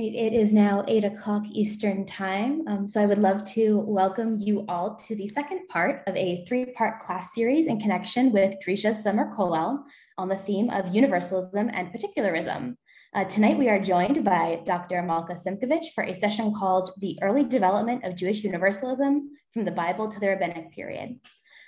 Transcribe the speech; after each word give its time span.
Great. 0.00 0.14
It 0.14 0.32
is 0.32 0.54
now 0.54 0.82
eight 0.88 1.04
o'clock 1.04 1.44
Eastern 1.52 2.06
time. 2.06 2.66
Um, 2.68 2.88
so 2.88 3.02
I 3.02 3.04
would 3.04 3.18
love 3.18 3.44
to 3.52 3.80
welcome 3.80 4.38
you 4.40 4.64
all 4.66 4.96
to 4.96 5.14
the 5.14 5.26
second 5.26 5.68
part 5.68 6.02
of 6.06 6.16
a 6.16 6.42
three-part 6.46 7.00
class 7.00 7.34
series 7.34 7.66
in 7.66 7.78
connection 7.78 8.32
with 8.32 8.54
Drisha's 8.64 9.02
summer 9.02 9.30
kollel 9.36 9.84
on 10.16 10.30
the 10.30 10.38
theme 10.38 10.70
of 10.70 10.94
universalism 10.94 11.68
and 11.74 11.92
particularism. 11.92 12.78
Uh, 13.14 13.24
tonight 13.24 13.58
we 13.58 13.68
are 13.68 13.78
joined 13.78 14.24
by 14.24 14.62
Dr. 14.64 15.02
Malka 15.02 15.34
Simkovich 15.34 15.92
for 15.94 16.04
a 16.04 16.14
session 16.14 16.54
called 16.54 16.92
The 16.96 17.18
Early 17.20 17.44
Development 17.44 18.02
of 18.02 18.16
Jewish 18.16 18.42
Universalism 18.42 19.28
from 19.52 19.66
the 19.66 19.70
Bible 19.70 20.08
to 20.08 20.18
the 20.18 20.28
Rabbinic 20.28 20.72
Period. 20.72 21.20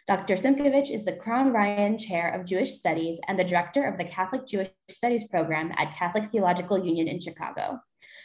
Dr. 0.08 0.36
Simkovich 0.36 0.90
is 0.90 1.04
the 1.04 1.16
Crown 1.16 1.52
Ryan 1.52 1.98
Chair 1.98 2.30
of 2.30 2.46
Jewish 2.46 2.72
Studies 2.72 3.20
and 3.28 3.38
the 3.38 3.44
Director 3.44 3.84
of 3.84 3.98
the 3.98 4.06
Catholic 4.06 4.46
Jewish 4.46 4.70
Studies 4.88 5.28
Program 5.28 5.70
at 5.76 5.94
Catholic 5.94 6.30
Theological 6.30 6.82
Union 6.82 7.08
in 7.08 7.20
Chicago. 7.20 7.78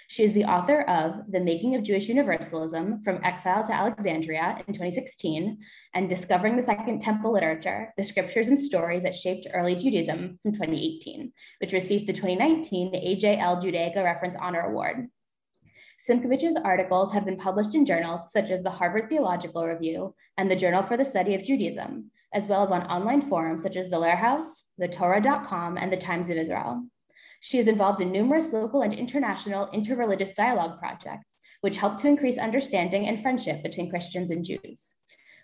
She 0.10 0.24
is 0.24 0.32
the 0.32 0.46
author 0.46 0.84
of 0.84 1.30
The 1.30 1.42
Making 1.42 1.76
of 1.76 1.84
Jewish 1.84 2.08
Universalism 2.08 3.04
From 3.04 3.20
Exile 3.26 3.66
to 3.66 3.74
Alexandria 3.74 4.56
in 4.66 4.74
2016 4.74 5.58
and 5.94 6.08
Discovering 6.08 6.56
the 6.56 6.62
Second 6.62 7.02
Temple 7.02 7.34
Literature, 7.34 7.94
the 7.98 8.04
Scriptures 8.04 8.48
and 8.48 8.60
Stories 8.60 9.04
That 9.04 9.14
Shaped 9.14 9.48
Early 9.54 9.76
Judaism 9.76 10.40
from 10.42 10.54
2018, 10.54 11.34
which 11.60 11.74
received 11.74 12.08
the 12.08 12.14
2019 12.14 12.94
AJL 12.94 13.62
Judaica 13.62 14.02
Reference 14.02 14.38
Honor 14.40 14.62
Award. 14.62 15.10
Simkovich's 16.00 16.56
articles 16.56 17.12
have 17.12 17.26
been 17.26 17.38
published 17.38 17.76
in 17.76 17.86
journals 17.86 18.32
such 18.32 18.50
as 18.50 18.64
the 18.64 18.70
Harvard 18.70 19.10
Theological 19.10 19.66
Review 19.66 20.16
and 20.38 20.50
the 20.50 20.56
Journal 20.56 20.84
for 20.84 20.96
the 20.96 21.04
Study 21.04 21.36
of 21.36 21.44
Judaism, 21.44 22.12
as 22.34 22.48
well 22.48 22.62
as 22.62 22.72
on 22.72 22.84
online 22.84 23.22
forums 23.22 23.64
such 23.64 23.76
as 23.76 23.90
the 23.90 23.98
Lehrhaus, 23.98 24.68
the 24.78 24.88
Torah.com, 24.88 25.78
and 25.78 25.92
the 25.92 25.98
Times 25.98 26.30
of 26.30 26.38
Israel. 26.38 26.86
She 27.42 27.58
is 27.58 27.68
involved 27.68 28.02
in 28.02 28.12
numerous 28.12 28.52
local 28.52 28.82
and 28.82 28.94
international 28.94 29.68
interreligious 29.68 30.36
dialogue 30.36 30.80
projects, 30.80 31.38
which 31.62 31.78
help 31.78 31.98
to 31.98 32.08
increase 32.08 32.38
understanding 32.38 33.08
and 33.08 33.22
friendship 33.22 33.64
between 33.64 33.90
Christians 33.90 34.32
and 34.32 34.44
Jews. 34.44 34.96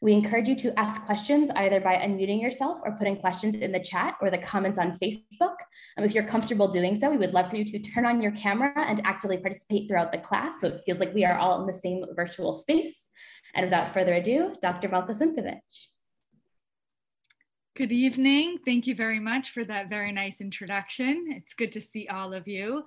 We 0.03 0.11
encourage 0.11 0.49
you 0.49 0.55
to 0.57 0.77
ask 0.77 1.05
questions 1.05 1.49
either 1.55 1.79
by 1.79 1.95
unmuting 1.95 2.41
yourself 2.41 2.81
or 2.83 2.97
putting 2.97 3.15
questions 3.15 3.55
in 3.55 3.71
the 3.71 3.79
chat 3.79 4.15
or 4.21 4.29
the 4.29 4.37
comments 4.37 4.77
on 4.77 4.99
Facebook. 4.99 5.55
Um, 5.97 6.03
if 6.03 6.13
you're 6.13 6.25
comfortable 6.25 6.67
doing 6.67 6.97
so, 6.97 7.09
we 7.09 7.15
would 7.15 7.33
love 7.33 7.49
for 7.49 7.55
you 7.55 7.63
to 7.63 7.79
turn 7.79 8.05
on 8.05 8.21
your 8.21 8.33
camera 8.33 8.73
and 8.75 8.99
actively 9.05 9.37
participate 9.37 9.87
throughout 9.87 10.11
the 10.11 10.17
class 10.17 10.59
so 10.59 10.67
it 10.67 10.83
feels 10.85 10.99
like 10.99 11.13
we 11.13 11.23
are 11.23 11.37
all 11.37 11.61
in 11.61 11.67
the 11.67 11.71
same 11.71 12.03
virtual 12.17 12.51
space. 12.51 13.07
And 13.55 13.65
without 13.65 13.93
further 13.93 14.13
ado, 14.13 14.53
Dr. 14.61 14.89
Malka 14.89 15.13
Simkovich. 15.13 15.92
Good 17.75 17.91
evening. 17.91 18.59
Thank 18.63 18.85
you 18.85 18.93
very 18.93 19.19
much 19.19 19.49
for 19.49 19.63
that 19.63 19.89
very 19.89 20.11
nice 20.11 20.41
introduction. 20.41 21.25
It's 21.29 21.55
good 21.55 21.71
to 21.71 21.81
see 21.81 22.07
all 22.07 22.31
of 22.31 22.47
you. 22.47 22.83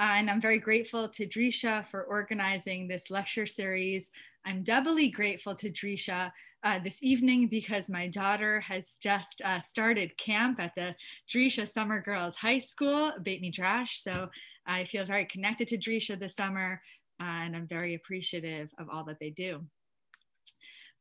Uh, 0.00 0.12
and 0.14 0.30
I'm 0.30 0.40
very 0.40 0.60
grateful 0.60 1.08
to 1.08 1.26
Drisha 1.26 1.84
for 1.88 2.04
organizing 2.04 2.86
this 2.86 3.10
lecture 3.10 3.44
series. 3.44 4.12
I'm 4.46 4.62
doubly 4.62 5.08
grateful 5.08 5.56
to 5.56 5.68
Drisha 5.68 6.30
uh, 6.62 6.78
this 6.78 7.02
evening 7.02 7.48
because 7.48 7.90
my 7.90 8.06
daughter 8.06 8.60
has 8.60 8.98
just 9.02 9.42
uh, 9.44 9.62
started 9.62 10.16
camp 10.16 10.60
at 10.60 10.76
the 10.76 10.94
Drisha 11.28 11.66
Summer 11.66 12.00
Girls 12.00 12.36
High 12.36 12.60
School, 12.60 13.10
Beit 13.24 13.42
Midrash. 13.42 13.98
So 13.98 14.28
I 14.64 14.84
feel 14.84 15.04
very 15.04 15.24
connected 15.24 15.66
to 15.68 15.76
Drisha 15.76 16.16
this 16.16 16.36
summer 16.36 16.80
uh, 17.20 17.24
and 17.24 17.56
I'm 17.56 17.66
very 17.66 17.96
appreciative 17.96 18.70
of 18.78 18.88
all 18.90 19.02
that 19.06 19.18
they 19.18 19.30
do. 19.30 19.66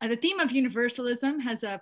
Uh, 0.01 0.07
the 0.07 0.15
theme 0.15 0.39
of 0.39 0.51
universalism 0.51 1.41
has 1.41 1.61
a 1.61 1.79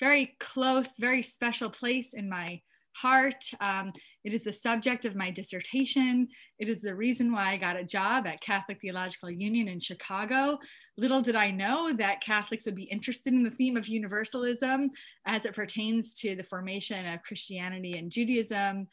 very 0.00 0.36
close, 0.40 0.94
very 0.98 1.22
special 1.22 1.70
place 1.70 2.14
in 2.14 2.28
my 2.28 2.60
heart. 2.96 3.44
Um, 3.60 3.92
it 4.24 4.34
is 4.34 4.42
the 4.42 4.52
subject 4.52 5.04
of 5.04 5.14
my 5.14 5.30
dissertation. 5.30 6.28
It 6.58 6.68
is 6.68 6.82
the 6.82 6.94
reason 6.94 7.32
why 7.32 7.50
I 7.50 7.56
got 7.56 7.76
a 7.76 7.84
job 7.84 8.26
at 8.26 8.40
Catholic 8.40 8.80
Theological 8.80 9.30
Union 9.30 9.68
in 9.68 9.80
Chicago. 9.80 10.58
Little 10.96 11.22
did 11.22 11.36
I 11.36 11.50
know 11.50 11.92
that 11.94 12.20
Catholics 12.20 12.66
would 12.66 12.74
be 12.74 12.84
interested 12.84 13.32
in 13.32 13.44
the 13.44 13.50
theme 13.50 13.76
of 13.76 13.86
universalism 13.86 14.90
as 15.24 15.46
it 15.46 15.54
pertains 15.54 16.14
to 16.14 16.34
the 16.34 16.44
formation 16.44 17.06
of 17.06 17.22
Christianity 17.22 17.96
and 17.96 18.10
Judaism. 18.10 18.88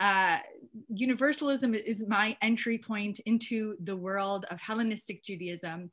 Uh, 0.00 0.38
universalism 0.88 1.74
is 1.74 2.08
my 2.08 2.36
entry 2.40 2.78
point 2.78 3.20
into 3.26 3.76
the 3.84 3.96
world 3.96 4.46
of 4.50 4.60
Hellenistic 4.60 5.22
Judaism 5.22 5.90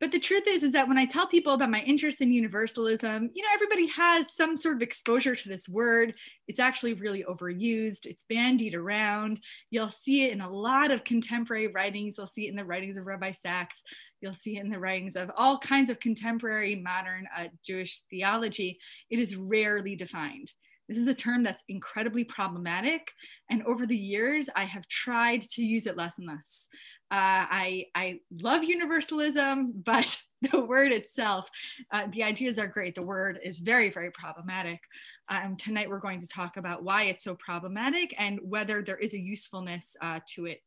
but 0.00 0.12
the 0.12 0.18
truth 0.18 0.44
is 0.46 0.62
is 0.62 0.72
that 0.72 0.88
when 0.88 0.98
i 0.98 1.04
tell 1.04 1.26
people 1.26 1.52
about 1.52 1.70
my 1.70 1.82
interest 1.82 2.20
in 2.20 2.32
universalism 2.32 3.30
you 3.34 3.42
know 3.42 3.48
everybody 3.54 3.86
has 3.86 4.34
some 4.34 4.56
sort 4.56 4.76
of 4.76 4.82
exposure 4.82 5.34
to 5.34 5.48
this 5.48 5.68
word. 5.68 6.14
It's 6.48 6.60
actually 6.60 6.94
really 6.94 7.24
overused. 7.24 8.06
It's 8.06 8.24
bandied 8.28 8.74
around. 8.74 9.40
You'll 9.70 9.88
see 9.88 10.24
it 10.24 10.32
in 10.32 10.40
a 10.40 10.50
lot 10.50 10.90
of 10.90 11.04
contemporary 11.04 11.68
writings. 11.68 12.16
You'll 12.18 12.26
see 12.26 12.46
it 12.46 12.50
in 12.50 12.56
the 12.56 12.64
writings 12.64 12.96
of 12.96 13.06
rabbi 13.06 13.32
sacks 13.32 13.82
you'll 14.20 14.34
see 14.34 14.58
it 14.58 14.64
in 14.64 14.70
the 14.70 14.78
writings 14.78 15.16
of 15.16 15.30
all 15.34 15.58
kinds 15.58 15.88
of 15.88 15.98
contemporary 15.98 16.76
modern 16.76 17.26
uh, 17.36 17.46
jewish 17.64 18.02
theology. 18.10 18.78
It 19.08 19.18
is 19.18 19.34
rarely 19.34 19.96
defined. 19.96 20.52
This 20.90 20.98
is 20.98 21.06
a 21.06 21.14
term 21.14 21.42
that's 21.42 21.62
incredibly 21.68 22.24
problematic. 22.24 23.12
And 23.48 23.62
over 23.62 23.86
the 23.86 23.96
years, 23.96 24.50
I 24.54 24.64
have 24.64 24.88
tried 24.88 25.42
to 25.52 25.62
use 25.62 25.86
it 25.86 25.96
less 25.96 26.18
and 26.18 26.26
less. 26.26 26.66
Uh, 27.12 27.44
I, 27.50 27.86
I 27.94 28.20
love 28.30 28.62
universalism, 28.62 29.72
but 29.84 30.16
the 30.52 30.60
word 30.60 30.92
itself, 30.92 31.50
uh, 31.90 32.06
the 32.12 32.22
ideas 32.22 32.58
are 32.58 32.68
great. 32.68 32.94
The 32.94 33.02
word 33.02 33.40
is 33.42 33.58
very, 33.58 33.90
very 33.90 34.10
problematic. 34.12 34.80
Um, 35.28 35.56
tonight, 35.56 35.90
we're 35.90 35.98
going 35.98 36.20
to 36.20 36.28
talk 36.28 36.56
about 36.56 36.84
why 36.84 37.04
it's 37.04 37.24
so 37.24 37.34
problematic 37.34 38.14
and 38.16 38.38
whether 38.42 38.80
there 38.82 38.96
is 38.96 39.12
a 39.14 39.20
usefulness 39.20 39.96
uh, 40.00 40.20
to 40.34 40.46
it 40.46 40.60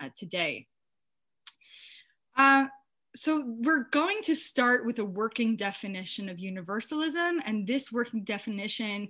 uh, 0.00 0.10
today. 0.16 0.68
Uh, 2.36 2.66
so 3.16 3.42
we're 3.44 3.88
going 3.90 4.20
to 4.22 4.36
start 4.36 4.86
with 4.86 5.00
a 5.00 5.04
working 5.04 5.56
definition 5.56 6.28
of 6.28 6.38
universalism, 6.38 7.40
and 7.44 7.66
this 7.66 7.90
working 7.90 8.22
definition 8.22 9.08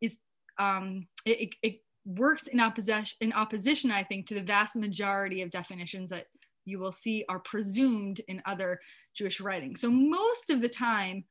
is 0.00 0.18
um, 0.58 1.06
it, 1.26 1.54
it, 1.62 1.83
works 2.04 2.46
in 2.46 2.60
opposition, 2.60 3.16
in 3.20 3.32
opposition, 3.32 3.90
I 3.90 4.02
think, 4.02 4.26
to 4.26 4.34
the 4.34 4.42
vast 4.42 4.76
majority 4.76 5.42
of 5.42 5.50
definitions 5.50 6.10
that 6.10 6.26
you 6.64 6.78
will 6.78 6.92
see 6.92 7.24
are 7.28 7.40
presumed 7.40 8.20
in 8.28 8.42
other 8.46 8.80
Jewish 9.14 9.40
writings. 9.40 9.80
So 9.80 9.90
most 9.90 10.50
of 10.50 10.60
the 10.60 10.68
time, 10.68 11.24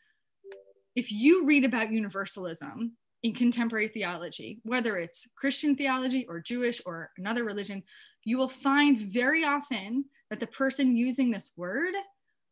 if 0.96 1.12
you 1.12 1.46
read 1.46 1.66
about 1.66 1.92
universalism 1.92 2.94
in 3.24 3.34
contemporary 3.34 3.88
theology, 3.88 4.60
whether 4.64 4.98
it's 4.98 5.28
Christian 5.36 5.76
theology 5.76 6.26
or 6.28 6.40
Jewish 6.40 6.82
or 6.86 7.12
another 7.18 7.44
religion, 7.44 7.84
you 8.26 8.38
will 8.38 8.50
find 8.50 9.12
very 9.12 9.44
often 9.44 10.06
that 10.30 10.40
the 10.40 10.48
person 10.48 10.96
using 10.96 11.32
this 11.32 11.52
word 11.56 11.94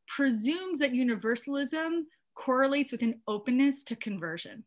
presumes 0.08 0.80
that 0.80 0.94
universalism 0.94 2.08
correlates 2.36 2.92
with 2.92 3.02
an 3.02 3.22
openness 3.28 3.84
to 3.84 3.96
conversion. 3.96 4.64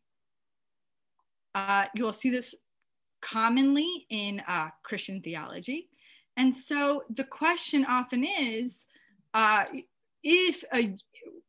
Uh, 1.53 1.85
you 1.95 2.03
will 2.03 2.13
see 2.13 2.29
this 2.29 2.53
commonly 3.25 4.05
in 4.09 4.41
uh, 4.47 4.69
Christian 4.83 5.21
theology. 5.21 5.89
And 6.37 6.55
so 6.55 7.03
the 7.09 7.23
question 7.23 7.85
often 7.85 8.23
is 8.23 8.85
uh, 9.33 9.65
if 10.23 10.63
a, 10.73 10.95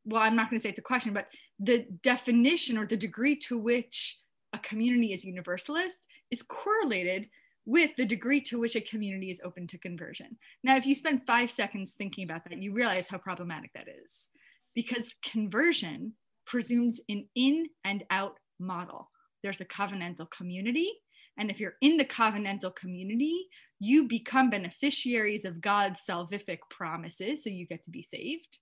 well, 0.04 0.22
I'm 0.22 0.36
not 0.36 0.48
going 0.48 0.58
to 0.58 0.62
say 0.62 0.70
it's 0.70 0.78
a 0.78 0.82
question, 0.82 1.12
but 1.12 1.28
the 1.58 1.86
definition 2.02 2.78
or 2.78 2.86
the 2.86 2.96
degree 2.96 3.36
to 3.36 3.58
which 3.58 4.18
a 4.52 4.58
community 4.58 5.12
is 5.12 5.24
universalist 5.24 6.06
is 6.30 6.42
correlated 6.42 7.28
with 7.66 7.90
the 7.96 8.06
degree 8.06 8.40
to 8.40 8.60
which 8.60 8.76
a 8.76 8.80
community 8.80 9.28
is 9.28 9.42
open 9.44 9.66
to 9.66 9.78
conversion. 9.78 10.38
Now, 10.62 10.76
if 10.76 10.86
you 10.86 10.94
spend 10.94 11.26
five 11.26 11.50
seconds 11.50 11.92
thinking 11.92 12.24
about 12.28 12.44
that, 12.44 12.62
you 12.62 12.72
realize 12.72 13.08
how 13.08 13.18
problematic 13.18 13.72
that 13.74 13.88
is 13.88 14.28
because 14.74 15.14
conversion 15.22 16.12
presumes 16.46 17.00
an 17.08 17.26
in 17.34 17.66
and 17.84 18.04
out 18.10 18.36
model. 18.58 19.10
There's 19.42 19.60
a 19.60 19.64
covenantal 19.64 20.30
community 20.30 20.92
and 21.38 21.50
if 21.50 21.60
you're 21.60 21.76
in 21.80 21.96
the 21.96 22.04
covenantal 22.04 22.74
community, 22.74 23.48
you 23.78 24.08
become 24.08 24.50
beneficiaries 24.50 25.44
of 25.44 25.60
God's 25.60 26.00
salvific 26.08 26.60
promises. 26.70 27.44
So 27.44 27.50
you 27.50 27.66
get 27.66 27.84
to 27.84 27.90
be 27.90 28.02
saved, 28.02 28.58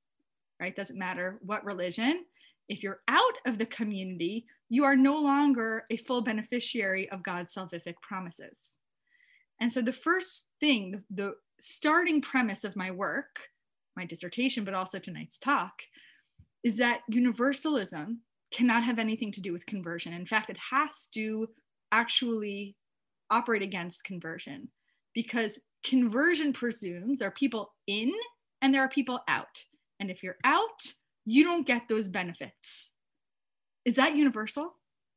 right? 0.61 0.75
Doesn't 0.75 0.99
matter 0.99 1.39
what 1.43 1.65
religion. 1.65 2.25
If 2.69 2.83
you're 2.83 3.01
out 3.09 3.39
of 3.47 3.59
the 3.59 3.67
community, 3.67 4.47
you 4.69 4.85
are 4.85 4.97
no 4.97 5.21
longer 5.21 5.85
a 5.91 5.97
full 5.99 6.23
beneficiary 6.23 7.09
of 7.11 7.23
God's 7.23 7.55
salvific 7.55 7.95
promises. 8.03 8.79
And 9.61 9.71
so 9.73 9.81
the 9.81 9.93
first 9.93 10.45
thing, 10.61 11.05
the 11.11 11.35
starting 11.61 12.21
premise 12.21 12.65
of 12.65 12.75
my 12.75 12.91
work, 12.91 13.51
my 13.97 14.05
dissertation, 14.05 14.65
but 14.65 14.75
also 14.75 14.99
tonight's 14.99 15.39
talk, 15.39 15.83
is 16.65 16.79
that 16.79 17.03
universalism 17.09 18.23
cannot 18.57 18.85
have 18.85 18.99
anything 18.99 19.33
to 19.33 19.41
do 19.47 19.53
with 19.53 19.67
conversion. 19.75 20.13
In 20.13 20.27
fact, 20.27 20.49
it 20.49 20.61
has 20.71 21.09
to 21.15 21.49
actually 21.91 22.77
operate 23.31 23.63
against 23.63 24.05
conversion 24.05 24.69
because 25.13 25.59
conversion 25.83 26.53
presumes 26.53 27.19
there 27.19 27.29
are 27.29 27.43
people 27.45 27.73
in 27.87 28.13
and 28.61 28.73
there 28.73 28.83
are 28.83 28.89
people 28.99 29.19
out. 29.29 29.57
And 29.99 30.11
if 30.11 30.23
you're 30.23 30.41
out, 30.45 30.81
you 31.27 31.43
don't 31.49 31.67
get 31.67 31.83
those 31.89 32.09
benefits. 32.09 32.93
Is 33.85 33.97
that 33.97 34.17
universal? 34.17 34.67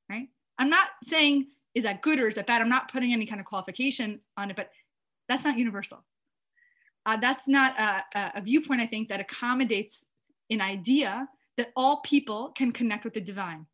Right? 0.10 0.30
I'm 0.58 0.70
not 0.70 0.88
saying 1.04 1.48
is 1.76 1.84
that 1.84 2.02
good 2.02 2.20
or 2.20 2.28
is 2.28 2.36
that 2.36 2.48
bad? 2.48 2.62
I'm 2.62 2.70
not 2.78 2.92
putting 2.92 3.14
any 3.14 3.26
kind 3.28 3.40
of 3.40 3.46
qualification 3.46 4.20
on 4.36 4.50
it, 4.50 4.56
but 4.56 4.70
that's 5.30 5.46
not 5.46 5.58
universal. 5.58 6.04
uh, 7.08 7.18
that's 7.18 7.48
not 7.48 7.80
a, 7.80 8.04
a 8.36 8.42
viewpoint, 8.42 8.82
I 8.82 8.86
think, 8.86 9.08
that 9.10 9.22
accommodates 9.22 10.06
an 10.50 10.62
idea 10.62 11.28
that 11.58 11.72
all 11.76 12.02
people 12.02 12.52
can 12.56 12.72
connect 12.72 13.04
with 13.04 13.14
the 13.14 13.22
divine. 13.22 13.66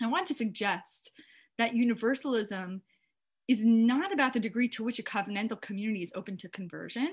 I 0.00 0.06
want 0.06 0.26
to 0.28 0.34
suggest 0.34 1.10
that 1.56 1.74
universalism 1.74 2.82
is 3.48 3.64
not 3.64 4.12
about 4.12 4.34
the 4.34 4.40
degree 4.40 4.68
to 4.68 4.84
which 4.84 4.98
a 4.98 5.02
covenantal 5.02 5.60
community 5.60 6.02
is 6.02 6.12
open 6.14 6.36
to 6.36 6.48
conversion, 6.48 7.12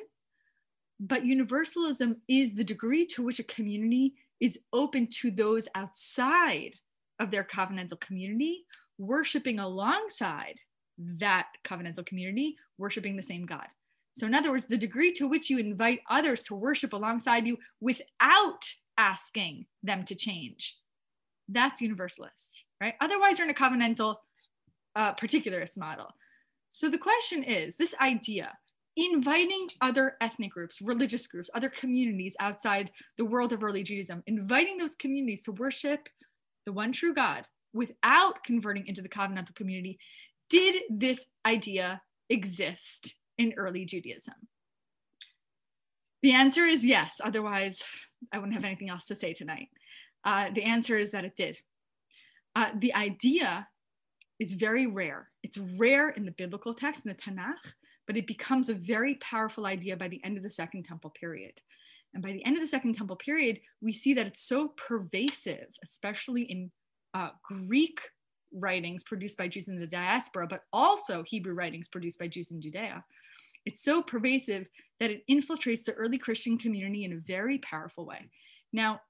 but 0.99 1.25
universalism 1.25 2.17
is 2.27 2.53
the 2.53 2.63
degree 2.63 3.05
to 3.07 3.23
which 3.23 3.39
a 3.39 3.43
community 3.43 4.13
is 4.39 4.59
open 4.73 5.07
to 5.07 5.31
those 5.31 5.67
outside 5.75 6.75
of 7.19 7.31
their 7.31 7.43
covenantal 7.43 7.99
community, 7.99 8.65
worshiping 8.97 9.59
alongside 9.59 10.59
that 10.97 11.47
covenantal 11.63 12.05
community, 12.05 12.55
worshiping 12.77 13.15
the 13.15 13.23
same 13.23 13.45
God. 13.45 13.67
So, 14.13 14.25
in 14.25 14.33
other 14.33 14.51
words, 14.51 14.65
the 14.65 14.77
degree 14.77 15.11
to 15.13 15.27
which 15.27 15.49
you 15.49 15.57
invite 15.57 16.01
others 16.09 16.43
to 16.43 16.55
worship 16.55 16.93
alongside 16.93 17.45
you 17.45 17.57
without 17.81 18.65
asking 18.97 19.65
them 19.83 20.03
to 20.05 20.15
change, 20.15 20.77
that's 21.49 21.81
universalist, 21.81 22.51
right? 22.81 22.95
Otherwise, 23.01 23.37
you're 23.37 23.47
in 23.47 23.53
a 23.53 23.57
covenantal 23.57 24.17
uh, 24.95 25.13
particularist 25.13 25.77
model. 25.77 26.07
So, 26.69 26.89
the 26.89 26.97
question 26.97 27.43
is 27.43 27.77
this 27.77 27.95
idea 28.01 28.57
inviting 28.97 29.67
other 29.81 30.15
ethnic 30.21 30.51
groups, 30.51 30.81
religious 30.81 31.27
groups, 31.27 31.49
other 31.53 31.69
communities 31.69 32.35
outside 32.39 32.91
the 33.17 33.25
world 33.25 33.51
of 33.51 33.63
early 33.63 33.83
Judaism, 33.83 34.23
inviting 34.25 34.77
those 34.77 34.95
communities 34.95 35.41
to 35.43 35.51
worship 35.51 36.07
the 36.65 36.71
one 36.71 36.91
true 36.91 37.13
God 37.13 37.47
without 37.73 38.43
converting 38.43 38.87
into 38.87 39.01
the 39.01 39.09
covenantal 39.09 39.53
community. 39.55 39.99
Did 40.49 40.83
this 40.89 41.25
idea 41.45 42.01
exist 42.29 43.15
in 43.37 43.53
early 43.57 43.85
Judaism? 43.85 44.35
The 46.25 46.33
answer 46.33 46.65
is 46.65 46.83
yes. 46.83 47.21
Otherwise, 47.23 47.83
I 48.33 48.39
wouldn't 48.39 48.55
have 48.55 48.63
anything 48.63 48.89
else 48.89 49.05
to 49.09 49.15
say 49.15 49.33
tonight. 49.33 49.69
Uh, 50.23 50.49
the 50.51 50.63
answer 50.63 50.97
is 50.97 51.11
that 51.11 51.23
it 51.23 51.35
did. 51.35 51.55
Uh, 52.55 52.71
the 52.79 52.95
idea 52.95 53.67
is 54.39 54.53
very 54.53 54.87
rare. 54.87 55.29
It's 55.43 55.59
rare 55.59 56.09
in 56.09 56.25
the 56.25 56.31
biblical 56.31 56.73
text, 56.73 57.05
in 57.05 57.11
the 57.11 57.15
Tanakh, 57.15 57.75
but 58.07 58.17
it 58.17 58.25
becomes 58.25 58.69
a 58.69 58.73
very 58.73 59.19
powerful 59.21 59.67
idea 59.67 59.95
by 59.97 60.07
the 60.07 60.19
end 60.23 60.35
of 60.35 60.41
the 60.41 60.49
Second 60.49 60.85
Temple 60.85 61.11
period. 61.11 61.61
And 62.15 62.23
by 62.23 62.31
the 62.31 62.43
end 62.43 62.55
of 62.55 62.63
the 62.63 62.67
Second 62.67 62.95
Temple 62.95 63.17
period, 63.17 63.59
we 63.79 63.93
see 63.93 64.15
that 64.15 64.25
it's 64.25 64.47
so 64.47 64.69
pervasive, 64.69 65.67
especially 65.83 66.41
in 66.41 66.71
uh, 67.13 67.29
Greek 67.43 67.99
writings 68.51 69.03
produced 69.03 69.37
by 69.37 69.47
Jews 69.47 69.67
in 69.67 69.79
the 69.79 69.85
diaspora, 69.85 70.47
but 70.47 70.63
also 70.73 71.21
Hebrew 71.21 71.53
writings 71.53 71.87
produced 71.87 72.17
by 72.17 72.29
Jews 72.29 72.49
in 72.49 72.61
Judea. 72.61 73.05
It's 73.65 73.83
so 73.83 74.01
pervasive 74.01 74.67
that 74.99 75.11
it 75.11 75.23
infiltrates 75.29 75.83
the 75.83 75.93
early 75.93 76.17
Christian 76.17 76.57
community 76.57 77.03
in 77.03 77.13
a 77.13 77.21
very 77.25 77.57
powerful 77.57 78.05
way. 78.05 78.29
Now, 78.71 79.01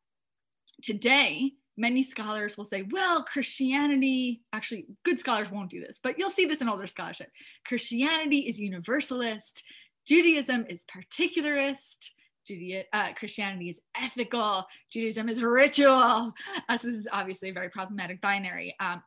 today, 0.81 1.52
many 1.78 2.04
scholars 2.04 2.57
will 2.57 2.66
say, 2.66 2.86
well, 2.90 3.24
Christianity, 3.24 4.42
actually, 4.54 4.88
good 5.04 5.19
scholars 5.19 5.52
won't 5.52 5.72
do 5.72 5.81
this, 5.81 6.00
but 6.02 6.18
you'll 6.18 6.30
see 6.30 6.46
this 6.46 6.62
in 6.62 6.69
older 6.69 6.88
scholarship. 6.88 7.30
Christianity 7.66 8.40
is 8.40 8.60
universalist, 8.60 9.63
Judaism 10.07 10.66
is 10.69 10.86
particularist. 10.86 12.12
Uh, 12.94 13.12
Christianity 13.16 13.69
is 13.69 13.81
ethical, 14.00 14.68
Judaism 14.92 15.30
is 15.30 15.42
ritual. 15.42 16.31
Uh, 16.69 16.78
so 16.78 16.88
this 16.88 16.96
is 16.96 17.08
obviously 17.12 17.50
a 17.50 17.54
very 17.54 17.69
problematic 17.69 18.22
binary. 18.22 18.75
Um, 18.80 19.01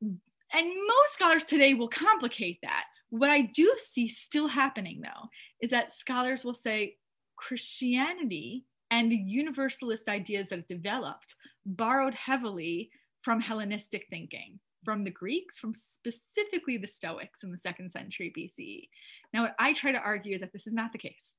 and 0.00 0.66
most 0.66 1.14
scholars 1.14 1.42
today 1.42 1.74
will 1.74 1.88
complicate 1.88 2.58
that. 2.62 2.84
What 3.12 3.28
I 3.28 3.42
do 3.42 3.74
see 3.76 4.08
still 4.08 4.48
happening 4.48 5.02
though 5.02 5.28
is 5.60 5.70
that 5.70 5.92
scholars 5.92 6.46
will 6.46 6.54
say 6.54 6.96
Christianity 7.36 8.64
and 8.90 9.12
the 9.12 9.16
universalist 9.16 10.08
ideas 10.08 10.48
that 10.48 10.60
it 10.60 10.68
developed 10.68 11.34
borrowed 11.66 12.14
heavily 12.14 12.90
from 13.20 13.38
Hellenistic 13.38 14.06
thinking, 14.08 14.58
from 14.82 15.04
the 15.04 15.10
Greeks, 15.10 15.58
from 15.58 15.74
specifically 15.74 16.78
the 16.78 16.86
Stoics 16.86 17.42
in 17.42 17.52
the 17.52 17.58
second 17.58 17.92
century 17.92 18.32
BCE. 18.34 18.88
Now, 19.34 19.42
what 19.42 19.56
I 19.58 19.74
try 19.74 19.92
to 19.92 20.00
argue 20.00 20.34
is 20.34 20.40
that 20.40 20.54
this 20.54 20.66
is 20.66 20.72
not 20.72 20.92
the 20.92 20.98
case. 20.98 21.34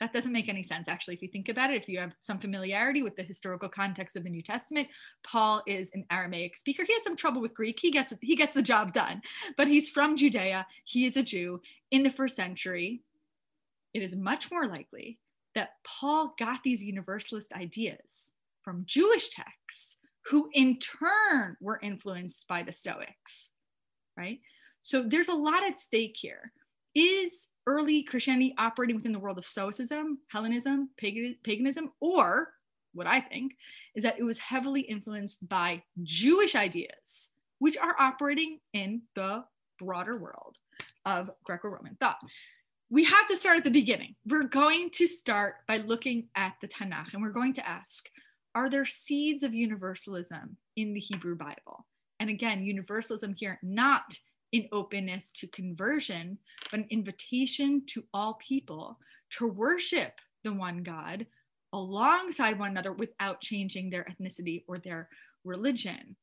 That 0.00 0.14
doesn't 0.14 0.32
make 0.32 0.48
any 0.48 0.62
sense, 0.62 0.88
actually, 0.88 1.14
if 1.14 1.22
you 1.22 1.28
think 1.28 1.50
about 1.50 1.70
it. 1.70 1.76
If 1.76 1.88
you 1.88 1.98
have 1.98 2.14
some 2.20 2.38
familiarity 2.38 3.02
with 3.02 3.16
the 3.16 3.22
historical 3.22 3.68
context 3.68 4.16
of 4.16 4.24
the 4.24 4.30
New 4.30 4.40
Testament, 4.40 4.88
Paul 5.22 5.62
is 5.66 5.90
an 5.92 6.06
Aramaic 6.10 6.56
speaker. 6.56 6.84
He 6.84 6.94
has 6.94 7.04
some 7.04 7.16
trouble 7.16 7.42
with 7.42 7.54
Greek. 7.54 7.78
He 7.78 7.90
gets 7.90 8.14
he 8.22 8.34
gets 8.34 8.54
the 8.54 8.62
job 8.62 8.94
done, 8.94 9.20
but 9.58 9.68
he's 9.68 9.90
from 9.90 10.16
Judea. 10.16 10.66
He 10.84 11.04
is 11.04 11.18
a 11.18 11.22
Jew 11.22 11.60
in 11.90 12.02
the 12.02 12.10
first 12.10 12.34
century. 12.34 13.02
It 13.92 14.02
is 14.02 14.16
much 14.16 14.50
more 14.50 14.66
likely 14.66 15.18
that 15.54 15.74
Paul 15.84 16.34
got 16.38 16.62
these 16.64 16.82
universalist 16.82 17.52
ideas 17.52 18.32
from 18.62 18.84
Jewish 18.86 19.28
texts, 19.28 19.96
who 20.26 20.48
in 20.54 20.78
turn 20.78 21.56
were 21.60 21.80
influenced 21.82 22.48
by 22.48 22.62
the 22.62 22.72
Stoics, 22.72 23.50
right? 24.16 24.40
So 24.80 25.02
there's 25.02 25.28
a 25.28 25.34
lot 25.34 25.62
at 25.62 25.78
stake 25.78 26.16
here. 26.18 26.52
Is 26.94 27.48
early 27.66 28.02
Christianity 28.02 28.54
operating 28.58 28.96
within 28.96 29.12
the 29.12 29.18
world 29.18 29.38
of 29.38 29.44
Stoicism, 29.44 30.18
Hellenism, 30.28 30.90
paganism, 30.96 31.92
or 32.00 32.52
what 32.92 33.06
I 33.06 33.20
think 33.20 33.56
is 33.94 34.02
that 34.02 34.18
it 34.18 34.24
was 34.24 34.38
heavily 34.38 34.80
influenced 34.80 35.48
by 35.48 35.82
Jewish 36.02 36.56
ideas, 36.56 37.30
which 37.58 37.76
are 37.76 37.94
operating 37.98 38.58
in 38.72 39.02
the 39.14 39.44
broader 39.78 40.16
world 40.16 40.58
of 41.04 41.30
Greco 41.44 41.68
Roman 41.68 41.96
thought 42.00 42.18
we 42.90 43.04
have 43.04 43.28
to 43.28 43.36
start 43.36 43.58
at 43.58 43.64
the 43.64 43.70
beginning. 43.70 44.16
We're 44.26 44.48
going 44.48 44.90
to 44.94 45.06
start 45.06 45.58
by 45.68 45.76
looking 45.78 46.26
at 46.34 46.54
the 46.60 46.66
Tanakh 46.66 47.14
and 47.14 47.22
we're 47.22 47.30
going 47.30 47.54
to 47.54 47.66
ask 47.66 48.10
Are 48.54 48.68
there 48.68 48.84
seeds 48.84 49.44
of 49.44 49.54
universalism 49.54 50.56
in 50.76 50.92
the 50.92 51.00
Hebrew 51.00 51.36
Bible? 51.36 51.86
And 52.18 52.28
again, 52.28 52.64
universalism 52.64 53.34
here, 53.34 53.58
not 53.62 54.18
in 54.52 54.68
openness 54.72 55.30
to 55.32 55.46
conversion, 55.46 56.38
but 56.70 56.80
an 56.80 56.86
invitation 56.90 57.82
to 57.86 58.04
all 58.12 58.34
people 58.34 58.98
to 59.30 59.46
worship 59.46 60.12
the 60.42 60.52
one 60.52 60.82
God 60.82 61.26
alongside 61.72 62.58
one 62.58 62.70
another 62.70 62.92
without 62.92 63.40
changing 63.40 63.90
their 63.90 64.04
ethnicity 64.04 64.64
or 64.66 64.76
their 64.76 65.08
religion. 65.44 66.16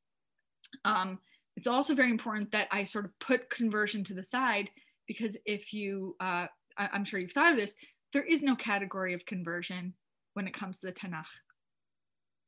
Um, 0.83 1.19
it's 1.55 1.67
also 1.67 1.95
very 1.95 2.11
important 2.11 2.51
that 2.51 2.67
I 2.71 2.83
sort 2.83 3.05
of 3.05 3.17
put 3.19 3.49
conversion 3.49 4.03
to 4.05 4.13
the 4.13 4.23
side 4.23 4.69
because 5.07 5.37
if 5.45 5.73
you, 5.73 6.15
uh, 6.19 6.47
I, 6.77 6.89
am 6.93 7.05
sure 7.05 7.19
you've 7.19 7.31
thought 7.31 7.53
of 7.53 7.57
this, 7.57 7.75
there 8.13 8.23
is 8.23 8.43
no 8.43 8.55
category 8.55 9.13
of 9.13 9.25
conversion 9.25 9.93
when 10.33 10.47
it 10.47 10.53
comes 10.53 10.77
to 10.77 10.85
the 10.85 10.93
Tanakh. 10.93 11.25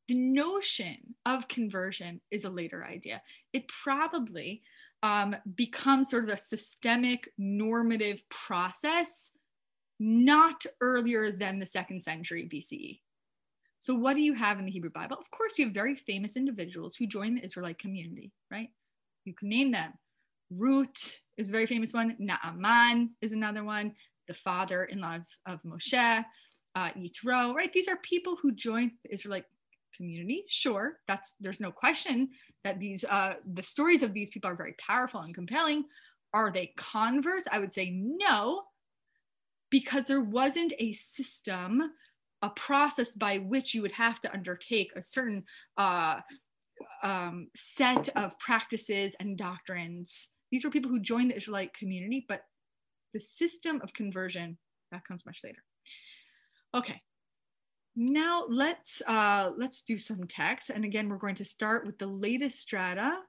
The 0.07 0.15
notion 0.15 1.15
of 1.25 1.47
conversion 1.47 2.21
is 2.31 2.43
a 2.43 2.49
later 2.49 2.83
idea. 2.83 3.21
It 3.53 3.67
probably 3.67 4.63
um, 5.03 5.35
becomes 5.55 6.09
sort 6.09 6.25
of 6.25 6.29
a 6.29 6.37
systemic 6.37 7.29
normative 7.37 8.21
process 8.29 9.31
not 9.99 10.65
earlier 10.81 11.29
than 11.31 11.59
the 11.59 11.65
second 11.65 12.01
century 12.01 12.49
BCE. 12.51 13.01
So, 13.79 13.95
what 13.95 14.15
do 14.15 14.21
you 14.21 14.33
have 14.33 14.59
in 14.59 14.65
the 14.65 14.71
Hebrew 14.71 14.89
Bible? 14.89 15.17
Of 15.19 15.31
course, 15.31 15.57
you 15.57 15.65
have 15.65 15.73
very 15.73 15.95
famous 15.95 16.35
individuals 16.35 16.95
who 16.95 17.07
join 17.07 17.35
the 17.35 17.43
Israelite 17.43 17.79
community, 17.79 18.31
right? 18.51 18.69
You 19.25 19.33
can 19.33 19.49
name 19.49 19.71
them 19.71 19.93
Ruth 20.49 21.21
is 21.37 21.49
a 21.49 21.51
very 21.51 21.67
famous 21.67 21.93
one. 21.93 22.15
Naaman 22.19 23.11
is 23.21 23.31
another 23.31 23.63
one. 23.63 23.93
The 24.27 24.33
father-in-law 24.33 25.15
of, 25.15 25.25
of 25.45 25.63
Moshe, 25.63 26.25
uh, 26.75 26.89
Yitro, 26.91 27.53
right? 27.53 27.71
These 27.71 27.87
are 27.87 27.97
people 27.97 28.37
who 28.41 28.51
joined 28.51 28.91
the 29.03 29.13
Israelite 29.13 29.45
community. 29.99 30.45
Sure, 30.47 30.99
that's 31.07 31.35
there's 31.39 31.59
no 31.59 31.71
question 31.71 32.29
that 32.63 32.79
these 32.79 33.03
uh, 33.05 33.35
the 33.53 33.63
stories 33.63 34.03
of 34.03 34.13
these 34.13 34.29
people 34.29 34.49
are 34.49 34.55
very 34.55 34.75
powerful 34.79 35.21
and 35.21 35.35
compelling. 35.35 35.85
Are 36.33 36.51
they 36.51 36.73
converts? 36.77 37.47
I 37.51 37.59
would 37.59 37.73
say 37.73 37.89
no, 37.91 38.63
because 39.69 40.07
there 40.07 40.21
wasn't 40.21 40.73
a 40.79 40.93
system, 40.93 41.91
a 42.41 42.49
process 42.51 43.15
by 43.15 43.39
which 43.39 43.73
you 43.73 43.81
would 43.81 43.93
have 43.93 44.19
to 44.21 44.33
undertake 44.33 44.91
a 44.95 45.01
certain 45.01 45.43
uh, 45.77 46.19
um, 47.03 47.47
set 47.55 48.09
of 48.15 48.37
practices 48.39 49.15
and 49.19 49.37
doctrines 49.37 50.29
these 50.51 50.63
were 50.63 50.71
people 50.71 50.89
who 50.89 50.99
joined 50.99 51.31
the 51.31 51.35
Israelite 51.35 51.73
community, 51.73 52.25
but 52.27 52.41
the 53.13 53.19
system 53.19 53.81
of 53.83 53.93
conversion, 53.93 54.57
that 54.91 55.05
comes 55.05 55.25
much 55.25 55.41
later. 55.43 55.63
Okay, 56.73 57.01
now 57.99 58.45
let's, 58.47 59.01
uh, 59.07 59.51
let's 59.57 59.81
do 59.81 59.97
some 59.97 60.25
text. 60.25 60.69
And 60.69 60.85
again, 60.85 61.09
we're 61.09 61.17
going 61.17 61.35
to 61.35 61.45
start 61.45 61.85
with 61.85 61.97
the 61.99 62.07
latest 62.07 62.61
strata 62.61 63.19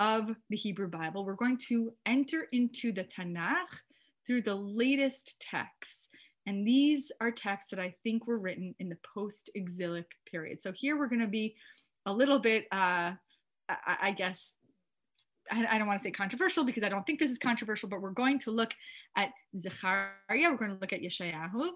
of 0.00 0.34
the 0.50 0.56
Hebrew 0.56 0.88
Bible. 0.88 1.24
We're 1.24 1.34
going 1.34 1.58
to 1.68 1.92
enter 2.04 2.48
into 2.50 2.90
the 2.90 3.04
Tanakh 3.04 3.82
through 4.26 4.42
the 4.42 4.56
latest 4.56 5.40
texts. 5.40 6.08
And 6.46 6.66
these 6.66 7.12
are 7.20 7.30
texts 7.30 7.70
that 7.70 7.78
I 7.78 7.94
think 8.02 8.26
were 8.26 8.40
written 8.40 8.74
in 8.80 8.88
the 8.88 8.98
post 9.14 9.50
exilic 9.54 10.10
period. 10.28 10.62
So 10.62 10.72
here 10.72 10.98
we're 10.98 11.06
going 11.06 11.20
to 11.20 11.28
be 11.28 11.54
a 12.04 12.12
little 12.12 12.40
bit, 12.40 12.66
uh, 12.72 13.12
I, 13.68 13.96
I 14.02 14.10
guess, 14.10 14.54
I, 15.48 15.78
don't 15.78 15.86
want 15.86 16.00
to 16.00 16.02
say 16.02 16.10
controversial 16.10 16.64
because 16.64 16.82
I 16.82 16.88
don't 16.88 17.06
think 17.06 17.20
this 17.20 17.30
is 17.30 17.38
controversial, 17.38 17.88
but 17.88 18.02
we're 18.02 18.10
going 18.10 18.40
to 18.40 18.50
look 18.50 18.72
at 19.16 19.30
Zechariah, 19.56 20.10
we're 20.28 20.56
going 20.56 20.72
to 20.72 20.78
look 20.80 20.92
at 20.92 21.02
Yeshayahu. 21.02 21.70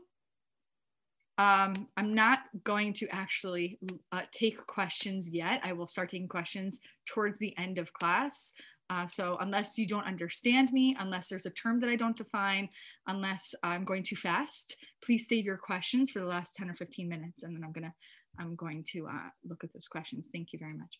Um, 1.39 1.89
I'm 1.97 2.15
not 2.15 2.41
going 2.63 2.93
to 2.95 3.09
actually 3.09 3.79
uh, 4.13 4.23
take 4.33 4.67
questions 4.67 5.31
yet. 5.33 5.61
I 5.65 5.73
will 5.73 5.87
start 5.87 6.11
taking 6.11 6.29
questions 6.29 6.79
towards 7.07 7.39
the 7.39 7.57
end 7.57 7.79
of 7.79 7.93
class. 7.93 8.53
Uh, 8.91 9.07
so 9.07 9.39
unless 9.41 9.79
you 9.79 9.87
don't 9.87 10.07
understand 10.07 10.71
me, 10.73 10.95
unless 10.99 11.29
there's 11.29 11.47
a 11.47 11.51
term 11.51 11.81
that 11.81 11.89
I 11.89 11.97
don't 11.97 12.17
define, 12.17 12.69
unless 13.07 13.55
I'm 13.63 13.85
going 13.85 14.03
too 14.03 14.17
fast, 14.17 14.77
please 15.03 15.27
save 15.27 15.47
your 15.47 15.57
questions 15.57 16.11
for 16.11 16.21
the 16.21 16.27
last 16.27 16.55
10 16.57 16.69
or 16.69 16.75
15 16.75 17.09
minutes, 17.09 17.43
and 17.43 17.57
then 17.57 17.65
I'm 17.65 17.73
gonna 17.73 17.95
I'm 18.39 18.55
going 18.55 18.85
to 18.93 19.07
uh, 19.09 19.31
look 19.49 19.65
at 19.65 19.73
those 19.73 19.89
questions. 19.89 20.29
Thank 20.33 20.53
you 20.53 20.59
very 20.59 20.75
much. 20.75 20.99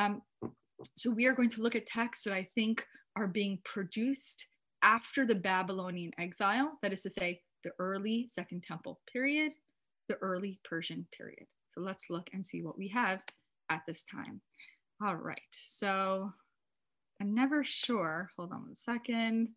Um, 0.00 0.22
so 0.96 1.10
we 1.10 1.26
are 1.26 1.32
going 1.32 1.50
to 1.50 1.62
look 1.62 1.74
at 1.74 1.86
texts 1.86 2.24
that 2.24 2.34
I 2.34 2.48
think 2.54 2.86
are 3.16 3.26
being 3.26 3.58
produced 3.64 4.46
after 4.82 5.26
the 5.26 5.34
Babylonian 5.34 6.12
exile, 6.18 6.78
that 6.82 6.92
is 6.92 7.02
to 7.02 7.10
say, 7.10 7.40
the 7.64 7.72
early 7.80 8.28
Second 8.28 8.62
Temple 8.62 9.00
period, 9.12 9.52
the 10.08 10.16
early 10.16 10.58
Persian 10.64 11.06
period. 11.16 11.46
So 11.68 11.80
let's 11.80 12.10
look 12.10 12.28
and 12.32 12.44
see 12.44 12.62
what 12.62 12.78
we 12.78 12.88
have 12.88 13.22
at 13.70 13.82
this 13.86 14.04
time. 14.04 14.40
All 15.04 15.16
right, 15.16 15.40
so 15.52 16.32
I'm 17.20 17.34
never 17.34 17.62
sure. 17.62 18.30
Hold 18.36 18.52
on 18.52 18.62
one 18.62 18.74
second. 18.74 19.50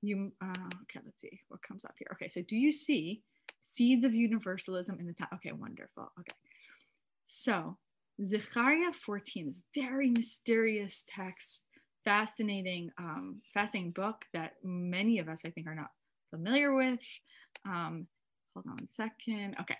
You, 0.00 0.32
uh, 0.42 0.68
okay, 0.82 1.00
let's 1.04 1.20
see 1.20 1.40
what 1.48 1.62
comes 1.62 1.84
up 1.84 1.94
here. 1.98 2.08
Okay, 2.12 2.28
so 2.28 2.42
do 2.42 2.56
you 2.56 2.72
see 2.72 3.22
seeds 3.62 4.04
of 4.04 4.14
universalism 4.14 4.98
in 5.00 5.06
the 5.06 5.14
top? 5.14 5.30
Okay, 5.34 5.52
wonderful. 5.52 6.12
Okay, 6.20 6.36
so 7.24 7.76
Zechariah 8.22 8.92
14 8.92 9.48
is 9.48 9.60
very 9.74 10.10
mysterious 10.10 11.04
text, 11.08 11.66
fascinating, 12.04 12.90
um, 12.98 13.40
fascinating 13.52 13.90
book 13.92 14.24
that 14.32 14.52
many 14.62 15.18
of 15.18 15.28
us, 15.28 15.42
I 15.44 15.50
think, 15.50 15.66
are 15.66 15.74
not 15.74 15.90
familiar 16.30 16.74
with. 16.74 17.00
Um, 17.66 18.06
hold 18.54 18.66
on 18.68 18.84
a 18.84 18.88
second. 18.88 19.56
Okay. 19.60 19.76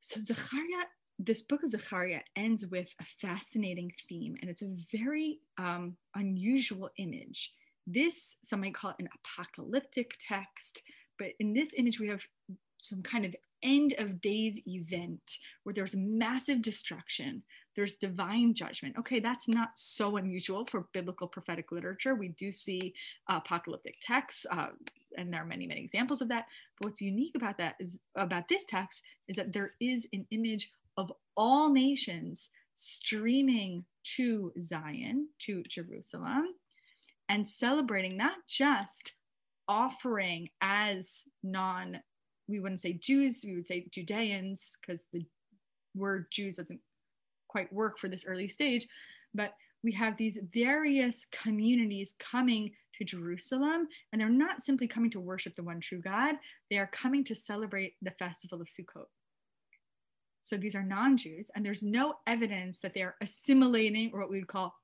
So 0.00 0.20
Zechariah, 0.20 0.86
this 1.18 1.42
book 1.42 1.62
of 1.62 1.70
Zechariah 1.70 2.20
ends 2.36 2.66
with 2.66 2.94
a 3.00 3.26
fascinating 3.26 3.92
theme, 4.08 4.36
and 4.40 4.50
it's 4.50 4.62
a 4.62 4.74
very 4.92 5.40
um, 5.58 5.96
unusual 6.14 6.90
image. 6.98 7.52
This, 7.86 8.36
some 8.42 8.60
might 8.60 8.74
call 8.74 8.90
it 8.90 8.96
an 8.98 9.08
apocalyptic 9.24 10.16
text, 10.20 10.82
but 11.18 11.28
in 11.40 11.52
this 11.52 11.74
image, 11.76 12.00
we 12.00 12.08
have 12.08 12.24
some 12.80 13.02
kind 13.02 13.24
of 13.24 13.34
end 13.62 13.94
of 13.98 14.20
days 14.20 14.60
event 14.66 15.38
where 15.62 15.74
there's 15.74 15.96
massive 15.96 16.62
destruction, 16.62 17.42
there's 17.76 17.96
divine 17.96 18.54
judgment. 18.54 18.96
Okay, 18.98 19.20
that's 19.20 19.46
not 19.46 19.70
so 19.74 20.16
unusual 20.16 20.64
for 20.64 20.88
biblical 20.92 21.28
prophetic 21.28 21.70
literature. 21.70 22.14
We 22.14 22.28
do 22.28 22.50
see 22.50 22.94
apocalyptic 23.28 23.96
texts, 24.00 24.46
uh, 24.50 24.68
and 25.16 25.32
there 25.32 25.42
are 25.42 25.46
many, 25.46 25.66
many 25.66 25.82
examples 25.82 26.22
of 26.22 26.28
that. 26.28 26.46
But 26.80 26.88
what's 26.88 27.02
unique 27.02 27.36
about 27.36 27.58
that 27.58 27.76
is 27.78 27.98
about 28.16 28.48
this 28.48 28.64
text 28.66 29.02
is 29.28 29.36
that 29.36 29.52
there 29.52 29.74
is 29.80 30.08
an 30.12 30.26
image 30.30 30.70
of 30.96 31.12
all 31.36 31.70
nations 31.70 32.50
streaming 32.74 33.84
to 34.16 34.52
Zion, 34.60 35.28
to 35.40 35.62
Jerusalem, 35.68 36.54
and 37.28 37.46
celebrating 37.46 38.16
not 38.16 38.36
just 38.48 39.12
offering 39.68 40.48
as 40.60 41.24
non 41.42 42.00
we 42.48 42.60
wouldn't 42.60 42.80
say 42.80 42.92
Jews, 42.92 43.44
we 43.44 43.56
would 43.56 43.66
say 43.66 43.86
Judeans, 43.90 44.78
because 44.80 45.04
the 45.12 45.26
word 45.96 46.26
Jews 46.30 46.56
doesn't 46.56 46.80
quite 47.48 47.72
work 47.72 47.98
for 47.98 48.08
this 48.08 48.24
early 48.26 48.48
stage. 48.48 48.86
But 49.34 49.52
we 49.82 49.92
have 49.92 50.16
these 50.16 50.38
various 50.52 51.26
communities 51.26 52.14
coming 52.18 52.72
to 52.98 53.04
Jerusalem, 53.04 53.88
and 54.12 54.20
they're 54.20 54.28
not 54.28 54.62
simply 54.62 54.88
coming 54.88 55.10
to 55.10 55.20
worship 55.20 55.54
the 55.54 55.62
one 55.62 55.80
true 55.80 56.00
God, 56.00 56.36
they 56.70 56.78
are 56.78 56.88
coming 56.88 57.24
to 57.24 57.34
celebrate 57.34 57.94
the 58.02 58.10
festival 58.12 58.60
of 58.60 58.68
Sukkot. 58.68 59.06
So 60.42 60.56
these 60.56 60.74
are 60.74 60.82
non 60.82 61.16
Jews, 61.16 61.50
and 61.54 61.64
there's 61.64 61.82
no 61.82 62.14
evidence 62.26 62.80
that 62.80 62.94
they 62.94 63.02
are 63.02 63.16
assimilating 63.20 64.10
or 64.12 64.20
what 64.20 64.30
we 64.30 64.38
would 64.38 64.48
call, 64.48 64.74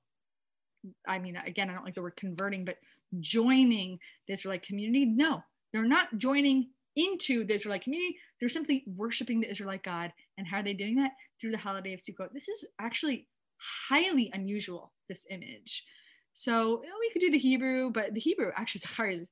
I 1.07 1.19
mean, 1.19 1.37
again, 1.37 1.71
I 1.71 1.75
don't 1.75 1.85
like 1.85 1.95
the 1.95 2.03
word 2.03 2.17
converting, 2.17 2.65
but 2.65 2.79
joining 3.21 3.99
the 4.27 4.35
Israelite 4.35 4.63
community. 4.63 5.05
No, 5.05 5.43
they're 5.73 5.85
not 5.85 6.19
joining 6.19 6.71
into 6.97 7.45
the 7.45 7.55
Israelite 7.55 7.83
community. 7.83 8.17
They're 8.39 8.49
simply 8.49 8.85
worshiping 8.87 9.41
the 9.41 9.51
Israelite 9.51 9.83
God. 9.83 10.13
And 10.39 10.47
how 10.47 10.59
are 10.59 10.63
they 10.63 10.75
doing 10.75 10.97
that? 10.97 11.13
Through 11.41 11.53
the 11.53 11.59
holiday 11.59 11.93
of 11.95 12.01
Sukkot. 12.01 12.33
This 12.33 12.49
is 12.49 12.67
actually 12.81 13.27
highly 13.89 14.31
unusual, 14.35 14.93
this 15.09 15.27
image. 15.31 15.85
So 16.35 16.83
you 16.83 16.89
know, 16.89 16.97
we 17.01 17.11
could 17.11 17.21
do 17.21 17.31
the 17.31 17.39
Hebrew, 17.39 17.91
but 17.91 18.15
the 18.15 18.21
Hebrew 18.21 18.51
actually 18.57 18.83
is 19.15 19.25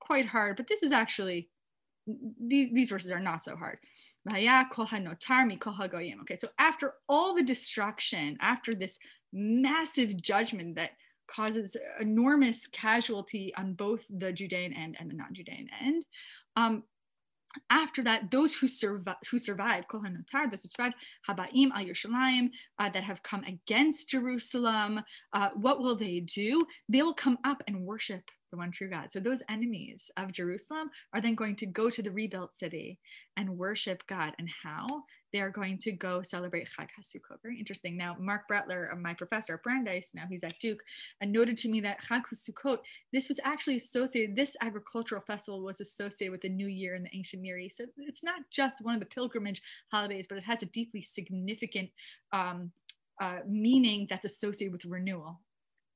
quite 0.00 0.26
hard. 0.26 0.56
But 0.56 0.68
this 0.68 0.82
is 0.82 0.92
actually, 0.92 1.48
these, 2.06 2.70
these 2.72 2.90
verses 2.90 3.10
are 3.10 3.20
not 3.20 3.42
so 3.42 3.56
hard. 3.56 3.78
Okay, 4.30 4.46
so 6.36 6.48
after 6.58 6.94
all 7.08 7.34
the 7.34 7.42
destruction, 7.42 8.38
after 8.40 8.74
this 8.74 8.98
massive 9.32 10.20
judgment 10.20 10.76
that 10.76 10.92
causes 11.26 11.76
enormous 12.00 12.66
casualty 12.66 13.54
on 13.56 13.74
both 13.74 14.04
the 14.10 14.32
Judean 14.32 14.72
end 14.72 14.96
and 14.98 15.10
the 15.10 15.14
non-Judean 15.14 15.68
end, 15.80 16.04
um, 16.56 16.84
after 17.70 18.02
that, 18.04 18.30
those 18.30 18.54
who, 18.54 18.66
survi- 18.66 19.14
who 19.30 19.38
survived, 19.38 19.88
Kohen 19.88 20.24
those 20.50 20.62
who 20.62 20.68
survived, 20.68 20.94
Habaim 21.28 21.70
al 21.72 21.84
Yerushalayim, 21.84 22.50
uh, 22.78 22.88
that 22.90 23.02
have 23.04 23.22
come 23.22 23.44
against 23.44 24.10
Jerusalem, 24.10 25.00
uh, 25.32 25.50
what 25.54 25.80
will 25.80 25.96
they 25.96 26.20
do? 26.20 26.66
They 26.88 27.02
will 27.02 27.14
come 27.14 27.38
up 27.44 27.62
and 27.66 27.80
worship 27.80 28.30
the 28.54 28.58
one 28.58 28.70
true 28.70 28.88
God. 28.88 29.10
So 29.10 29.18
those 29.18 29.42
enemies 29.50 30.10
of 30.16 30.30
Jerusalem 30.30 30.90
are 31.12 31.20
then 31.20 31.34
going 31.34 31.56
to 31.56 31.66
go 31.66 31.90
to 31.90 32.02
the 32.02 32.10
rebuilt 32.12 32.54
city 32.54 32.98
and 33.36 33.58
worship 33.58 34.06
God. 34.06 34.32
And 34.38 34.48
how? 34.62 34.86
They 35.32 35.40
are 35.40 35.50
going 35.50 35.78
to 35.78 35.90
go 35.90 36.22
celebrate 36.22 36.68
Chag 36.68 36.88
HaSukkot. 36.98 37.42
Very 37.42 37.58
interesting. 37.58 37.96
Now, 37.96 38.16
Marc 38.20 38.42
Brettler, 38.48 38.96
my 39.00 39.12
professor 39.12 39.54
at 39.54 39.64
Brandeis, 39.64 40.12
now 40.14 40.22
he's 40.30 40.44
at 40.44 40.58
Duke, 40.60 40.80
uh, 41.20 41.26
noted 41.26 41.56
to 41.58 41.68
me 41.68 41.80
that 41.80 42.02
Chag 42.04 42.22
HaSukkot, 42.32 42.78
this 43.12 43.28
was 43.28 43.40
actually 43.42 43.76
associated, 43.76 44.36
this 44.36 44.56
agricultural 44.60 45.24
festival 45.26 45.64
was 45.64 45.80
associated 45.80 46.30
with 46.30 46.42
the 46.42 46.48
New 46.48 46.68
Year 46.68 46.94
in 46.94 47.02
the 47.02 47.16
ancient 47.16 47.42
Near 47.42 47.58
East. 47.58 47.78
So 47.78 47.86
it's 47.98 48.22
not 48.22 48.42
just 48.52 48.84
one 48.84 48.94
of 48.94 49.00
the 49.00 49.06
pilgrimage 49.06 49.60
holidays, 49.90 50.26
but 50.28 50.38
it 50.38 50.44
has 50.44 50.62
a 50.62 50.66
deeply 50.66 51.02
significant 51.02 51.90
um, 52.32 52.70
uh, 53.20 53.40
meaning 53.48 54.06
that's 54.08 54.24
associated 54.24 54.72
with 54.72 54.84
renewal 54.84 55.40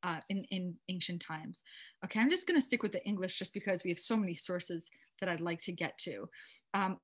uh, 0.02 0.20
in, 0.28 0.44
in 0.50 0.74
ancient 0.88 1.22
times. 1.22 1.62
Okay, 2.04 2.20
I'm 2.20 2.30
just 2.30 2.46
going 2.46 2.60
to 2.60 2.64
stick 2.64 2.82
with 2.82 2.92
the 2.92 3.04
English 3.04 3.38
just 3.38 3.54
because 3.54 3.84
we 3.84 3.90
have 3.90 3.98
so 3.98 4.16
many 4.16 4.34
sources 4.34 4.88
that 5.20 5.28
I'd 5.28 5.40
like 5.40 5.60
to 5.62 5.72
get 5.72 5.98
to. 5.98 6.28
Um, 6.74 6.98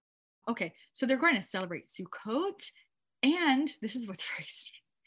okay, 0.49 0.73
so 0.93 1.07
they're 1.07 1.17
going 1.17 1.37
to 1.37 1.47
celebrate 1.47 1.87
Sukkot, 1.87 2.71
and 3.23 3.73
this 3.83 3.97
is 3.97 4.07
what's 4.07 4.27
very, 4.37 4.47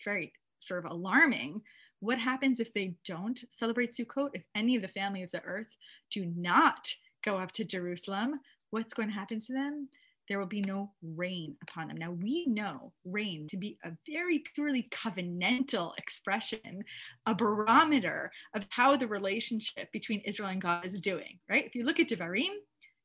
very 0.04 0.34
sort 0.60 0.86
of 0.86 0.92
alarming. 0.92 1.62
What 2.00 2.20
happens 2.20 2.60
if 2.60 2.74
they 2.74 2.96
don't 3.06 3.44
celebrate 3.50 3.92
Sukkot? 3.92 4.30
If 4.34 4.44
any 4.56 4.76
of 4.76 4.82
the 4.82 4.88
family 4.88 5.24
of 5.24 5.32
the 5.32 5.42
earth 5.44 5.76
do 6.12 6.26
not 6.36 6.94
go 7.24 7.38
up 7.38 7.52
to 7.54 7.66
Jerusalem, 7.66 8.40
what's 8.70 8.94
going 8.94 9.10
to 9.10 9.16
happen 9.16 9.40
to 9.40 9.54
them? 9.54 9.90
There 10.28 10.40
will 10.40 10.46
be 10.46 10.62
no 10.62 10.92
rain 11.02 11.56
upon 11.62 11.88
them. 11.88 11.98
Now, 11.98 12.12
we 12.12 12.46
know 12.48 12.92
rain 13.06 13.48
to 13.50 13.58
be 13.58 13.78
a 13.84 13.92
very 14.08 14.44
purely 14.56 14.88
covenantal 14.92 15.94
expression, 15.98 16.84
a 17.26 17.34
barometer 17.34 18.32
of 18.54 18.66
how 18.70 18.96
the 18.96 19.08
relationship 19.08 19.92
between 19.92 20.22
Israel 20.22 20.50
and 20.50 20.62
God 20.62 20.86
is 20.86 21.00
doing, 21.00 21.40
right? 21.50 21.66
If 21.66 21.76
you 21.76 21.86
look 21.86 22.00
at 22.00 22.10
Devarim, 22.10 22.56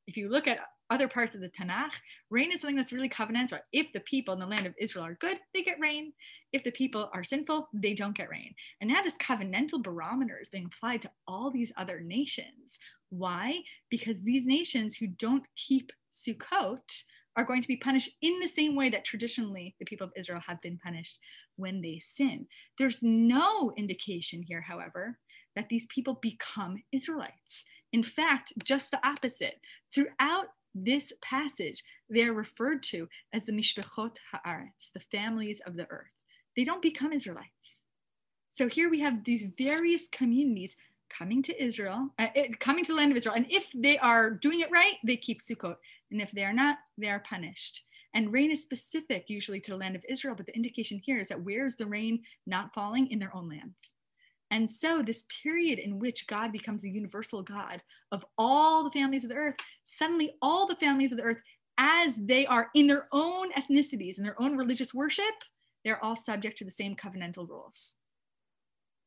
if 0.06 0.16
you 0.16 0.28
look 0.28 0.46
at 0.48 0.60
other 0.90 1.08
parts 1.08 1.34
of 1.34 1.40
the 1.40 1.48
Tanakh, 1.48 1.94
rain 2.28 2.52
is 2.52 2.60
something 2.60 2.76
that's 2.76 2.92
really 2.92 3.08
covenantal. 3.08 3.60
If 3.72 3.92
the 3.92 4.00
people 4.00 4.34
in 4.34 4.40
the 4.40 4.46
land 4.46 4.66
of 4.66 4.74
Israel 4.78 5.06
are 5.06 5.14
good, 5.14 5.40
they 5.54 5.62
get 5.62 5.80
rain. 5.80 6.12
If 6.52 6.64
the 6.64 6.70
people 6.70 7.08
are 7.14 7.24
sinful, 7.24 7.70
they 7.72 7.94
don't 7.94 8.16
get 8.16 8.28
rain. 8.28 8.54
And 8.80 8.90
now 8.90 9.02
this 9.02 9.16
covenantal 9.16 9.82
barometer 9.82 10.38
is 10.38 10.50
being 10.50 10.66
applied 10.66 11.00
to 11.02 11.10
all 11.26 11.50
these 11.50 11.72
other 11.78 12.00
nations. 12.00 12.78
Why? 13.12 13.60
Because 13.90 14.22
these 14.22 14.46
nations 14.46 14.96
who 14.96 15.06
don't 15.06 15.46
keep 15.54 15.92
Sukkot 16.14 17.04
are 17.36 17.44
going 17.44 17.60
to 17.60 17.68
be 17.68 17.76
punished 17.76 18.16
in 18.22 18.40
the 18.40 18.48
same 18.48 18.74
way 18.74 18.88
that 18.88 19.04
traditionally 19.04 19.74
the 19.78 19.84
people 19.84 20.06
of 20.06 20.14
Israel 20.16 20.40
have 20.46 20.58
been 20.60 20.78
punished 20.78 21.18
when 21.56 21.82
they 21.82 21.98
sin. 21.98 22.46
There's 22.78 23.02
no 23.02 23.70
indication 23.76 24.40
here, 24.40 24.62
however, 24.62 25.18
that 25.54 25.68
these 25.68 25.84
people 25.86 26.20
become 26.22 26.82
Israelites. 26.90 27.64
In 27.92 28.02
fact, 28.02 28.54
just 28.64 28.90
the 28.90 29.06
opposite. 29.06 29.60
Throughout 29.94 30.46
this 30.74 31.12
passage, 31.20 31.82
they 32.08 32.22
are 32.22 32.32
referred 32.32 32.82
to 32.84 33.08
as 33.34 33.44
the 33.44 33.52
Mishpachot 33.52 34.16
Haaretz, 34.34 34.90
the 34.94 35.00
families 35.00 35.60
of 35.66 35.76
the 35.76 35.86
earth. 35.90 36.12
They 36.56 36.64
don't 36.64 36.80
become 36.80 37.12
Israelites. 37.12 37.82
So 38.50 38.68
here 38.68 38.88
we 38.88 39.00
have 39.00 39.24
these 39.24 39.46
various 39.58 40.08
communities 40.08 40.76
coming 41.16 41.42
to 41.42 41.62
Israel, 41.62 42.08
uh, 42.18 42.28
coming 42.58 42.84
to 42.84 42.92
the 42.92 42.96
land 42.96 43.10
of 43.10 43.16
Israel. 43.16 43.36
And 43.36 43.46
if 43.50 43.70
they 43.74 43.98
are 43.98 44.30
doing 44.30 44.60
it 44.60 44.70
right, 44.70 44.94
they 45.04 45.16
keep 45.16 45.40
Sukkot. 45.40 45.76
And 46.10 46.20
if 46.20 46.30
they 46.32 46.44
are 46.44 46.52
not, 46.52 46.78
they 46.98 47.08
are 47.08 47.20
punished. 47.20 47.82
And 48.14 48.32
rain 48.32 48.50
is 48.50 48.62
specific 48.62 49.24
usually 49.28 49.60
to 49.60 49.70
the 49.70 49.76
land 49.76 49.96
of 49.96 50.04
Israel, 50.08 50.34
but 50.36 50.46
the 50.46 50.56
indication 50.56 51.00
here 51.02 51.18
is 51.18 51.28
that 51.28 51.42
where 51.42 51.66
is 51.66 51.76
the 51.76 51.86
rain 51.86 52.22
not 52.46 52.74
falling 52.74 53.08
in 53.08 53.18
their 53.18 53.34
own 53.34 53.48
lands? 53.48 53.94
And 54.50 54.70
so, 54.70 55.02
this 55.02 55.24
period 55.42 55.78
in 55.78 55.98
which 55.98 56.26
God 56.26 56.52
becomes 56.52 56.82
the 56.82 56.90
universal 56.90 57.42
God 57.42 57.82
of 58.10 58.22
all 58.36 58.84
the 58.84 58.90
families 58.90 59.24
of 59.24 59.30
the 59.30 59.36
earth, 59.36 59.56
suddenly 59.86 60.34
all 60.42 60.66
the 60.66 60.76
families 60.76 61.10
of 61.10 61.16
the 61.16 61.24
earth, 61.24 61.38
as 61.78 62.16
they 62.16 62.44
are 62.44 62.68
in 62.74 62.86
their 62.86 63.08
own 63.12 63.50
ethnicities 63.52 64.18
and 64.18 64.26
their 64.26 64.40
own 64.40 64.58
religious 64.58 64.92
worship, 64.92 65.24
they're 65.84 66.04
all 66.04 66.16
subject 66.16 66.58
to 66.58 66.66
the 66.66 66.70
same 66.70 66.94
covenantal 66.94 67.48
rules. 67.48 67.94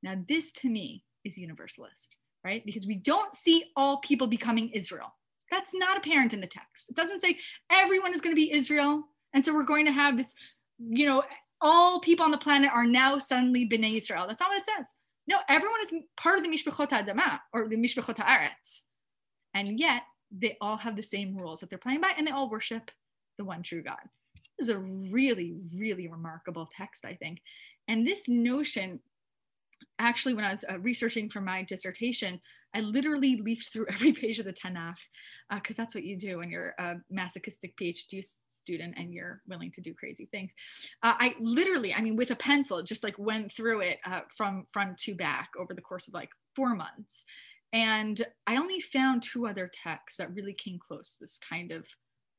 Now, 0.02 0.16
this 0.28 0.52
to 0.54 0.70
me 0.70 1.05
is 1.26 1.38
universalist, 1.38 2.18
right? 2.44 2.66
Because 2.66 2.88
we 2.88 2.96
don't 2.96 3.34
see 3.36 3.66
all 3.76 3.98
people 3.98 4.28
becoming 4.28 4.70
Israel. 4.70 5.14
That's 5.52 5.74
not 5.76 5.98
apparent 5.98 6.34
in 6.34 6.42
the 6.42 6.48
text. 6.48 6.90
It 6.90 6.96
doesn't 6.96 7.20
say 7.20 7.38
everyone 7.72 8.14
is 8.14 8.22
going 8.22 8.36
to 8.36 8.42
be 8.42 8.52
Israel. 8.52 9.04
And 9.34 9.46
so 9.46 9.54
we're 9.54 9.64
going 9.64 9.86
to 9.86 9.92
have 9.92 10.18
this, 10.18 10.34
you 10.80 11.06
know, 11.06 11.24
all 11.62 12.00
people 12.00 12.26
on 12.26 12.32
the 12.32 12.38
planet 12.38 12.72
are 12.74 12.86
now 12.86 13.18
suddenly 13.18 13.68
Bnei 13.68 13.98
Israel. 13.98 14.26
That's 14.28 14.40
not 14.40 14.50
what 14.50 14.60
it 14.60 14.66
says. 14.66 14.88
No, 15.28 15.38
everyone 15.50 15.82
is 15.82 15.94
part 16.18 16.38
of 16.38 16.44
the 16.44 16.50
Mishpachot 16.50 16.90
Adama 16.90 17.40
or 17.54 17.68
the 17.68 17.78
Mishpachot 17.78 18.18
Haaretz. 18.18 18.82
And 19.54 19.80
yet 19.80 20.04
they 20.32 20.58
all 20.62 20.78
have 20.78 20.96
the 20.96 21.04
same 21.04 21.36
rules 21.36 21.60
that 21.60 21.70
they're 21.70 21.80
playing 21.80 22.02
by 22.02 22.14
and 22.18 22.28
they 22.28 22.32
all 22.32 22.50
worship 22.50 22.92
the 23.38 23.46
one 23.46 23.64
true 23.64 23.82
God. 23.82 23.98
This 24.58 24.68
is 24.68 24.76
a 24.76 24.80
really, 24.80 25.56
really 25.76 26.08
remarkable 26.08 26.70
text, 26.76 27.06
I 27.06 27.16
think. 27.16 27.42
And 27.88 28.08
this 28.08 28.28
notion 28.28 29.00
actually 30.00 30.34
when 30.34 30.46
I 30.46 30.52
was 30.52 30.66
uh, 30.70 30.80
researching 30.80 31.30
for 31.30 31.42
my 31.42 31.64
dissertation, 31.64 32.40
I 32.74 32.82
literally 32.82 33.38
leafed 33.38 33.72
through 33.72 33.88
every 33.92 34.12
page 34.12 34.40
of 34.40 34.46
the 34.46 34.54
Tanakh 34.54 35.00
because 35.54 35.80
uh, 35.80 35.84
that's 35.84 35.96
what 35.96 36.04
you 36.04 36.18
do 36.18 36.40
when 36.40 36.50
you're 36.50 36.74
a 36.78 36.96
masochistic 37.10 37.78
PhD 37.78 38.24
student 38.50 38.96
and 38.98 39.14
you're 39.14 39.42
willing 39.48 39.72
to 39.72 39.82
do 39.82 39.94
crazy 39.94 40.28
things. 40.32 40.52
Uh, 41.04 41.14
I 41.18 41.36
literally, 41.40 41.94
I 41.94 42.02
mean, 42.02 42.16
with 42.16 42.32
a 42.32 42.36
pencil, 42.36 42.82
just 42.82 43.04
like 43.04 43.18
went 43.20 43.52
through 43.52 43.82
it 43.82 44.00
uh, 44.06 44.22
from 44.36 44.66
front 44.72 44.98
to 45.00 45.16
back 45.16 45.50
over 45.60 45.74
the 45.74 45.82
course 45.82 46.08
of 46.08 46.14
like 46.14 46.30
four 46.56 46.76
months. 46.76 47.26
And 47.72 48.26
I 48.48 48.58
only 48.58 48.80
found 48.80 49.22
two 49.22 49.48
other 49.48 49.70
texts 49.84 50.18
that 50.18 50.34
really 50.34 50.54
came 50.54 50.80
close 50.80 51.12
to 51.12 51.18
this 51.22 51.38
kind 51.38 51.72
of 51.72 51.86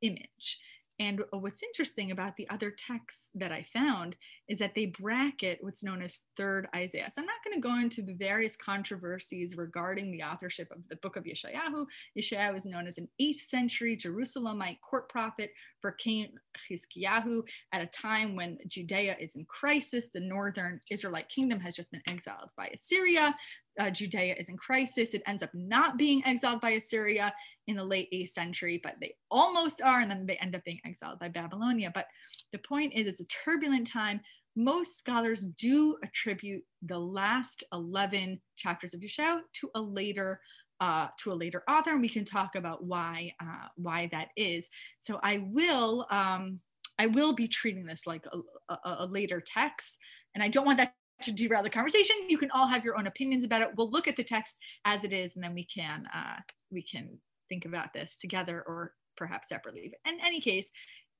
image. 0.02 0.58
And 0.98 1.20
uh, 1.20 1.38
what's 1.38 1.62
interesting 1.62 2.10
about 2.10 2.36
the 2.36 2.48
other 2.48 2.70
texts 2.70 3.28
that 3.34 3.52
I 3.52 3.62
found 3.62 4.16
is 4.48 4.58
that 4.60 4.74
they 4.74 4.86
bracket 4.86 5.58
what's 5.60 5.84
known 5.84 6.02
as 6.02 6.22
third 6.36 6.68
Isaiah. 6.74 7.10
So 7.10 7.20
I'm 7.20 7.26
not 7.26 7.44
going 7.44 7.54
to 7.54 7.68
go 7.68 7.78
into 7.78 8.02
the 8.02 8.14
various 8.14 8.56
controversies 8.56 9.56
regarding 9.56 10.10
the 10.10 10.22
authorship 10.22 10.70
of 10.70 10.78
the 10.88 10.96
book 10.96 11.16
of 11.16 11.24
Yeshayahu. 11.24 11.86
Yeshayahu 12.18 12.56
is 12.56 12.66
known 12.66 12.86
as 12.86 12.98
an 12.98 13.08
8th 13.20 13.40
century 13.40 13.96
Jerusalemite 13.96 14.80
court 14.80 15.08
prophet 15.08 15.50
for 15.80 15.92
King 15.92 16.28
Chizkiyahu 16.58 17.42
at 17.72 17.82
a 17.82 17.86
time 17.86 18.34
when 18.34 18.58
Judea 18.66 19.16
is 19.20 19.36
in 19.36 19.44
crisis. 19.44 20.08
The 20.12 20.20
northern 20.20 20.80
Israelite 20.90 21.28
kingdom 21.28 21.60
has 21.60 21.76
just 21.76 21.92
been 21.92 22.02
exiled 22.08 22.50
by 22.56 22.68
Assyria 22.68 23.34
uh, 23.78 23.90
Judea 23.90 24.34
is 24.38 24.48
in 24.48 24.56
crisis. 24.56 25.14
It 25.14 25.22
ends 25.26 25.42
up 25.42 25.50
not 25.54 25.96
being 25.96 26.24
exiled 26.24 26.60
by 26.60 26.70
Assyria 26.70 27.32
in 27.66 27.76
the 27.76 27.84
late 27.84 28.08
8th 28.12 28.30
century, 28.30 28.80
but 28.82 28.96
they 29.00 29.14
almost 29.30 29.82
are, 29.82 30.00
and 30.00 30.10
then 30.10 30.26
they 30.26 30.36
end 30.36 30.54
up 30.54 30.64
being 30.64 30.80
exiled 30.84 31.18
by 31.18 31.28
Babylonia. 31.28 31.90
But 31.94 32.06
the 32.52 32.58
point 32.58 32.94
is, 32.94 33.06
it's 33.06 33.20
a 33.20 33.24
turbulent 33.44 33.86
time. 33.86 34.20
Most 34.56 34.98
scholars 34.98 35.44
do 35.44 35.96
attribute 36.02 36.64
the 36.82 36.98
last 36.98 37.64
11 37.72 38.40
chapters 38.56 38.94
of 38.94 39.00
Yeshua 39.00 39.40
to 39.54 39.70
a 39.74 39.80
later 39.80 40.40
uh, 40.78 41.08
to 41.18 41.32
a 41.32 41.34
later 41.34 41.62
author, 41.68 41.92
and 41.92 42.02
we 42.02 42.08
can 42.08 42.24
talk 42.24 42.54
about 42.54 42.84
why 42.84 43.32
uh, 43.40 43.68
why 43.76 44.08
that 44.12 44.28
is. 44.36 44.68
So 45.00 45.18
I 45.22 45.38
will 45.50 46.06
um, 46.10 46.60
I 46.98 47.06
will 47.06 47.32
be 47.32 47.48
treating 47.48 47.86
this 47.86 48.06
like 48.06 48.26
a, 48.26 48.74
a, 48.74 48.96
a 49.00 49.06
later 49.06 49.42
text, 49.44 49.96
and 50.34 50.42
I 50.42 50.48
don't 50.48 50.66
want 50.66 50.78
that 50.78 50.94
to 51.22 51.32
derail 51.32 51.62
the 51.62 51.70
conversation. 51.70 52.16
You 52.28 52.38
can 52.38 52.50
all 52.50 52.66
have 52.66 52.84
your 52.84 52.98
own 52.98 53.06
opinions 53.06 53.44
about 53.44 53.62
it. 53.62 53.70
We'll 53.76 53.90
look 53.90 54.08
at 54.08 54.16
the 54.16 54.24
text 54.24 54.56
as 54.84 55.04
it 55.04 55.12
is, 55.12 55.34
and 55.34 55.44
then 55.44 55.54
we 55.54 55.64
can 55.64 56.06
uh, 56.14 56.36
we 56.70 56.82
can 56.82 57.18
think 57.48 57.64
about 57.64 57.92
this 57.92 58.16
together 58.16 58.62
or 58.66 58.92
perhaps 59.16 59.48
separately. 59.48 59.92
But 60.04 60.12
in 60.12 60.20
any 60.20 60.40
case, 60.40 60.70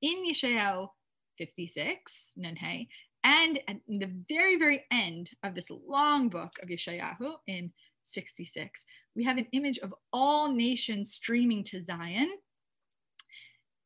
in 0.01 0.25
Yeshayahu 0.29 0.87
56, 1.37 2.33
Nunhei, 2.39 2.87
and 3.23 3.59
at 3.67 3.77
the 3.87 4.11
very, 4.29 4.57
very 4.57 4.85
end 4.91 5.31
of 5.43 5.55
this 5.55 5.69
long 5.69 6.29
book 6.29 6.51
of 6.61 6.69
Yeshayahu 6.69 7.33
in 7.47 7.71
66, 8.05 8.85
we 9.15 9.23
have 9.23 9.37
an 9.37 9.47
image 9.51 9.79
of 9.79 9.93
all 10.13 10.51
nations 10.51 11.13
streaming 11.13 11.63
to 11.65 11.81
Zion. 11.81 12.31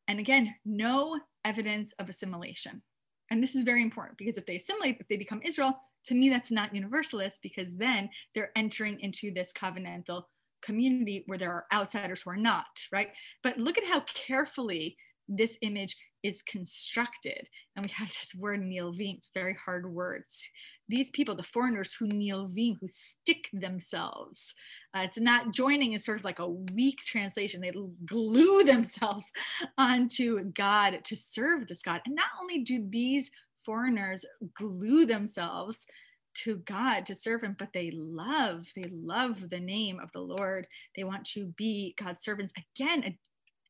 And 0.08 0.20
again, 0.20 0.54
no 0.66 1.20
evidence 1.46 1.94
of 1.98 2.10
assimilation. 2.10 2.82
And 3.30 3.42
this 3.42 3.56
is 3.56 3.64
very 3.64 3.82
important 3.82 4.18
because 4.18 4.38
if 4.38 4.46
they 4.46 4.58
assimilate, 4.58 4.98
if 5.00 5.08
they 5.08 5.18
become 5.18 5.42
Israel, 5.44 5.80
to 6.06 6.16
me, 6.16 6.30
that's 6.30 6.52
not 6.52 6.76
universalist 6.76 7.40
because 7.42 7.78
then 7.78 8.10
they're 8.34 8.52
entering 8.56 9.00
into 9.00 9.32
this 9.32 9.54
covenantal 9.54 10.24
community 10.62 11.24
where 11.26 11.38
there 11.38 11.52
are 11.52 11.66
outsiders 11.74 12.22
who 12.22 12.32
are 12.32 12.38
not, 12.38 12.86
right? 12.92 13.10
But 13.44 13.58
look 13.58 13.78
at 13.78 13.86
how 13.86 14.02
carefully 14.02 14.98
this 15.28 15.58
image 15.62 15.96
is 16.24 16.42
constructed. 16.42 17.48
And 17.76 17.86
we 17.86 17.92
have 17.92 18.10
this 18.10 18.36
word 18.36 18.62
nilvim, 18.62 19.18
it's 19.18 19.30
very 19.34 19.56
hard 19.66 19.92
words. 19.92 20.48
These 20.88 21.10
people, 21.10 21.36
the 21.36 21.44
foreigners 21.44 21.94
who 21.94 22.08
nilvim, 22.08 22.78
who 22.80 22.88
stick 22.88 23.50
themselves. 23.54 24.54
Uh, 24.94 25.02
it's 25.06 25.20
not 25.20 25.54
joining 25.54 25.94
is 25.94 26.06
sort 26.06 26.20
of 26.20 26.26
like 26.26 26.40
a 26.40 26.50
weak 26.50 27.00
translation. 27.00 27.62
They 27.62 27.74
glue 28.06 28.64
themselves 28.66 29.32
onto 29.78 30.44
God 30.52 31.00
to 31.06 31.16
serve 31.16 31.68
this 31.68 31.82
God. 31.82 32.02
And 32.06 32.16
not 32.16 32.30
only 32.40 32.64
do 32.64 32.86
these 32.88 33.32
foreigners 33.66 34.26
glue 34.54 35.06
themselves 35.06 35.86
to 36.34 36.58
God 36.58 37.06
to 37.06 37.16
serve 37.16 37.44
him, 37.44 37.56
but 37.58 37.74
they 37.74 37.92
love, 37.92 38.66
they 38.76 38.90
love 38.92 39.50
the 39.50 39.60
name 39.60 40.00
of 40.00 40.12
the 40.14 40.22
Lord. 40.22 40.68
They 40.96 41.04
want 41.04 41.26
to 41.32 41.48
be 41.58 41.96
God's 41.98 42.24
servants. 42.24 42.54
Again, 42.76 43.04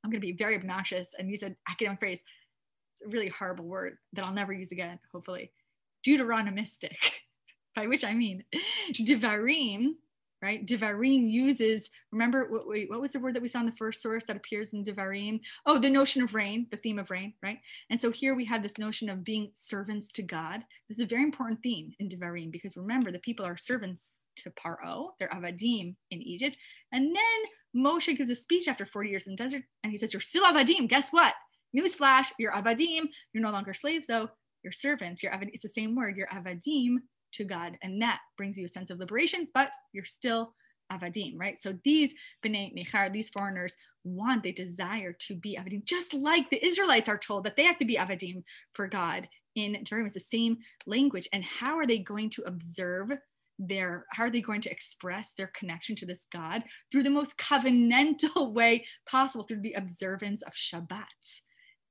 I'm 0.03 0.09
going 0.09 0.21
to 0.21 0.27
be 0.27 0.33
very 0.33 0.55
obnoxious 0.55 1.13
and 1.17 1.29
use 1.29 1.43
an 1.43 1.55
academic 1.69 1.99
phrase. 1.99 2.23
It's 2.93 3.03
a 3.05 3.09
really 3.09 3.29
horrible 3.29 3.65
word 3.65 3.97
that 4.13 4.25
I'll 4.25 4.33
never 4.33 4.53
use 4.53 4.71
again, 4.71 4.99
hopefully. 5.11 5.51
Deuteronomistic, 6.05 6.97
by 7.75 7.87
which 7.87 8.03
I 8.03 8.13
mean 8.13 8.43
Devarim 8.93 9.93
right? 10.41 10.65
Devarim 10.65 11.29
uses, 11.29 11.89
remember, 12.11 12.47
what, 12.49 12.67
wait, 12.67 12.89
what 12.89 13.01
was 13.01 13.11
the 13.11 13.19
word 13.19 13.35
that 13.35 13.41
we 13.41 13.47
saw 13.47 13.59
in 13.59 13.67
the 13.67 13.71
first 13.73 14.01
source 14.01 14.25
that 14.25 14.35
appears 14.35 14.73
in 14.73 14.83
Devarim? 14.83 15.39
Oh, 15.65 15.77
the 15.77 15.89
notion 15.89 16.23
of 16.23 16.33
rain, 16.33 16.67
the 16.71 16.77
theme 16.77 16.99
of 16.99 17.11
rain, 17.11 17.33
right? 17.43 17.59
And 17.89 17.99
so 17.99 18.11
here 18.11 18.35
we 18.35 18.45
have 18.45 18.63
this 18.63 18.77
notion 18.77 19.09
of 19.09 19.23
being 19.23 19.51
servants 19.53 20.11
to 20.13 20.23
God. 20.23 20.63
This 20.89 20.99
is 20.99 21.03
a 21.03 21.07
very 21.07 21.23
important 21.23 21.61
theme 21.61 21.93
in 21.99 22.09
Devarim 22.09 22.51
because 22.51 22.75
remember, 22.77 23.11
the 23.11 23.19
people 23.19 23.45
are 23.45 23.57
servants 23.57 24.11
to 24.37 24.51
Paro, 24.51 25.09
they're 25.19 25.29
Avadim 25.29 25.95
in 26.09 26.21
Egypt. 26.21 26.55
And 26.91 27.15
then 27.15 27.83
Moshe 27.83 28.15
gives 28.17 28.29
a 28.29 28.35
speech 28.35 28.67
after 28.67 28.85
40 28.85 29.09
years 29.09 29.27
in 29.27 29.33
the 29.33 29.37
desert 29.37 29.63
and 29.83 29.91
he 29.91 29.97
says, 29.97 30.13
You're 30.13 30.21
still 30.21 30.45
Avadim. 30.45 30.87
Guess 30.87 31.11
what? 31.11 31.33
Newsflash, 31.75 32.27
you're 32.37 32.53
Avadim. 32.53 33.09
You're 33.33 33.43
no 33.43 33.51
longer 33.51 33.73
slaves, 33.73 34.07
though. 34.07 34.29
You're 34.63 34.73
servants. 34.73 35.23
You're 35.23 35.31
Avadim. 35.31 35.51
It's 35.53 35.63
the 35.63 35.69
same 35.69 35.95
word. 35.95 36.17
You're 36.17 36.27
Avadim 36.27 36.97
to 37.33 37.43
God. 37.43 37.77
And 37.81 38.01
that 38.01 38.19
brings 38.37 38.57
you 38.57 38.65
a 38.65 38.69
sense 38.69 38.89
of 38.89 38.99
liberation, 38.99 39.47
but 39.53 39.71
you're 39.93 40.05
still 40.05 40.53
Avadim, 40.91 41.33
right? 41.37 41.59
So 41.59 41.73
these 41.83 42.13
B'nai 42.43 42.75
Nechar, 42.75 43.11
these 43.11 43.29
foreigners 43.29 43.77
want, 44.03 44.43
they 44.43 44.51
desire 44.51 45.13
to 45.13 45.35
be 45.35 45.57
Avadim, 45.57 45.85
just 45.85 46.13
like 46.13 46.49
the 46.49 46.65
Israelites 46.65 47.09
are 47.09 47.17
told 47.17 47.45
that 47.45 47.55
they 47.55 47.63
have 47.63 47.77
to 47.77 47.85
be 47.85 47.95
Avadim 47.95 48.43
for 48.73 48.87
God 48.87 49.29
in 49.55 49.73
Devarim. 49.83 50.05
It's 50.05 50.15
the 50.15 50.19
same 50.19 50.57
language. 50.85 51.27
And 51.33 51.43
how 51.43 51.77
are 51.77 51.87
they 51.87 51.99
going 51.99 52.29
to 52.31 52.43
observe 52.43 53.11
their, 53.57 54.05
how 54.11 54.23
are 54.23 54.29
they 54.29 54.41
going 54.41 54.61
to 54.61 54.71
express 54.71 55.33
their 55.33 55.51
connection 55.55 55.95
to 55.97 56.05
this 56.05 56.27
God? 56.31 56.63
Through 56.91 57.03
the 57.03 57.09
most 57.09 57.37
covenantal 57.37 58.51
way 58.53 58.85
possible, 59.07 59.45
through 59.45 59.61
the 59.61 59.73
observance 59.73 60.41
of 60.41 60.53
Shabbat. 60.53 61.05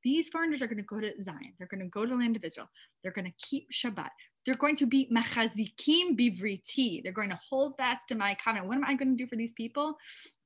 These 0.03 0.31
foreigners 0.31 0.63
are 0.63 0.67
going 0.67 0.79
to 0.79 0.83
go 0.83 1.01
to 1.01 1.13
Zion. 1.23 1.53
They're 1.59 1.69
going 1.69 1.83
to 1.83 1.89
go 1.89 2.05
to 2.05 2.11
the 2.11 2.17
land 2.17 2.37
of 2.37 2.45
Israel. 2.45 2.71
They're 3.03 3.13
going 3.13 3.27
to 3.27 3.47
keep 3.47 3.71
Shabbat. 3.71 4.09
They're 4.45 4.55
going 4.55 4.77
to 4.77 4.87
be 4.87 5.09
machazikim 5.13 6.19
bivriti. 6.19 7.03
They're 7.03 7.13
going 7.13 7.31
to 7.31 7.41
hold 7.49 7.77
fast 7.77 8.09
to 8.09 8.15
my 8.15 8.35
covenant. 8.35 8.69
What 8.69 8.77
am 8.77 8.85
I 8.85 8.95
going 8.95 9.17
to 9.17 9.23
do 9.23 9.29
for 9.29 9.37
these 9.37 9.53
people? 9.53 9.97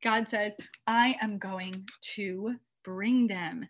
God 0.03 0.29
says, 0.29 0.57
I 0.87 1.17
am 1.23 1.39
going 1.39 1.87
to 2.15 2.57
bring 2.85 3.27
them 3.27 3.69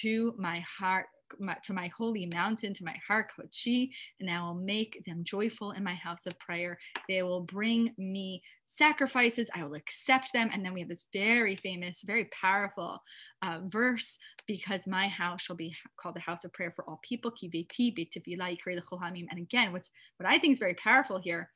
to 0.00 0.34
my 0.38 0.60
heart 0.60 1.06
my, 1.38 1.56
to 1.64 1.72
my 1.72 1.90
holy 1.96 2.26
mountain, 2.26 2.74
to 2.74 2.84
my 2.84 2.96
Har 3.06 3.26
Kodshi, 3.26 3.90
and 4.20 4.30
I 4.30 4.40
will 4.42 4.54
make 4.54 5.02
them 5.06 5.24
joyful 5.24 5.72
in 5.72 5.82
my 5.84 5.94
house 5.94 6.26
of 6.26 6.38
prayer. 6.38 6.78
They 7.08 7.22
will 7.22 7.40
bring 7.40 7.94
me 7.98 8.42
sacrifices. 8.66 9.50
I 9.54 9.64
will 9.64 9.74
accept 9.74 10.32
them. 10.32 10.50
And 10.52 10.64
then 10.64 10.72
we 10.72 10.80
have 10.80 10.88
this 10.88 11.04
very 11.12 11.56
famous, 11.56 12.02
very 12.02 12.26
powerful 12.26 13.02
uh, 13.42 13.60
verse 13.66 14.18
because 14.46 14.86
my 14.86 15.08
house 15.08 15.42
shall 15.42 15.56
be 15.56 15.74
called 16.00 16.16
the 16.16 16.20
house 16.20 16.44
of 16.44 16.52
prayer 16.52 16.72
for 16.74 16.88
all 16.88 17.00
people. 17.02 17.32
And 17.42 19.38
again, 19.38 19.72
what's 19.72 19.90
what 20.16 20.28
I 20.28 20.38
think 20.38 20.52
is 20.52 20.58
very 20.58 20.74
powerful 20.74 21.20
here 21.22 21.50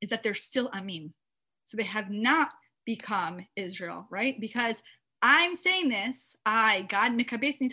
is 0.00 0.10
that 0.10 0.22
they're 0.22 0.34
still 0.34 0.70
Amim. 0.70 1.12
So 1.64 1.76
they 1.76 1.84
have 1.84 2.10
not 2.10 2.50
become 2.84 3.38
Israel, 3.56 4.06
right? 4.10 4.38
Because 4.40 4.82
I'm 5.22 5.54
saying 5.54 5.88
this, 5.88 6.36
I, 6.44 6.82
God, 6.82 7.12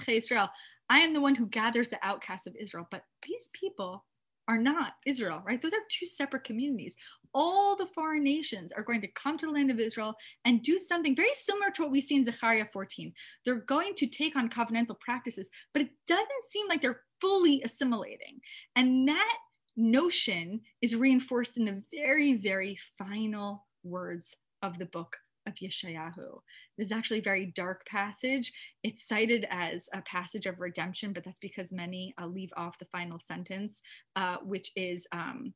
Israel, 0.07 0.49
I 0.89 0.99
am 0.99 1.13
the 1.13 1.21
one 1.21 1.35
who 1.35 1.47
gathers 1.47 1.89
the 1.89 1.99
outcasts 2.03 2.47
of 2.47 2.55
Israel. 2.55 2.87
But 2.89 3.03
these 3.27 3.49
people 3.53 4.05
are 4.47 4.57
not 4.57 4.93
Israel, 5.05 5.43
right? 5.45 5.61
Those 5.61 5.73
are 5.73 5.79
two 5.89 6.07
separate 6.07 6.43
communities. 6.43 6.95
All 7.33 7.75
the 7.75 7.85
foreign 7.87 8.23
nations 8.23 8.71
are 8.71 8.83
going 8.83 9.01
to 9.01 9.07
come 9.09 9.37
to 9.37 9.45
the 9.45 9.51
land 9.51 9.69
of 9.69 9.79
Israel 9.79 10.15
and 10.45 10.63
do 10.63 10.79
something 10.79 11.15
very 11.15 11.33
similar 11.33 11.69
to 11.71 11.83
what 11.83 11.91
we 11.91 12.01
see 12.01 12.15
in 12.15 12.23
Zechariah 12.23 12.65
14. 12.73 13.13
They're 13.45 13.61
going 13.61 13.93
to 13.97 14.07
take 14.07 14.35
on 14.35 14.49
covenantal 14.49 14.99
practices, 14.99 15.49
but 15.73 15.83
it 15.83 15.89
doesn't 16.07 16.49
seem 16.49 16.67
like 16.67 16.81
they're 16.81 17.01
fully 17.21 17.61
assimilating. 17.63 18.41
And 18.75 19.07
that 19.07 19.37
notion 19.77 20.61
is 20.81 20.95
reinforced 20.95 21.57
in 21.57 21.65
the 21.65 21.83
very, 21.93 22.33
very 22.33 22.79
final 22.97 23.67
words 23.83 24.35
of 24.63 24.79
the 24.79 24.85
book 24.85 25.17
of 25.49 25.55
Yeshayahu. 25.55 26.39
This 26.77 26.87
is 26.87 26.91
actually 26.91 27.19
a 27.19 27.23
very 27.23 27.47
dark 27.47 27.85
passage. 27.85 28.53
It's 28.83 29.07
cited 29.07 29.45
as 29.49 29.89
a 29.93 30.01
passage 30.01 30.45
of 30.45 30.59
redemption, 30.59 31.11
but 31.11 31.25
that's 31.25 31.39
because 31.41 31.73
many 31.73 32.13
uh, 32.21 32.27
leave 32.27 32.53
off 32.55 32.79
the 32.79 32.85
final 32.85 33.19
sentence, 33.19 33.81
uh, 34.15 34.37
which 34.43 34.71
is 34.75 35.05
um, 35.11 35.53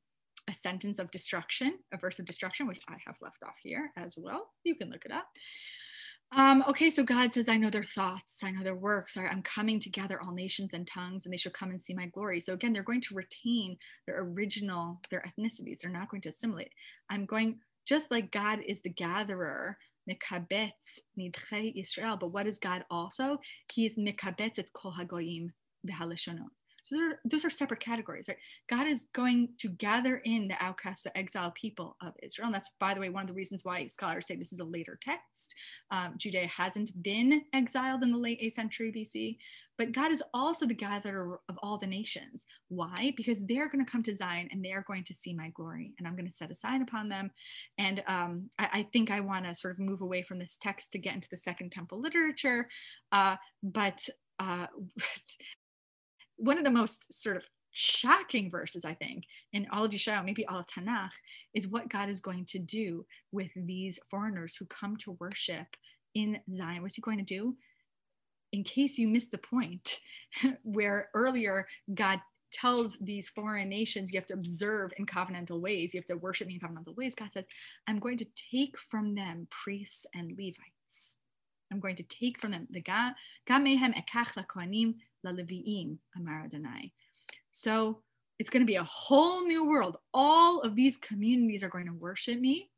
a 0.50 0.54
sentence 0.54 1.00
of 1.00 1.12
destruction, 1.12 1.78
a 1.94 1.98
verse 1.98 2.20
of 2.20 2.26
destruction, 2.26 2.68
which 2.68 2.82
I 2.90 2.98
have 3.06 3.16
left 3.22 3.44
off 3.44 3.56
here 3.62 3.92
as 3.96 4.18
well. 4.18 4.50
You 4.66 4.76
can 4.76 4.90
look 4.90 5.06
it 5.06 5.12
up. 5.12 5.28
Um, 6.36 6.64
okay, 6.68 6.90
so 6.90 7.04
God 7.04 7.32
says, 7.34 7.48
I 7.48 7.58
know 7.58 7.70
their 7.70 7.84
thoughts, 7.84 8.44
I 8.44 8.50
know 8.50 8.64
their 8.64 8.76
works. 8.76 9.16
I'm 9.16 9.44
coming 9.44 9.80
to 9.80 9.90
gather 9.90 10.20
all 10.20 10.34
nations 10.34 10.74
and 10.74 10.88
tongues, 10.88 11.26
and 11.26 11.34
they 11.34 11.38
shall 11.38 11.52
come 11.52 11.70
and 11.70 11.82
see 11.82 11.94
my 11.94 12.08
glory. 12.08 12.42
So 12.42 12.54
again, 12.54 12.74
they're 12.74 12.82
going 12.82 13.02
to 13.02 13.16
retain 13.16 13.78
their 14.08 14.20
original, 14.20 15.00
their 15.12 15.24
ethnicities. 15.28 15.80
They're 15.82 15.92
not 15.92 16.10
going 16.10 16.22
to 16.22 16.30
assimilate. 16.30 16.72
I'm 17.08 17.26
going, 17.26 17.60
just 17.86 18.12
like 18.12 18.32
God 18.32 18.60
is 18.66 18.82
the 18.82 18.90
gatherer, 18.90 19.78
Mekabetz 20.10 21.00
Nidchei 21.18 21.74
Israel, 21.80 22.18
but 22.18 22.32
what 22.32 22.48
is 22.48 22.60
God 22.60 22.84
also? 22.90 23.40
He 23.72 23.86
is 23.86 23.98
Mekabetz 23.98 24.60
et 24.60 24.72
Kol 24.74 24.94
Hagoyim 24.94 25.50
Behalashonot. 25.88 26.50
So 26.84 26.98
are, 26.98 27.20
those 27.24 27.46
are 27.46 27.50
separate 27.50 27.80
categories, 27.80 28.28
right? 28.28 28.38
God 28.70 28.88
is 28.88 29.06
going 29.14 29.50
to 29.60 29.70
gather 29.70 30.18
in 30.18 30.50
the 30.50 30.62
outcasts, 30.62 31.04
the 31.04 31.18
exiled 31.18 31.56
people 31.56 31.96
of 32.02 32.14
Israel. 32.22 32.48
And 32.48 32.56
that's, 32.56 32.70
by 32.80 32.94
the 32.94 33.00
way, 33.00 33.10
one 33.10 33.24
of 33.24 33.28
the 33.28 33.34
reasons 33.34 33.64
why 33.64 33.88
scholars 33.88 34.28
say 34.28 34.36
this 34.36 34.52
is 34.52 34.60
a 34.60 34.66
later 34.66 35.00
text. 35.02 35.56
Um, 35.92 36.16
Judea 36.18 36.48
hasn't 36.48 36.92
been 37.02 37.44
exiled 37.54 38.04
in 38.04 38.12
the 38.12 38.18
late 38.18 38.42
8th 38.42 38.52
century 38.52 38.92
BC, 38.92 39.38
but 39.78 39.94
God 39.94 40.12
is 40.12 40.22
also 40.34 40.66
the 40.66 40.74
gatherer 40.74 41.40
of 41.48 41.58
all 41.64 41.78
the 41.78 41.88
nations. 41.88 42.46
Why? 42.68 43.14
Because 43.16 43.40
they're 43.46 43.70
going 43.70 43.84
to 43.84 43.92
come 43.92 44.04
to 44.04 44.16
Zion 44.16 44.50
and 44.52 44.64
they 44.64 44.74
are 44.74 44.84
going 44.86 45.06
to 45.06 45.14
see 45.14 45.34
my 45.34 45.50
glory, 45.50 45.94
and 45.98 46.08
I'm 46.08 46.16
going 46.16 46.28
to 46.28 46.36
set 46.36 46.52
a 46.52 46.56
sign 46.56 46.82
upon 46.82 47.08
them. 47.08 47.32
And 47.78 48.04
um, 48.08 48.50
I, 48.60 48.70
I, 48.74 48.88
think 48.92 49.10
I 49.10 49.22
want 49.22 49.46
to 49.46 49.56
sort 49.56 49.74
of 49.74 49.80
move 49.80 50.02
away 50.02 50.22
from 50.22 50.38
this 50.38 50.58
text 50.62 50.92
to 50.92 51.00
get 51.00 51.16
into 51.16 51.30
the 51.30 51.38
Second 51.38 51.72
Temple 51.72 52.02
literature. 52.02 52.68
Uh, 53.12 53.38
but 53.64 54.06
uh, 54.40 54.68
one 56.44 56.58
of 56.58 56.66
the 56.66 56.72
most 56.72 57.14
sort 57.14 57.38
of 57.38 57.44
shocking 57.72 58.52
verses, 58.52 58.84
I 58.84 58.94
think, 58.94 59.24
in 59.54 59.66
all 59.72 59.86
of 59.86 59.92
Yeshayahu, 59.92 60.26
maybe 60.26 60.46
all 60.46 60.60
of 60.60 60.68
Tanakh, 60.68 61.14
is 61.54 61.68
what 61.68 61.90
God 61.90 62.10
is 62.10 62.20
going 62.20 62.46
to 62.48 62.60
do 62.60 63.06
with 63.32 63.50
these 63.56 63.98
foreigners 64.12 64.56
who 64.56 64.66
come 64.66 64.98
to 64.98 65.18
worship 65.20 65.68
in 66.14 66.40
Zion. 66.54 66.82
What's 66.82 66.96
he 66.96 67.02
going 67.02 67.18
to 67.18 67.24
do? 67.24 67.56
In 68.52 68.64
case 68.64 68.98
you 68.98 69.08
missed 69.08 69.32
the 69.32 69.38
point, 69.38 70.02
where 70.64 71.10
earlier 71.14 71.66
God 71.94 72.20
tells 72.52 72.98
these 73.00 73.30
foreign 73.30 73.70
nations 73.70 74.12
you 74.12 74.20
have 74.20 74.28
to 74.28 74.36
observe 74.36 74.92
in 74.98 75.06
covenantal 75.06 75.62
ways, 75.62 75.94
you 75.94 76.00
have 76.00 76.06
to 76.08 76.18
worship 76.18 76.48
me 76.48 76.56
in 76.56 76.60
covenantal 76.60 76.96
ways, 76.96 77.16
God 77.16 77.32
says, 77.32 77.46
I'm 77.88 78.00
going 78.00 78.18
to 78.18 78.28
take 78.52 78.76
from 78.92 79.16
them 79.16 79.48
priests 79.50 80.06
and 80.14 80.32
Levites. 80.32 81.18
I'm 81.72 81.80
going 81.80 81.96
to 81.96 82.04
take 82.04 82.40
from 82.40 82.52
them 82.52 82.68
the 82.70 82.84
Gamehem 82.84 83.94
amar 85.26 86.44
Adonai. 86.46 86.92
So 87.52 88.02
it's 88.40 88.50
going 88.50 88.62
to 88.62 88.68
be 88.68 88.76
a 88.76 88.84
whole 88.84 89.46
new 89.46 89.66
world. 89.66 89.98
All 90.14 90.62
of 90.62 90.76
these 90.76 90.98
communities 90.98 91.64
are 91.64 91.70
going 91.70 91.86
to 91.86 91.94
worship 91.94 92.40
me 92.40 92.70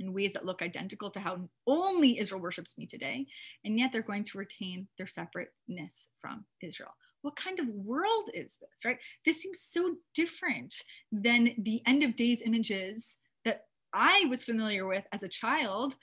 in 0.00 0.12
ways 0.12 0.32
that 0.32 0.44
look 0.44 0.60
identical 0.60 1.10
to 1.10 1.20
how 1.20 1.48
only 1.66 2.18
Israel 2.18 2.40
worships 2.40 2.76
me 2.76 2.86
today, 2.86 3.26
and 3.64 3.78
yet 3.78 3.92
they're 3.92 4.02
going 4.02 4.24
to 4.24 4.38
retain 4.38 4.88
their 4.98 5.06
separateness 5.06 6.08
from 6.20 6.44
Israel. 6.60 6.90
What 7.22 7.36
kind 7.36 7.58
of 7.58 7.68
world 7.68 8.28
is 8.34 8.58
this, 8.58 8.84
right? 8.84 8.98
This 9.24 9.40
seems 9.40 9.60
so 9.60 9.96
different 10.12 10.74
than 11.12 11.54
the 11.58 11.80
end 11.86 12.02
of 12.02 12.16
days 12.16 12.42
images 12.42 13.18
that 13.44 13.62
I 13.92 14.26
was 14.28 14.44
familiar 14.44 14.86
with 14.86 15.04
as 15.12 15.22
a 15.22 15.28
child 15.28 15.94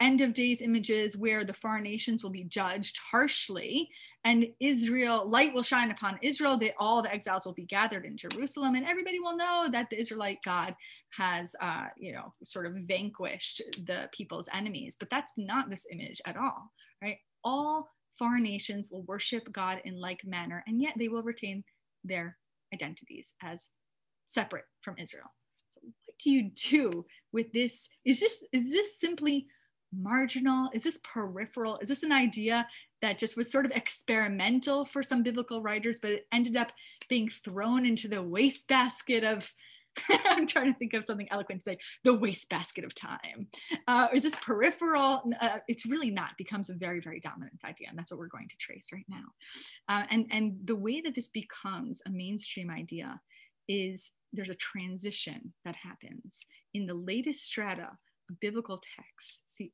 end 0.00 0.20
of 0.20 0.34
days 0.34 0.60
images 0.60 1.16
where 1.16 1.44
the 1.44 1.52
foreign 1.52 1.82
nations 1.82 2.22
will 2.22 2.30
be 2.30 2.44
judged 2.44 3.00
harshly 3.10 3.90
and 4.28 4.46
israel 4.60 5.28
light 5.28 5.54
will 5.54 5.62
shine 5.62 5.90
upon 5.90 6.18
israel. 6.22 6.58
They 6.58 6.74
all 6.78 7.02
the 7.02 7.12
exiles 7.12 7.46
will 7.46 7.54
be 7.54 7.64
gathered 7.64 8.04
in 8.04 8.16
jerusalem 8.16 8.74
and 8.74 8.86
everybody 8.86 9.18
will 9.20 9.36
know 9.36 9.68
that 9.72 9.88
the 9.88 9.98
israelite 9.98 10.40
god 10.44 10.74
has 11.16 11.56
uh, 11.60 11.86
you 11.96 12.12
know 12.12 12.34
sort 12.44 12.66
of 12.66 12.74
vanquished 12.94 13.62
the 13.86 14.08
people's 14.12 14.48
enemies. 14.52 14.96
But 15.00 15.10
that's 15.10 15.32
not 15.36 15.70
this 15.70 15.86
image 15.90 16.20
at 16.26 16.36
all 16.36 16.70
right? 17.02 17.18
All 17.42 17.88
foreign 18.18 18.42
nations 18.42 18.90
will 18.92 19.04
worship 19.04 19.50
god 19.52 19.80
in 19.84 19.98
like 20.00 20.24
manner 20.24 20.62
and 20.66 20.82
yet 20.82 20.94
they 20.98 21.08
will 21.08 21.22
retain 21.22 21.64
their 22.04 22.36
identities 22.74 23.32
as 23.42 23.68
separate 24.26 24.64
from 24.82 24.96
israel. 24.98 25.32
So 25.68 25.80
what 25.82 26.16
do 26.22 26.30
you 26.30 26.50
do 26.70 27.06
with 27.32 27.52
this? 27.52 27.88
Is 28.04 28.20
this 28.20 28.44
is 28.52 28.70
this 28.70 29.00
simply 29.00 29.46
marginal? 29.92 30.70
Is 30.74 30.82
this 30.82 30.98
peripheral? 31.02 31.78
Is 31.78 31.88
this 31.88 32.02
an 32.02 32.12
idea 32.12 32.66
that 33.02 33.18
just 33.18 33.36
was 33.36 33.50
sort 33.50 33.66
of 33.66 33.72
experimental 33.72 34.84
for 34.84 35.02
some 35.02 35.22
biblical 35.22 35.62
writers, 35.62 35.98
but 36.00 36.10
it 36.10 36.26
ended 36.32 36.56
up 36.56 36.72
being 37.08 37.28
thrown 37.28 37.86
into 37.86 38.08
the 38.08 38.22
wastebasket 38.22 39.24
of, 39.24 39.52
I'm 40.26 40.46
trying 40.46 40.72
to 40.72 40.78
think 40.78 40.94
of 40.94 41.06
something 41.06 41.28
eloquent 41.30 41.60
to 41.60 41.64
say, 41.64 41.78
the 42.04 42.14
wastebasket 42.14 42.84
of 42.84 42.94
time. 42.94 43.48
Uh, 43.86 44.08
is 44.12 44.22
this 44.22 44.36
peripheral? 44.36 45.30
Uh, 45.40 45.58
it's 45.68 45.86
really 45.86 46.10
not, 46.10 46.32
it 46.32 46.38
becomes 46.38 46.70
a 46.70 46.74
very, 46.74 47.00
very 47.00 47.20
dominant 47.20 47.60
idea. 47.64 47.88
And 47.88 47.98
that's 47.98 48.10
what 48.10 48.18
we're 48.18 48.28
going 48.28 48.48
to 48.48 48.56
trace 48.56 48.88
right 48.92 49.06
now. 49.08 49.24
Uh, 49.88 50.04
and, 50.10 50.26
and 50.30 50.56
the 50.64 50.76
way 50.76 51.00
that 51.00 51.14
this 51.14 51.28
becomes 51.28 52.02
a 52.06 52.10
mainstream 52.10 52.70
idea 52.70 53.20
is 53.68 54.10
there's 54.32 54.50
a 54.50 54.54
transition 54.54 55.52
that 55.64 55.76
happens 55.76 56.46
in 56.74 56.86
the 56.86 56.94
latest 56.94 57.44
strata 57.44 57.90
of 58.30 58.40
biblical 58.40 58.80
texts, 58.96 59.42
see, 59.50 59.72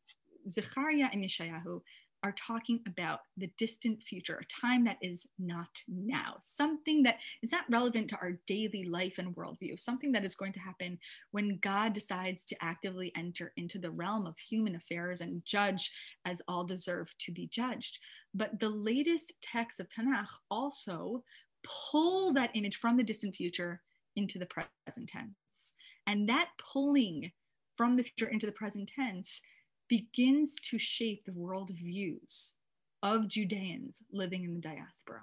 Zechariah 0.48 1.08
and 1.12 1.24
Yeshayahu 1.24 1.80
are 2.24 2.32
talking 2.32 2.80
about 2.86 3.20
the 3.36 3.50
distant 3.58 4.02
future, 4.02 4.40
a 4.40 4.66
time 4.66 4.82
that 4.82 4.96
is 5.02 5.26
not 5.38 5.82
now, 5.86 6.36
something 6.40 7.02
that 7.02 7.18
is 7.42 7.52
not 7.52 7.64
relevant 7.70 8.08
to 8.08 8.16
our 8.16 8.40
daily 8.46 8.84
life 8.84 9.18
and 9.18 9.36
worldview, 9.36 9.78
something 9.78 10.10
that 10.10 10.24
is 10.24 10.34
going 10.34 10.52
to 10.54 10.58
happen 10.58 10.98
when 11.32 11.58
God 11.58 11.92
decides 11.92 12.44
to 12.46 12.56
actively 12.64 13.12
enter 13.14 13.52
into 13.58 13.78
the 13.78 13.90
realm 13.90 14.26
of 14.26 14.38
human 14.38 14.74
affairs 14.74 15.20
and 15.20 15.44
judge 15.44 15.92
as 16.24 16.40
all 16.48 16.64
deserve 16.64 17.12
to 17.18 17.30
be 17.30 17.46
judged. 17.46 17.98
But 18.32 18.58
the 18.58 18.70
latest 18.70 19.34
texts 19.42 19.78
of 19.78 19.88
Tanakh 19.90 20.32
also 20.50 21.22
pull 21.62 22.32
that 22.32 22.50
image 22.54 22.76
from 22.76 22.96
the 22.96 23.04
distant 23.04 23.36
future 23.36 23.82
into 24.16 24.38
the 24.38 24.46
present 24.46 25.08
tense. 25.08 25.74
And 26.06 26.26
that 26.30 26.48
pulling 26.58 27.32
from 27.76 27.96
the 27.96 28.04
future 28.04 28.30
into 28.30 28.46
the 28.46 28.52
present 28.52 28.90
tense 28.94 29.42
begins 29.88 30.54
to 30.70 30.78
shape 30.78 31.24
the 31.24 31.32
world 31.32 31.70
views 31.74 32.54
of 33.02 33.28
Judeans 33.28 34.02
living 34.12 34.44
in 34.44 34.54
the 34.54 34.60
diaspora. 34.60 35.20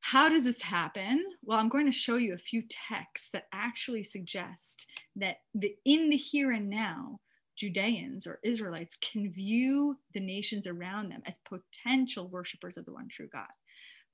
How 0.00 0.28
does 0.28 0.44
this 0.44 0.62
happen? 0.62 1.24
Well, 1.42 1.58
I'm 1.58 1.68
going 1.68 1.86
to 1.86 1.92
show 1.92 2.16
you 2.16 2.34
a 2.34 2.38
few 2.38 2.62
texts 2.68 3.30
that 3.30 3.46
actually 3.52 4.04
suggest 4.04 4.86
that 5.16 5.38
the, 5.54 5.74
in 5.84 6.10
the 6.10 6.16
here 6.16 6.52
and 6.52 6.70
now, 6.70 7.20
Judeans 7.56 8.26
or 8.26 8.38
Israelites 8.44 8.96
can 9.00 9.32
view 9.32 9.98
the 10.14 10.20
nations 10.20 10.66
around 10.66 11.10
them 11.10 11.22
as 11.26 11.40
potential 11.44 12.28
worshipers 12.28 12.76
of 12.76 12.84
the 12.84 12.92
one 12.92 13.08
true 13.08 13.28
God. 13.32 13.50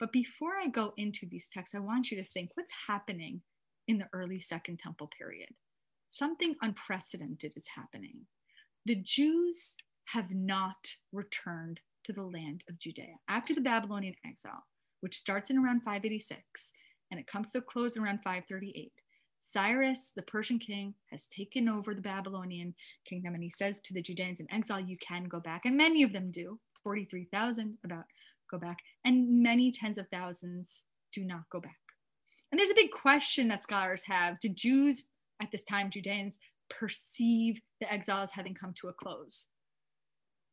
But 0.01 0.13
before 0.13 0.55
I 0.61 0.69
go 0.69 0.95
into 0.97 1.27
these 1.27 1.49
texts, 1.53 1.75
I 1.75 1.81
want 1.81 2.11
you 2.11 2.17
to 2.17 2.29
think 2.31 2.51
what's 2.55 2.73
happening 2.87 3.43
in 3.87 3.99
the 3.99 4.09
early 4.13 4.41
Second 4.41 4.79
Temple 4.79 5.11
period 5.17 5.51
something 6.15 6.55
unprecedented 6.63 7.53
is 7.57 7.67
happening. 7.75 8.21
The 8.87 8.97
Jews 8.97 9.77
have 10.07 10.31
not 10.31 10.97
returned 11.13 11.81
to 12.05 12.13
the 12.13 12.23
land 12.23 12.65
of 12.69 12.79
Judea 12.79 13.17
after 13.29 13.55
the 13.55 13.63
Babylonian 13.63 14.15
exile, 14.27 14.65
which 15.01 15.17
starts 15.17 15.51
in 15.51 15.57
around 15.57 15.81
586 15.81 16.73
and 17.11 17.19
it 17.19 17.27
comes 17.27 17.53
to 17.53 17.59
a 17.59 17.63
close 17.63 17.97
around 17.97 18.19
538. 18.19 18.93
Cyrus, 19.41 20.13
the 20.15 20.23
Persian 20.23 20.59
king, 20.59 20.95
has 21.11 21.29
taken 21.29 21.69
over 21.69 21.95
the 21.95 22.01
Babylonian 22.01 22.75
kingdom 23.05 23.35
and 23.35 23.43
he 23.43 23.51
says 23.51 23.81
to 23.81 23.95
the 23.95 24.03
Judeans 24.03 24.41
in 24.41 24.53
exile, 24.53 24.81
You 24.81 24.97
can 24.99 25.25
go 25.25 25.41
back. 25.41 25.63
And 25.65 25.77
many 25.77 26.03
of 26.03 26.13
them 26.13 26.31
do, 26.31 26.59
43,000 26.83 27.79
about 27.85 28.05
go 28.51 28.59
back, 28.59 28.79
and 29.05 29.43
many 29.43 29.71
tens 29.73 29.97
of 29.97 30.09
thousands 30.09 30.85
do 31.13 31.25
not 31.25 31.49
go 31.51 31.61
back. 31.61 31.79
And 32.51 32.59
there's 32.59 32.71
a 32.71 32.75
big 32.75 32.91
question 32.91 33.49
that 33.49 33.63
scholars 33.63 34.03
have 34.03 34.41
Did 34.41 34.57
Jews 34.57 35.05
at 35.41 35.51
this 35.51 35.65
time, 35.65 35.91
Judeans 35.91 36.39
perceive 36.79 37.61
the 37.81 37.93
exile 37.93 38.23
as 38.23 38.31
having 38.31 38.55
come 38.55 38.75
to 38.81 38.89
a 38.89 38.93
close. 38.93 39.49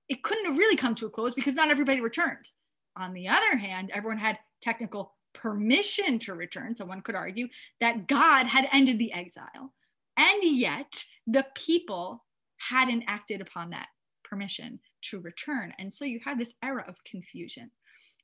It 0.09 0.23
couldn't 0.23 0.45
have 0.45 0.57
really 0.57 0.75
come 0.75 0.95
to 0.95 1.05
a 1.05 1.09
close 1.09 1.33
because 1.33 1.55
not 1.55 1.71
everybody 1.71 2.01
returned. 2.01 2.49
On 2.97 3.13
the 3.13 3.27
other 3.29 3.57
hand, 3.57 3.91
everyone 3.93 4.17
had 4.17 4.39
technical 4.61 5.15
permission 5.33 6.19
to 6.19 6.33
return. 6.33 6.75
So 6.75 6.85
one 6.85 7.01
could 7.01 7.15
argue 7.15 7.47
that 7.79 8.07
God 8.07 8.47
had 8.47 8.67
ended 8.73 8.99
the 8.99 9.13
exile. 9.13 9.73
And 10.17 10.43
yet 10.43 11.05
the 11.25 11.45
people 11.55 12.25
hadn't 12.57 13.05
acted 13.07 13.41
upon 13.41 13.69
that 13.69 13.87
permission 14.23 14.79
to 15.03 15.19
return. 15.19 15.73
And 15.79 15.93
so 15.93 16.05
you 16.05 16.19
have 16.25 16.37
this 16.37 16.53
era 16.63 16.83
of 16.87 17.03
confusion. 17.05 17.71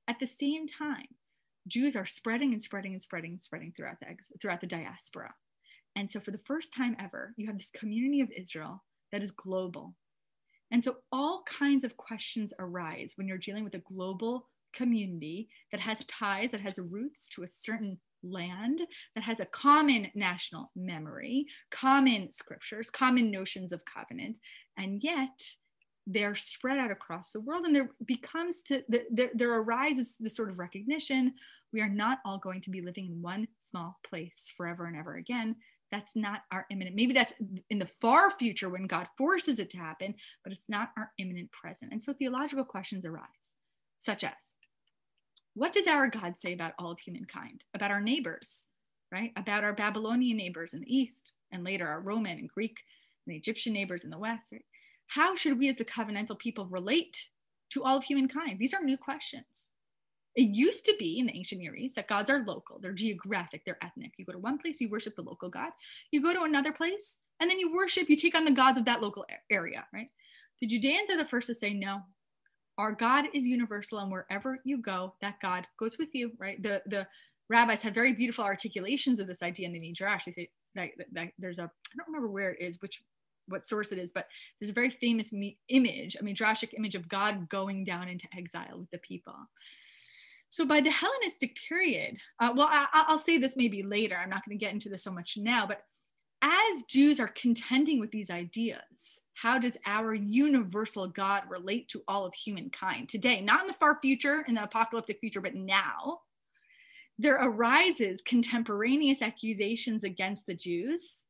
At 0.08 0.20
the 0.20 0.28
same 0.28 0.68
time, 0.68 1.08
Jews 1.68 1.96
are 1.96 2.06
spreading 2.06 2.54
and 2.54 2.62
spreading 2.62 2.94
and 2.94 3.02
spreading 3.02 3.32
and 3.32 3.42
spreading 3.42 3.74
throughout 3.76 4.00
the, 4.00 4.08
throughout 4.42 4.62
the 4.62 4.68
diaspora. 4.68 5.34
And 5.98 6.10
so 6.12 6.20
for 6.20 6.30
the 6.30 6.38
first 6.38 6.76
time 6.76 6.96
ever, 7.00 7.34
you 7.38 7.48
have 7.48 7.58
this 7.58 7.72
community 7.72 8.22
of 8.22 8.30
Israel 8.32 8.84
that 9.12 9.24
is 9.24 9.32
global. 9.32 9.96
And 10.70 10.84
so 10.84 10.98
all 11.12 11.44
kinds 11.48 11.84
of 11.84 11.98
questions 11.98 12.54
arise 12.60 13.14
when 13.16 13.28
you're 13.28 13.40
dealing 13.40 13.64
with 13.64 13.74
a 13.74 13.80
global 13.80 14.48
community 14.74 15.50
that 15.72 15.82
has 15.82 16.06
ties, 16.06 16.52
that 16.52 16.62
has 16.62 16.78
roots 16.78 17.28
to 17.30 17.42
a 17.42 17.48
certain 17.48 17.98
land, 18.22 18.82
that 19.16 19.24
has 19.24 19.40
a 19.40 19.46
common 19.46 20.12
national 20.14 20.72
memory, 20.76 21.48
common 21.72 22.32
scriptures, 22.32 22.92
common 22.92 23.32
notions 23.32 23.72
of 23.72 23.84
covenant. 23.86 24.38
And 24.78 25.02
yet, 25.04 25.42
they're 26.06 26.36
spread 26.36 26.78
out 26.78 26.92
across 26.92 27.32
the 27.32 27.42
world 27.42 27.66
and 27.66 27.76
there 27.76 27.90
becomes 28.06 28.64
to 28.64 28.82
there, 28.88 29.30
there 29.34 29.54
arises 29.54 30.16
this 30.20 30.38
sort 30.38 30.50
of 30.50 30.58
recognition 30.58 31.34
we 31.74 31.82
are 31.82 31.90
not 31.90 32.20
all 32.24 32.38
going 32.38 32.62
to 32.62 32.70
be 32.70 32.80
living 32.80 33.08
in 33.08 33.22
one 33.22 33.46
small 33.60 34.00
place 34.06 34.54
forever 34.56 34.86
and 34.86 34.96
ever 34.96 35.18
again 35.18 35.54
that's 35.92 36.16
not 36.16 36.42
our 36.52 36.66
imminent 36.70 36.96
maybe 36.96 37.14
that's 37.14 37.34
in 37.70 37.80
the 37.80 37.90
far 38.02 38.32
future 38.32 38.70
when 38.70 38.88
god 38.88 39.08
forces 39.18 39.60
it 39.60 39.70
to 39.70 39.78
happen 39.78 40.14
but 40.44 40.54
it's 40.54 40.70
not 40.70 40.90
our 40.98 41.12
imminent 41.18 41.52
present 41.52 41.92
and 41.92 42.02
so 42.02 42.14
theological 42.14 42.66
questions 42.66 43.06
arise 43.06 43.56
such 44.00 44.24
as 44.24 44.34
what 45.54 45.74
does 45.74 45.88
our 45.88 46.08
god 46.08 46.36
say 46.38 46.54
about 46.54 46.74
all 46.80 46.92
of 46.92 47.00
humankind 47.00 47.64
about 47.74 47.92
our 47.92 48.02
neighbors 48.02 48.66
right 49.12 49.32
about 49.36 49.64
our 49.64 49.74
babylonian 49.74 50.38
neighbors 50.38 50.74
in 50.74 50.82
the 50.82 50.96
east 50.96 51.34
and 51.52 51.64
later 51.64 51.88
our 51.88 52.02
roman 52.02 52.38
and 52.38 52.50
greek 52.50 52.82
and 53.26 53.34
the 53.34 53.38
egyptian 53.38 53.74
neighbors 53.74 54.04
in 54.04 54.10
the 54.10 54.18
west 54.18 54.52
right? 54.52 54.66
how 55.08 55.36
should 55.36 55.58
we 55.58 55.70
as 55.70 55.78
the 55.78 55.86
covenantal 55.86 56.38
people 56.38 56.66
relate 56.66 57.30
to 57.70 57.84
all 57.84 57.98
of 57.98 58.04
humankind? 58.04 58.60
These 58.60 58.74
are 58.74 58.84
new 58.84 58.98
questions. 58.98 59.70
It 60.38 60.50
used 60.54 60.86
to 60.86 60.96
be 61.00 61.18
in 61.18 61.26
the 61.26 61.36
ancient 61.36 61.60
Near 61.60 61.76
East 61.76 61.96
that 61.96 62.08
gods 62.08 62.30
are 62.30 62.46
local, 62.46 62.80
they're 62.80 62.94
geographic, 62.94 63.64
they're 63.66 63.84
ethnic. 63.84 64.14
You 64.18 64.26
go 64.26 64.34
to 64.34 64.38
one 64.40 64.60
place, 64.60 64.80
you 64.80 64.88
worship 64.88 65.16
the 65.16 65.24
local 65.24 65.50
god. 65.50 65.72
You 66.12 66.22
go 66.22 66.32
to 66.32 66.44
another 66.44 66.72
place, 66.72 67.18
and 67.40 67.50
then 67.50 67.58
you 67.60 67.74
worship, 67.74 68.08
you 68.08 68.16
take 68.16 68.36
on 68.36 68.46
the 68.46 68.52
gods 68.52 68.78
of 68.78 68.86
that 68.86 69.02
local 69.02 69.26
area, 69.50 69.86
right? 69.92 70.10
The 70.62 70.68
Judeans 70.68 71.10
are 71.10 71.18
the 71.18 71.26
first 71.26 71.48
to 71.48 71.56
say, 71.56 71.74
no, 71.74 72.02
our 72.78 72.92
God 72.92 73.26
is 73.34 73.48
universal, 73.48 73.98
and 73.98 74.12
wherever 74.12 74.60
you 74.64 74.78
go, 74.78 75.16
that 75.22 75.40
God 75.42 75.68
goes 75.80 75.98
with 75.98 76.10
you, 76.14 76.32
right? 76.38 76.62
The, 76.62 76.84
the 76.86 77.08
rabbis 77.50 77.82
have 77.82 77.96
very 77.96 78.14
beautiful 78.14 78.46
articulations 78.46 79.20
of 79.20 79.26
this 79.26 79.42
idea 79.42 79.66
in 79.66 79.74
the 79.74 79.80
Midrash. 79.80 80.26
They 80.26 80.34
say 80.34 80.50
that, 80.76 80.90
that 81.14 81.30
there's 81.40 81.58
a, 81.58 81.64
I 81.64 81.98
don't 81.98 82.08
remember 82.08 82.30
where 82.30 82.52
it 82.52 82.62
is, 82.62 82.80
which 82.80 83.02
what 83.48 83.66
source 83.66 83.92
it 83.92 83.98
is, 83.98 84.12
but 84.14 84.28
there's 84.60 84.70
a 84.70 84.74
very 84.74 84.92
famous 84.92 85.34
me- 85.34 85.58
image, 85.70 86.16
a 86.16 86.24
midrashic 86.24 86.74
image 86.78 86.96
of 86.96 87.08
God 87.10 87.50
going 87.50 87.86
down 87.86 88.08
into 88.08 88.28
exile 88.38 88.78
with 88.78 88.92
the 88.92 89.00
people. 89.00 89.34
So 90.50 90.66
by 90.66 90.82
the 90.82 90.92
Hellenistic 90.92 91.58
period, 91.68 92.18
uh, 92.40 92.54
well, 92.56 92.70
I, 92.72 93.06
will 93.10 93.20
say 93.20 93.38
this 93.38 93.58
maybe 93.58 93.84
later. 93.84 94.16
I'm 94.16 94.30
not 94.30 94.46
going 94.46 94.58
to 94.58 94.64
get 94.64 94.74
into 94.74 94.90
this 94.90 95.04
so 95.04 95.12
much 95.12 95.38
now, 95.38 95.68
but 95.68 95.84
as 96.42 96.84
Jews 96.84 97.20
are 97.20 97.28
contending 97.28 98.00
with 98.00 98.12
these 98.12 98.30
ideas, 98.30 99.22
how 99.34 99.58
does 99.58 99.78
our 99.86 100.14
universal 100.14 101.08
God 101.08 101.44
relate 101.50 101.90
to 101.90 102.04
all 102.08 102.26
of 102.26 102.34
humankind 102.34 103.10
today? 103.10 103.42
Not 103.42 103.62
in 103.62 103.68
the 103.68 103.74
far 103.74 104.00
future, 104.02 104.46
in 104.48 104.56
the 104.56 104.64
apocalyptic 104.64 105.20
future, 105.20 105.42
but 105.42 105.56
now. 105.56 106.20
There 107.20 107.36
arises 107.36 108.22
contemporaneous 108.22 109.24
accusations 109.24 110.04
against 110.04 110.46
the 110.46 110.54
Jews 110.54 111.24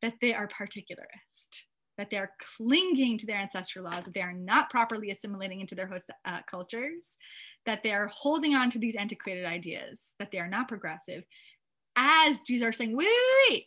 that 0.00 0.14
they 0.20 0.32
are 0.32 0.46
particularist, 0.46 1.64
that 1.98 2.10
they 2.10 2.16
are 2.16 2.32
clinging 2.56 3.18
to 3.18 3.26
their 3.26 3.36
ancestral 3.36 3.84
laws, 3.84 4.04
that 4.04 4.14
they 4.14 4.20
are 4.20 4.32
not 4.32 4.70
properly 4.70 5.10
assimilating 5.10 5.60
into 5.60 5.74
their 5.74 5.86
host 5.86 6.10
uh, 6.24 6.40
cultures, 6.50 7.16
that 7.66 7.82
they 7.82 7.92
are 7.92 8.08
holding 8.08 8.54
on 8.54 8.70
to 8.70 8.78
these 8.78 8.96
antiquated 8.96 9.44
ideas, 9.44 10.12
that 10.18 10.30
they 10.30 10.38
are 10.38 10.48
not 10.48 10.68
progressive, 10.68 11.24
as 11.96 12.38
Jews 12.38 12.62
are 12.62 12.72
saying, 12.72 12.96
wait, 12.96 13.06
wait, 13.06 13.50
wait, 13.50 13.64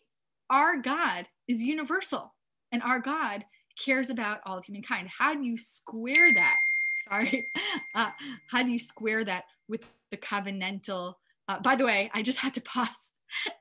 our 0.50 0.78
God 0.78 1.28
is 1.48 1.64
universal 1.64 2.34
and 2.72 2.84
our 2.84 3.00
God 3.00 3.46
cares 3.84 4.10
about 4.10 4.40
all 4.46 4.58
of 4.58 4.66
humankind. 4.66 5.10
How 5.18 5.34
do 5.34 5.44
you 5.44 5.58
square 5.58 6.34
that? 6.34 6.58
Sorry. 7.10 7.52
Uh, 7.96 8.12
how 8.52 8.64
do 8.64 8.70
you 8.70 8.80
square 8.80 9.24
that 9.24 9.46
with 9.68 9.86
the 10.12 10.18
covenantal? 10.18 11.14
Uh, 11.48 11.60
by 11.60 11.76
the 11.76 11.86
way, 11.86 12.12
I 12.14 12.22
just 12.22 12.40
had 12.40 12.54
to 12.56 12.62
pause 12.62 13.12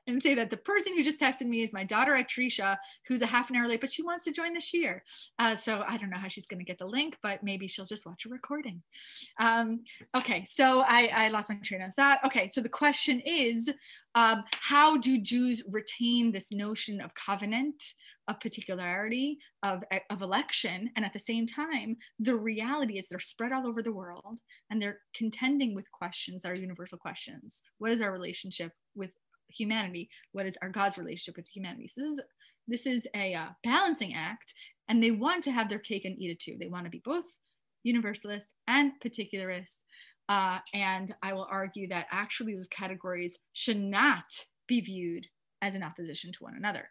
and 0.07 0.21
say 0.21 0.35
that 0.35 0.49
the 0.49 0.57
person 0.57 0.95
who 0.95 1.03
just 1.03 1.19
texted 1.19 1.47
me 1.47 1.63
is 1.63 1.73
my 1.73 1.83
daughter 1.83 2.15
at 2.15 2.29
Drisha, 2.29 2.77
who's 3.07 3.21
a 3.21 3.27
half 3.27 3.49
an 3.49 3.55
hour 3.55 3.67
late, 3.67 3.81
but 3.81 3.91
she 3.91 4.03
wants 4.03 4.25
to 4.25 4.31
join 4.31 4.53
this 4.53 4.73
year. 4.73 5.03
Uh, 5.39 5.55
so 5.55 5.83
I 5.87 5.97
don't 5.97 6.09
know 6.09 6.17
how 6.19 6.27
she's 6.27 6.47
going 6.47 6.59
to 6.59 6.65
get 6.65 6.79
the 6.79 6.85
link, 6.85 7.17
but 7.21 7.43
maybe 7.43 7.67
she'll 7.67 7.85
just 7.85 8.05
watch 8.05 8.25
a 8.25 8.29
recording. 8.29 8.81
Um, 9.39 9.83
okay, 10.15 10.45
so 10.45 10.81
I, 10.81 11.09
I, 11.13 11.27
lost 11.29 11.49
my 11.49 11.55
train 11.63 11.81
of 11.81 11.91
thought. 11.95 12.19
Okay, 12.25 12.49
so 12.49 12.61
the 12.61 12.69
question 12.69 13.21
is, 13.25 13.69
um, 14.15 14.43
how 14.51 14.97
do 14.97 15.21
Jews 15.21 15.63
retain 15.69 16.31
this 16.31 16.51
notion 16.51 17.01
of 17.01 17.13
covenant, 17.13 17.83
of 18.27 18.39
particularity, 18.39 19.37
of, 19.63 19.83
of 20.09 20.21
election, 20.21 20.89
and 20.95 21.05
at 21.05 21.13
the 21.13 21.19
same 21.19 21.45
time, 21.45 21.97
the 22.19 22.35
reality 22.35 22.97
is 22.97 23.07
they're 23.07 23.19
spread 23.19 23.51
all 23.51 23.67
over 23.67 23.81
the 23.81 23.91
world 23.91 24.39
and 24.69 24.81
they're 24.81 24.99
contending 25.15 25.75
with 25.75 25.91
questions 25.91 26.41
that 26.41 26.51
are 26.51 26.55
universal 26.55 26.97
questions. 26.97 27.61
What 27.77 27.91
is 27.91 28.01
our 28.01 28.11
relationship 28.11 28.71
with 28.95 29.11
humanity 29.49 30.09
what 30.31 30.45
is 30.45 30.57
our 30.61 30.69
god's 30.69 30.97
relationship 30.97 31.37
with 31.37 31.47
humanity. 31.47 31.87
So 31.87 32.01
this 32.01 32.11
is 32.11 32.19
this 32.69 32.85
is 32.85 33.07
a 33.15 33.33
uh, 33.33 33.47
balancing 33.63 34.13
act 34.13 34.53
and 34.89 35.01
they 35.01 35.11
want 35.11 35.43
to 35.45 35.51
have 35.51 35.69
their 35.69 35.79
cake 35.79 36.05
and 36.05 36.19
eat 36.19 36.31
it 36.31 36.39
too. 36.39 36.57
They 36.59 36.67
want 36.67 36.85
to 36.85 36.91
be 36.91 37.01
both 37.03 37.25
universalist 37.83 38.49
and 38.67 38.91
particularist 38.99 39.77
uh, 40.29 40.59
and 40.73 41.15
i 41.23 41.31
will 41.31 41.47
argue 41.49 41.87
that 41.87 42.07
actually 42.11 42.53
those 42.53 42.67
categories 42.67 43.37
should 43.53 43.79
not 43.79 44.25
be 44.67 44.81
viewed 44.81 45.25
as 45.61 45.73
an 45.73 45.83
opposition 45.83 46.31
to 46.31 46.43
one 46.43 46.55
another. 46.57 46.89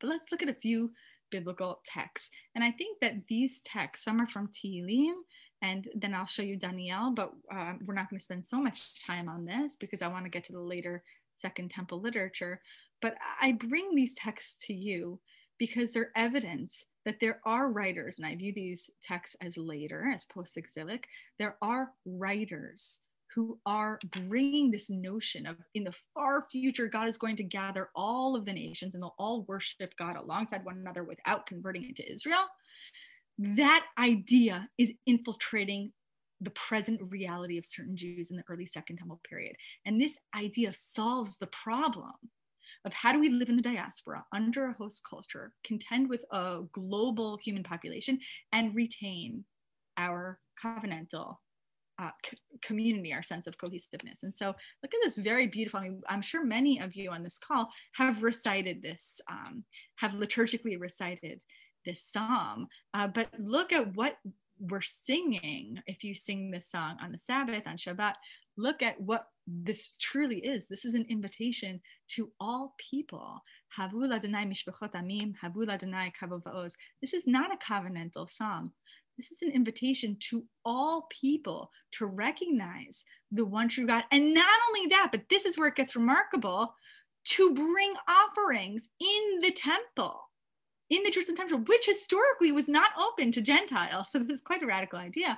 But 0.00 0.10
let's 0.10 0.26
look 0.30 0.42
at 0.42 0.48
a 0.48 0.54
few 0.54 0.92
biblical 1.32 1.80
texts 1.84 2.30
and 2.54 2.62
i 2.62 2.70
think 2.70 2.98
that 3.00 3.14
these 3.28 3.60
texts 3.64 4.04
some 4.04 4.20
are 4.20 4.28
from 4.28 4.48
Tehillim 4.48 5.14
and 5.62 5.88
then 5.94 6.14
I'll 6.14 6.26
show 6.26 6.42
you 6.42 6.56
Daniel, 6.56 7.12
but 7.14 7.32
uh, 7.50 7.74
we're 7.84 7.94
not 7.94 8.10
going 8.10 8.18
to 8.18 8.24
spend 8.24 8.46
so 8.46 8.60
much 8.60 9.04
time 9.04 9.28
on 9.28 9.44
this 9.44 9.76
because 9.76 10.02
I 10.02 10.08
want 10.08 10.24
to 10.24 10.30
get 10.30 10.44
to 10.44 10.52
the 10.52 10.60
later 10.60 11.02
Second 11.36 11.70
Temple 11.70 12.00
literature. 12.00 12.60
But 13.02 13.14
I 13.40 13.52
bring 13.52 13.94
these 13.94 14.14
texts 14.14 14.66
to 14.66 14.74
you 14.74 15.20
because 15.58 15.92
they're 15.92 16.12
evidence 16.16 16.84
that 17.04 17.20
there 17.20 17.40
are 17.44 17.70
writers, 17.70 18.16
and 18.18 18.26
I 18.26 18.34
view 18.34 18.52
these 18.52 18.90
texts 19.00 19.36
as 19.40 19.56
later, 19.56 20.10
as 20.12 20.24
post 20.24 20.56
exilic, 20.56 21.08
there 21.38 21.56
are 21.62 21.92
writers 22.04 23.00
who 23.36 23.58
are 23.66 23.98
bringing 24.12 24.70
this 24.70 24.88
notion 24.88 25.46
of 25.46 25.56
in 25.74 25.84
the 25.84 25.94
far 26.14 26.46
future, 26.50 26.86
God 26.86 27.06
is 27.06 27.18
going 27.18 27.36
to 27.36 27.44
gather 27.44 27.90
all 27.94 28.34
of 28.34 28.46
the 28.46 28.52
nations 28.52 28.94
and 28.94 29.02
they'll 29.02 29.14
all 29.18 29.42
worship 29.42 29.94
God 29.98 30.16
alongside 30.16 30.64
one 30.64 30.78
another 30.78 31.04
without 31.04 31.44
converting 31.44 31.84
into 31.84 32.10
Israel. 32.10 32.44
That 33.38 33.84
idea 33.98 34.70
is 34.78 34.94
infiltrating 35.04 35.92
the 36.40 36.50
present 36.50 37.00
reality 37.02 37.58
of 37.58 37.66
certain 37.66 37.96
Jews 37.96 38.30
in 38.30 38.36
the 38.36 38.44
early 38.48 38.66
Second 38.66 38.98
Temple 38.98 39.20
period. 39.28 39.56
And 39.84 40.00
this 40.00 40.18
idea 40.34 40.72
solves 40.74 41.36
the 41.36 41.48
problem 41.48 42.12
of 42.84 42.92
how 42.92 43.12
do 43.12 43.20
we 43.20 43.30
live 43.30 43.48
in 43.48 43.56
the 43.56 43.62
diaspora 43.62 44.24
under 44.32 44.66
a 44.66 44.74
host 44.74 45.02
culture, 45.08 45.52
contend 45.64 46.08
with 46.08 46.24
a 46.30 46.60
global 46.72 47.38
human 47.42 47.62
population, 47.62 48.18
and 48.52 48.74
retain 48.74 49.44
our 49.96 50.38
covenantal 50.62 51.36
uh, 51.98 52.10
community, 52.62 53.12
our 53.12 53.22
sense 53.22 53.46
of 53.46 53.56
cohesiveness. 53.58 54.22
And 54.22 54.34
so 54.34 54.48
look 54.48 54.94
at 54.94 55.00
this 55.02 55.16
very 55.16 55.46
beautiful, 55.46 55.80
I 55.80 55.84
mean, 55.84 56.02
I'm 56.08 56.22
sure 56.22 56.44
many 56.44 56.80
of 56.80 56.94
you 56.94 57.10
on 57.10 57.22
this 57.22 57.38
call 57.38 57.70
have 57.94 58.22
recited 58.22 58.82
this, 58.82 59.20
um, 59.30 59.64
have 59.96 60.12
liturgically 60.12 60.78
recited 60.78 61.42
this 61.86 62.02
psalm, 62.02 62.68
uh, 62.94 63.06
but 63.08 63.28
look 63.38 63.72
at 63.72 63.96
what 63.96 64.16
we're 64.58 64.80
singing, 64.80 65.80
if 65.86 66.02
you 66.04 66.14
sing 66.14 66.50
this 66.50 66.70
song 66.70 66.96
on 67.02 67.12
the 67.12 67.18
Sabbath, 67.18 67.66
on 67.66 67.76
Shabbat, 67.76 68.14
look 68.56 68.82
at 68.82 69.00
what 69.00 69.28
this 69.46 69.96
truly 70.00 70.38
is. 70.38 70.66
This 70.66 70.84
is 70.84 70.94
an 70.94 71.06
invitation 71.08 71.80
to 72.08 72.32
all 72.40 72.74
people. 72.78 73.42
This 77.00 77.14
is 77.14 77.26
not 77.26 77.52
a 77.52 77.56
covenantal 77.56 78.30
psalm. 78.30 78.72
This 79.16 79.30
is 79.30 79.42
an 79.42 79.50
invitation 79.50 80.16
to 80.28 80.44
all 80.64 81.06
people 81.10 81.70
to 81.92 82.06
recognize 82.06 83.04
the 83.30 83.44
one 83.44 83.68
true 83.68 83.86
God. 83.86 84.04
And 84.10 84.34
not 84.34 84.48
only 84.68 84.88
that, 84.88 85.08
but 85.10 85.28
this 85.30 85.46
is 85.46 85.56
where 85.56 85.68
it 85.68 85.74
gets 85.74 85.96
remarkable 85.96 86.74
to 87.24 87.54
bring 87.54 87.94
offerings 88.08 88.88
in 89.00 89.40
the 89.40 89.52
temple 89.52 90.25
in 90.90 91.02
the 91.02 91.10
Jerusalem 91.10 91.36
temple, 91.36 91.58
which 91.66 91.86
historically 91.86 92.52
was 92.52 92.68
not 92.68 92.90
open 92.98 93.30
to 93.32 93.40
Gentiles. 93.40 94.08
So 94.16 94.20
this 94.20 94.38
is 94.38 94.42
quite 94.42 94.62
a 94.62 94.66
radical 94.66 94.98
idea. 94.98 95.36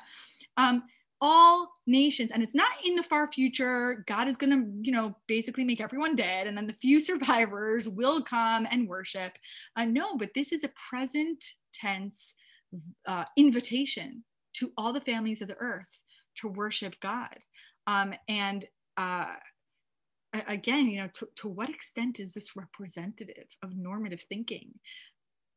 Um, 0.57 0.85
all 1.21 1.73
nations 1.87 2.31
and 2.31 2.43
it's 2.43 2.55
not 2.55 2.71
in 2.85 2.95
the 2.95 3.03
far 3.03 3.31
future 3.33 4.05
god 4.07 4.29
is 4.29 4.37
going 4.37 4.51
to 4.51 4.89
you 4.89 4.93
know 4.93 5.15
basically 5.27 5.65
make 5.65 5.81
everyone 5.81 6.15
dead 6.15 6.47
and 6.47 6.57
then 6.57 6.67
the 6.67 6.73
few 6.73 7.01
survivors 7.11 7.89
will 7.89 8.23
come 8.23 8.67
and 8.71 8.89
worship 8.89 9.33
uh, 9.77 9.85
no 9.85 10.17
but 10.17 10.31
this 10.35 10.53
is 10.53 10.65
a 10.65 10.71
present 10.89 11.55
tense 11.73 12.35
uh, 13.07 13.25
invitation 13.37 14.23
to 14.55 14.71
all 14.77 14.93
the 14.93 15.01
families 15.01 15.43
of 15.43 15.49
the 15.49 15.57
earth 15.59 16.03
to 16.37 16.49
worship 16.49 16.95
god 17.01 17.39
um, 17.87 18.15
and 18.29 18.67
uh, 18.97 19.35
again 20.47 20.87
you 20.87 21.01
know 21.01 21.09
to, 21.13 21.29
to 21.35 21.49
what 21.49 21.71
extent 21.71 22.21
is 22.21 22.33
this 22.33 22.55
representative 22.55 23.49
of 23.65 23.77
normative 23.77 24.23
thinking 24.29 24.71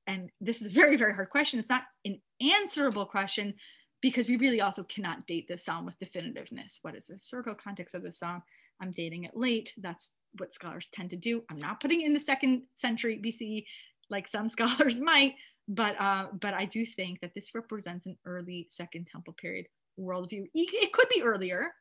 and 0.08 0.30
this 0.40 0.62
is 0.62 0.68
a 0.68 0.72
very 0.72 0.98
very 0.98 1.14
hard 1.14 1.30
question 1.30 1.60
it's 1.60 1.70
not 1.70 1.84
an 2.06 2.20
answerable 2.42 3.06
question 3.06 3.54
because 4.02 4.28
we 4.28 4.38
really 4.38 4.62
also 4.62 4.84
cannot 4.84 5.28
date 5.28 5.48
this 5.48 5.64
song 5.64 5.86
with 5.86 6.00
definitiveness. 6.00 6.80
What 6.82 6.96
is 6.96 7.08
the 7.08 7.14
historical 7.14 7.56
context 7.56 7.96
of 7.96 8.04
the 8.04 8.12
song? 8.12 8.42
I'm 8.82 8.92
dating 8.92 9.26
it 9.26 9.38
late. 9.38 9.74
That's 9.78 10.12
what 10.38 10.54
scholars 10.54 10.90
tend 10.92 11.12
to 11.12 11.16
do. 11.16 11.44
I'm 11.50 11.58
not 11.58 11.80
putting 11.80 12.02
in 12.02 12.14
the 12.14 12.20
second 12.20 12.64
century 12.76 13.22
BCE 13.24 13.66
like 14.10 14.28
some 14.28 14.50
scholars 14.56 15.00
might, 15.00 15.36
but 15.68 16.00
uh, 16.02 16.28
but 16.40 16.54
I 16.54 16.66
do 16.66 16.86
think 16.86 17.22
that 17.22 17.34
this 17.36 17.54
represents 17.54 18.06
an 18.08 18.18
early 18.26 18.68
Second 18.70 19.08
Temple 19.12 19.34
period 19.34 19.68
worldview. 20.00 20.46
It 20.54 20.92
could 20.94 21.10
be 21.14 21.22
earlier, 21.22 21.74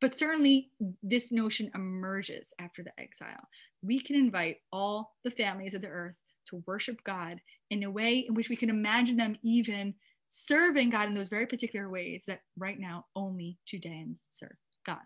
but 0.00 0.18
certainly 0.18 0.70
this 1.02 1.30
notion 1.30 1.70
emerges 1.74 2.52
after 2.58 2.82
the 2.82 2.92
exile. 2.98 3.48
We 3.82 4.00
can 4.00 4.16
invite 4.16 4.56
all 4.72 5.14
the 5.22 5.30
families 5.30 5.74
of 5.74 5.82
the 5.82 5.88
earth 5.88 6.16
to 6.48 6.62
worship 6.66 7.02
God 7.04 7.40
in 7.70 7.84
a 7.84 7.90
way 7.90 8.18
in 8.18 8.34
which 8.34 8.48
we 8.48 8.56
can 8.56 8.70
imagine 8.70 9.16
them 9.16 9.36
even 9.42 9.94
serving 10.28 10.90
God 10.90 11.08
in 11.08 11.14
those 11.14 11.28
very 11.28 11.46
particular 11.46 11.90
ways 11.90 12.24
that 12.26 12.40
right 12.56 12.78
now 12.78 13.06
only 13.16 13.58
Judeans 13.66 14.24
serve 14.30 14.56
God. 14.86 14.98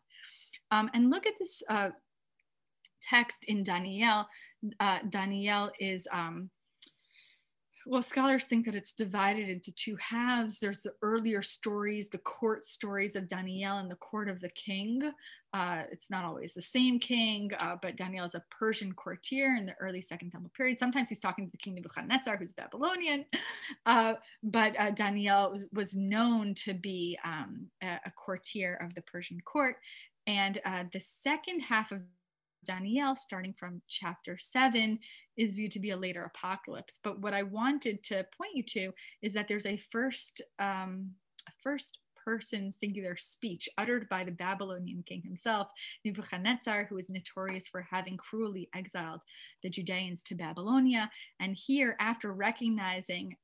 Um, 0.70 0.90
and 0.94 1.10
look 1.10 1.26
at 1.26 1.34
this 1.38 1.62
uh, 1.68 1.90
text 3.02 3.44
in 3.48 3.64
Daniel. 3.64 4.26
Uh, 4.80 4.98
Daniel 5.08 5.70
is 5.80 6.06
um, 6.12 6.50
well, 7.86 8.02
scholars 8.02 8.44
think 8.44 8.66
that 8.66 8.74
it's 8.74 8.92
divided 8.92 9.48
into 9.48 9.72
two 9.72 9.96
halves. 9.96 10.58
There's 10.58 10.82
the 10.82 10.92
earlier 11.02 11.42
stories, 11.42 12.08
the 12.08 12.18
court 12.18 12.64
stories 12.64 13.16
of 13.16 13.28
Daniel 13.28 13.78
and 13.78 13.90
the 13.90 13.96
court 13.96 14.28
of 14.28 14.40
the 14.40 14.48
king. 14.50 15.02
Uh, 15.52 15.82
it's 15.92 16.10
not 16.10 16.24
always 16.24 16.54
the 16.54 16.62
same 16.62 16.98
king, 16.98 17.50
uh, 17.60 17.76
but 17.80 17.96
Daniel 17.96 18.24
is 18.24 18.34
a 18.34 18.42
Persian 18.50 18.92
courtier 18.92 19.54
in 19.56 19.66
the 19.66 19.74
early 19.80 20.00
Second 20.00 20.30
Temple 20.30 20.50
period. 20.56 20.78
Sometimes 20.78 21.08
he's 21.08 21.20
talking 21.20 21.46
to 21.46 21.50
the 21.50 21.58
king 21.58 21.74
Nebuchadnezzar, 21.74 22.36
who's 22.36 22.52
Babylonian. 22.52 23.24
Uh, 23.86 24.14
but 24.42 24.78
uh, 24.80 24.90
Daniel 24.90 25.50
was, 25.50 25.66
was, 25.72 25.94
known 25.94 26.54
to 26.54 26.72
be 26.72 27.18
um, 27.24 27.66
a, 27.82 27.98
a, 28.06 28.10
courtier 28.12 28.78
of 28.80 28.94
the 28.94 29.02
Persian 29.02 29.38
court. 29.40 29.76
And 30.26 30.60
uh, 30.64 30.84
the 30.92 31.00
second 31.00 31.60
half 31.60 31.92
of 31.92 32.00
Daniel, 32.64 33.16
starting 33.16 33.54
from 33.54 33.82
chapter 33.88 34.36
seven, 34.38 34.98
is 35.36 35.52
viewed 35.52 35.72
to 35.72 35.80
be 35.80 35.90
a 35.90 35.96
later 35.96 36.24
apocalypse. 36.24 36.98
But 37.02 37.20
what 37.20 37.34
I 37.34 37.42
wanted 37.42 38.02
to 38.04 38.26
point 38.36 38.54
you 38.54 38.62
to 38.62 38.92
is 39.22 39.34
that 39.34 39.48
there's 39.48 39.66
a 39.66 39.76
first, 39.76 40.42
um, 40.58 41.10
a 41.48 41.52
first 41.62 42.00
person 42.24 42.72
singular 42.72 43.16
speech 43.16 43.68
uttered 43.76 44.08
by 44.08 44.24
the 44.24 44.30
Babylonian 44.30 45.04
king 45.06 45.22
himself, 45.22 45.68
Nebuchadnezzar, 46.04 46.86
who 46.88 46.96
is 46.96 47.10
notorious 47.10 47.68
for 47.68 47.86
having 47.90 48.16
cruelly 48.16 48.68
exiled 48.74 49.20
the 49.62 49.68
Judeans 49.68 50.22
to 50.24 50.34
Babylonia. 50.34 51.10
And 51.38 51.54
here, 51.54 51.96
after 52.00 52.32
recognizing 52.32 53.36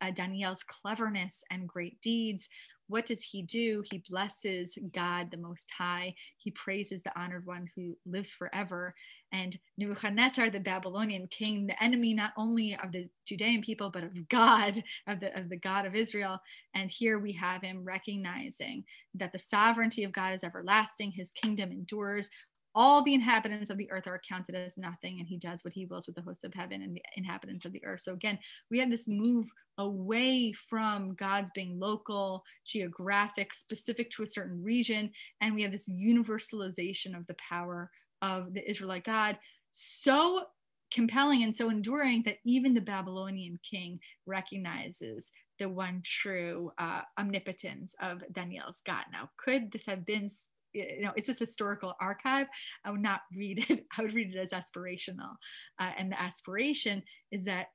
uh, 0.00 0.10
Daniel's 0.10 0.64
cleverness 0.64 1.44
and 1.50 1.68
great 1.68 2.00
deeds, 2.00 2.48
what 2.88 3.06
does 3.06 3.22
he 3.22 3.42
do? 3.42 3.82
He 3.90 4.02
blesses 4.08 4.76
God 4.92 5.30
the 5.30 5.38
Most 5.38 5.68
High. 5.76 6.14
He 6.36 6.50
praises 6.50 7.02
the 7.02 7.18
honored 7.18 7.46
one 7.46 7.68
who 7.74 7.96
lives 8.06 8.32
forever. 8.32 8.94
And 9.32 9.58
Nebuchadnezzar, 9.78 10.50
the 10.50 10.60
Babylonian 10.60 11.26
king, 11.28 11.66
the 11.66 11.82
enemy 11.82 12.14
not 12.14 12.32
only 12.36 12.78
of 12.82 12.92
the 12.92 13.08
Judean 13.26 13.62
people, 13.62 13.90
but 13.90 14.04
of 14.04 14.28
God, 14.28 14.82
of 15.06 15.20
the, 15.20 15.36
of 15.38 15.48
the 15.48 15.56
God 15.56 15.86
of 15.86 15.94
Israel. 15.94 16.38
And 16.74 16.90
here 16.90 17.18
we 17.18 17.32
have 17.32 17.62
him 17.62 17.84
recognizing 17.84 18.84
that 19.14 19.32
the 19.32 19.38
sovereignty 19.38 20.04
of 20.04 20.12
God 20.12 20.34
is 20.34 20.44
everlasting, 20.44 21.12
his 21.12 21.30
kingdom 21.30 21.72
endures 21.72 22.28
all 22.74 23.02
the 23.02 23.14
inhabitants 23.14 23.70
of 23.70 23.78
the 23.78 23.90
earth 23.90 24.06
are 24.06 24.20
counted 24.28 24.54
as 24.54 24.76
nothing 24.76 25.20
and 25.20 25.28
he 25.28 25.36
does 25.36 25.64
what 25.64 25.72
he 25.72 25.86
wills 25.86 26.06
with 26.06 26.16
the 26.16 26.22
host 26.22 26.44
of 26.44 26.52
heaven 26.54 26.82
and 26.82 26.94
the 26.94 27.02
inhabitants 27.16 27.64
of 27.64 27.72
the 27.72 27.84
earth. 27.84 28.00
So 28.00 28.12
again 28.12 28.38
we 28.70 28.78
have 28.78 28.90
this 28.90 29.08
move 29.08 29.46
away 29.78 30.52
from 30.52 31.14
god's 31.14 31.50
being 31.52 31.78
local 31.78 32.44
geographic 32.66 33.54
specific 33.54 34.10
to 34.10 34.22
a 34.22 34.26
certain 34.26 34.62
region 34.62 35.10
and 35.40 35.54
we 35.54 35.62
have 35.62 35.72
this 35.72 35.88
universalization 35.88 37.16
of 37.16 37.26
the 37.26 37.36
power 37.48 37.90
of 38.22 38.52
the 38.54 38.68
israelite 38.68 39.04
god. 39.04 39.38
So 39.72 40.46
compelling 40.92 41.42
and 41.42 41.54
so 41.54 41.70
enduring 41.70 42.22
that 42.24 42.38
even 42.44 42.74
the 42.74 42.80
babylonian 42.80 43.58
king 43.68 43.98
recognizes 44.26 45.30
the 45.58 45.68
one 45.68 46.02
true 46.04 46.72
uh, 46.78 47.02
omnipotence 47.18 47.94
of 48.00 48.22
daniel's 48.32 48.82
god. 48.84 49.04
Now 49.12 49.30
could 49.36 49.70
this 49.70 49.86
have 49.86 50.04
been 50.04 50.28
you 50.74 51.02
know, 51.02 51.12
it's 51.16 51.28
this 51.28 51.38
historical 51.38 51.94
archive. 52.00 52.46
I 52.84 52.90
would 52.90 53.02
not 53.02 53.20
read 53.34 53.64
it. 53.68 53.86
I 53.98 54.02
would 54.02 54.14
read 54.14 54.34
it 54.34 54.38
as 54.38 54.50
aspirational. 54.50 55.36
Uh, 55.80 55.92
and 55.96 56.10
the 56.12 56.20
aspiration 56.20 57.02
is 57.30 57.44
that 57.44 57.68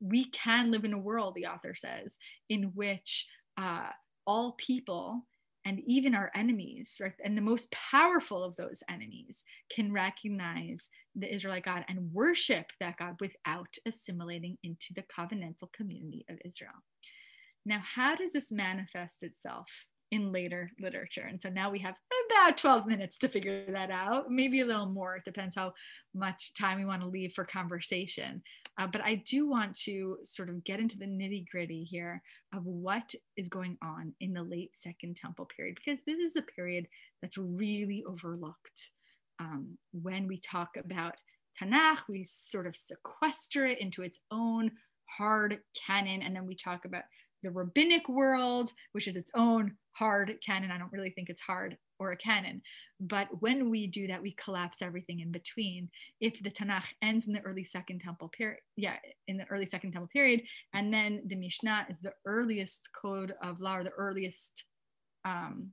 we 0.00 0.30
can 0.30 0.70
live 0.70 0.84
in 0.84 0.92
a 0.92 0.98
world, 0.98 1.34
the 1.34 1.46
author 1.46 1.74
says, 1.74 2.18
in 2.50 2.72
which 2.74 3.26
uh, 3.56 3.88
all 4.26 4.52
people 4.58 5.26
and 5.64 5.80
even 5.86 6.14
our 6.14 6.30
enemies, 6.34 7.00
and 7.24 7.38
the 7.38 7.42
most 7.42 7.70
powerful 7.70 8.42
of 8.42 8.56
those 8.56 8.82
enemies 8.90 9.44
can 9.70 9.92
recognize 9.92 10.88
the 11.14 11.32
Israelite 11.32 11.64
God 11.64 11.84
and 11.88 12.12
worship 12.12 12.66
that 12.80 12.96
God 12.96 13.14
without 13.20 13.68
assimilating 13.86 14.58
into 14.64 14.92
the 14.96 15.02
covenantal 15.02 15.72
community 15.72 16.24
of 16.28 16.38
Israel. 16.44 16.72
Now, 17.64 17.80
how 17.80 18.16
does 18.16 18.32
this 18.32 18.50
manifest 18.50 19.22
itself 19.22 19.86
in 20.12 20.30
later 20.30 20.70
literature. 20.78 21.26
And 21.28 21.40
so 21.40 21.48
now 21.48 21.70
we 21.70 21.78
have 21.78 21.94
about 22.30 22.58
12 22.58 22.86
minutes 22.86 23.16
to 23.18 23.28
figure 23.28 23.64
that 23.72 23.90
out, 23.90 24.30
maybe 24.30 24.60
a 24.60 24.66
little 24.66 24.86
more. 24.86 25.16
It 25.16 25.24
depends 25.24 25.54
how 25.54 25.72
much 26.14 26.52
time 26.52 26.78
we 26.78 26.84
want 26.84 27.00
to 27.00 27.08
leave 27.08 27.32
for 27.34 27.46
conversation. 27.46 28.42
Uh, 28.78 28.86
but 28.86 29.00
I 29.00 29.22
do 29.26 29.48
want 29.48 29.74
to 29.80 30.18
sort 30.22 30.50
of 30.50 30.62
get 30.64 30.80
into 30.80 30.98
the 30.98 31.06
nitty 31.06 31.46
gritty 31.50 31.82
here 31.84 32.22
of 32.54 32.64
what 32.66 33.14
is 33.38 33.48
going 33.48 33.78
on 33.82 34.12
in 34.20 34.34
the 34.34 34.42
late 34.42 34.76
Second 34.76 35.16
Temple 35.16 35.48
period, 35.56 35.76
because 35.76 36.00
this 36.06 36.18
is 36.18 36.36
a 36.36 36.42
period 36.42 36.86
that's 37.22 37.38
really 37.38 38.04
overlooked. 38.06 38.90
Um, 39.40 39.78
when 39.92 40.28
we 40.28 40.38
talk 40.38 40.76
about 40.76 41.14
Tanakh, 41.60 42.00
we 42.06 42.24
sort 42.24 42.66
of 42.66 42.76
sequester 42.76 43.64
it 43.64 43.80
into 43.80 44.02
its 44.02 44.18
own 44.30 44.72
hard 45.16 45.60
canon, 45.86 46.20
and 46.20 46.36
then 46.36 46.46
we 46.46 46.54
talk 46.54 46.84
about 46.84 47.04
the 47.42 47.50
rabbinic 47.50 48.08
world, 48.08 48.70
which 48.92 49.08
is 49.08 49.16
its 49.16 49.30
own 49.34 49.76
hard 49.92 50.34
canon. 50.44 50.70
I 50.70 50.78
don't 50.78 50.92
really 50.92 51.10
think 51.10 51.28
it's 51.28 51.40
hard 51.40 51.76
or 51.98 52.12
a 52.12 52.16
canon. 52.16 52.62
But 53.00 53.28
when 53.40 53.70
we 53.70 53.86
do 53.86 54.06
that, 54.08 54.22
we 54.22 54.32
collapse 54.32 54.82
everything 54.82 55.20
in 55.20 55.30
between. 55.30 55.88
If 56.20 56.42
the 56.42 56.50
Tanakh 56.50 56.94
ends 57.00 57.26
in 57.26 57.32
the 57.32 57.40
early 57.40 57.64
Second 57.64 58.00
Temple 58.00 58.28
period, 58.28 58.60
yeah, 58.76 58.96
in 59.28 59.36
the 59.36 59.46
early 59.50 59.66
Second 59.66 59.92
Temple 59.92 60.10
period, 60.12 60.42
and 60.74 60.92
then 60.92 61.22
the 61.26 61.36
Mishnah 61.36 61.86
is 61.88 61.98
the 62.00 62.14
earliest 62.26 62.90
code 62.92 63.34
of 63.42 63.60
law, 63.60 63.76
or 63.76 63.84
the 63.84 63.90
earliest, 63.90 64.64
um, 65.24 65.68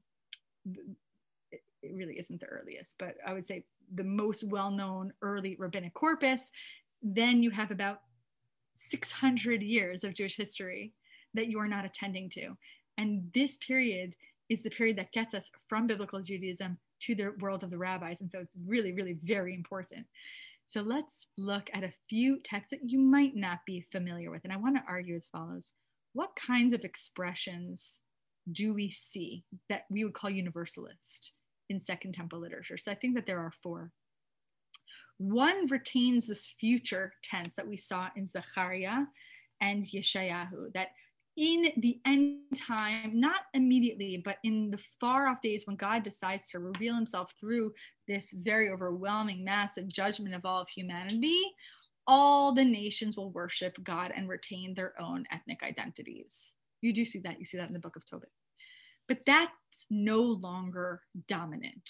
it 1.52 1.92
really 1.94 2.20
isn't 2.20 2.40
the 2.40 2.46
earliest, 2.48 2.96
but 3.00 3.16
I 3.26 3.34
would 3.34 3.46
say 3.46 3.66
the 3.96 4.04
most 4.04 4.44
well 4.50 4.70
known 4.70 5.14
early 5.22 5.56
rabbinic 5.58 5.94
corpus, 5.94 6.52
then 7.02 7.42
you 7.42 7.50
have 7.52 7.72
about 7.72 8.02
600 8.76 9.62
years 9.62 10.04
of 10.04 10.14
Jewish 10.14 10.36
history 10.36 10.94
that 11.34 11.48
you 11.48 11.60
are 11.60 11.68
not 11.68 11.86
attending 11.86 12.30
to. 12.32 12.58
And 13.00 13.32
this 13.34 13.58
period 13.60 14.18
is 14.50 14.62
the 14.62 14.70
period 14.70 14.98
that 14.98 15.14
gets 15.14 15.34
us 15.34 15.50
from 15.70 15.88
biblical 15.88 16.22
Judaism 16.22 16.78
to 17.00 17.16
the 17.16 17.34
world 17.40 17.64
of 17.64 17.70
the 17.70 17.78
rabbis. 17.78 18.20
And 18.20 18.30
so 18.30 18.40
it's 18.40 18.58
really, 18.68 18.92
really 18.92 19.18
very 19.24 19.56
important. 19.56 20.06
So 20.68 20.82
let's 20.82 21.28
look 21.38 21.70
at 21.74 21.86
a 21.86 21.94
few 22.10 22.40
texts 22.40 22.72
that 22.72 22.90
you 22.90 23.00
might 23.00 23.38
not 23.38 23.60
be 23.65 23.86
familiar 23.90 24.30
with. 24.30 24.42
And 24.44 24.52
I 24.52 24.58
want 24.58 24.76
to 24.76 24.84
argue 24.86 25.15
as 25.15 25.30
follows 25.30 25.71
What 26.12 26.36
kinds 26.36 26.73
of 26.73 26.84
expressions 26.84 28.02
do 28.52 28.73
we 28.73 28.90
see 28.90 29.46
that 29.69 29.86
we 29.90 30.04
would 30.04 30.13
call 30.13 30.30
universalist 30.30 31.32
in 31.69 31.80
Second 31.80 32.15
Temple 32.15 32.40
literature? 32.40 32.78
So 32.78 32.92
I 32.92 32.96
think 32.96 33.15
that 33.15 33.26
there 33.26 33.40
are 33.40 33.54
four. 33.63 33.92
One 35.19 35.67
retains 35.67 36.28
this 36.28 36.54
future 36.60 37.13
tense 37.23 37.56
that 37.56 37.67
we 37.67 37.78
saw 37.78 38.10
in 38.17 38.28
Zechariah 38.28 39.06
and 39.62 39.86
Yeshayahu, 39.86 40.73
that 40.73 40.90
in 41.40 41.71
the 41.77 42.02
end 42.06 42.40
time, 42.54 43.17
not 43.17 43.44
immediately, 43.54 44.21
but 44.23 44.40
in 44.44 44.71
the 44.71 44.79
far 45.00 45.29
off 45.29 45.40
days 45.40 45.65
when 45.65 45.77
God 45.77 46.04
decides 46.04 46.52
to 46.52 46.60
reveal 46.60 46.94
himself 46.94 47.33
through 47.40 47.73
this 48.10 48.33
very 48.33 48.69
overwhelming, 48.69 49.46
massive 49.46 49.87
judgment 49.87 50.35
of 50.35 50.46
all 50.46 50.62
of 50.62 50.67
humanity, 50.67 51.40
all 52.06 52.54
the 52.54 52.65
nations 52.65 53.15
will 53.15 53.31
worship 53.31 53.81
God 53.83 54.12
and 54.13 54.27
retain 54.27 54.73
their 54.73 55.00
own 55.00 55.23
ethnic 55.31 55.63
identities. 55.63 56.56
You 56.81 56.92
do 56.92 57.06
see 57.06 57.19
that. 57.19 57.40
You 57.40 57.46
see 57.46 57.58
that 57.58 57.67
in 57.67 57.73
the 57.73 57.79
book 57.79 57.96
of 57.96 58.06
Tobit. 58.06 58.31
But 59.08 59.25
that's 59.25 59.85
no 59.90 60.19
longer 60.21 61.04
dominant. 61.29 61.90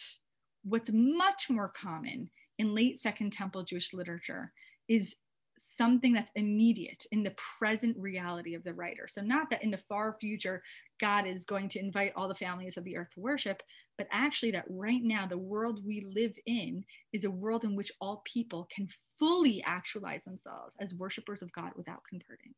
What's 0.64 0.92
much 0.94 1.50
more 1.50 1.70
common 1.70 2.30
in 2.60 2.76
late 2.76 3.00
Second 3.00 3.34
Temple 3.34 3.64
Jewish 3.64 3.94
literature 3.94 4.54
is 4.88 5.16
something 5.60 6.14
that's 6.14 6.32
immediate 6.36 7.06
in 7.12 7.24
the 7.24 7.36
present 7.58 7.96
reality 7.98 8.56
of 8.56 8.64
the 8.64 8.74
writer. 8.74 9.08
So, 9.08 9.22
not 9.22 9.50
that 9.50 9.64
in 9.64 9.72
the 9.72 9.78
far 9.78 10.18
future, 10.20 10.64
God 11.00 11.26
is 11.28 11.46
going 11.46 11.70
to 11.70 11.80
invite 11.80 12.14
all 12.16 12.28
the 12.28 12.36
families 12.36 12.78
of 12.78 12.84
the 12.84 12.98
earth 12.98 13.10
to 13.16 13.20
worship, 13.20 13.64
but 13.98 14.08
actually 14.12 14.52
that 14.52 14.66
right 14.70 15.02
now, 15.04 15.28
the 15.28 15.38
world 15.38 15.86
we 15.86 16.02
live 16.02 16.34
in 16.46 16.84
is 17.14 17.26
a 17.26 17.32
world 17.32 17.64
in 17.64 17.76
which 17.76 17.92
all 18.00 18.22
people 18.26 18.68
can 18.74 18.88
fully 19.18 19.64
actualize 19.64 20.24
themselves 20.24 20.76
as 20.80 20.94
worshipers 20.94 21.42
of 21.42 21.52
God 21.52 21.72
without 21.76 22.04
converting. 22.10 22.54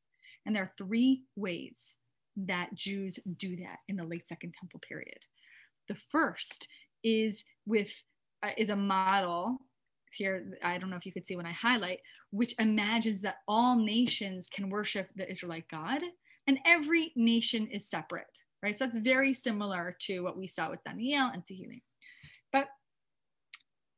And 0.45 0.55
there 0.55 0.63
are 0.63 0.73
three 0.77 1.23
ways 1.35 1.97
that 2.35 2.73
Jews 2.73 3.19
do 3.37 3.57
that 3.57 3.79
in 3.87 3.97
the 3.97 4.03
late 4.03 4.27
Second 4.27 4.53
Temple 4.59 4.79
period. 4.87 5.25
The 5.87 5.95
first 5.95 6.67
is 7.03 7.43
with 7.65 8.03
uh, 8.43 8.51
is 8.57 8.69
a 8.69 8.75
model 8.75 9.59
here 10.15 10.57
i 10.63 10.77
don't 10.77 10.89
know 10.89 10.97
if 10.97 11.05
you 11.05 11.11
could 11.11 11.27
see 11.27 11.35
when 11.35 11.45
i 11.45 11.51
highlight 11.51 11.99
which 12.31 12.55
imagines 12.59 13.21
that 13.21 13.37
all 13.47 13.75
nations 13.75 14.47
can 14.47 14.69
worship 14.69 15.09
the 15.15 15.29
israelite 15.29 15.67
god 15.69 16.01
and 16.47 16.59
every 16.65 17.11
nation 17.15 17.67
is 17.67 17.89
separate 17.89 18.25
right 18.63 18.75
so 18.75 18.85
that's 18.85 18.97
very 18.97 19.33
similar 19.33 19.95
to 19.99 20.21
what 20.21 20.37
we 20.37 20.47
saw 20.47 20.69
with 20.69 20.83
daniel 20.83 21.29
and 21.33 21.43
tehillim 21.45 21.81
but 22.51 22.67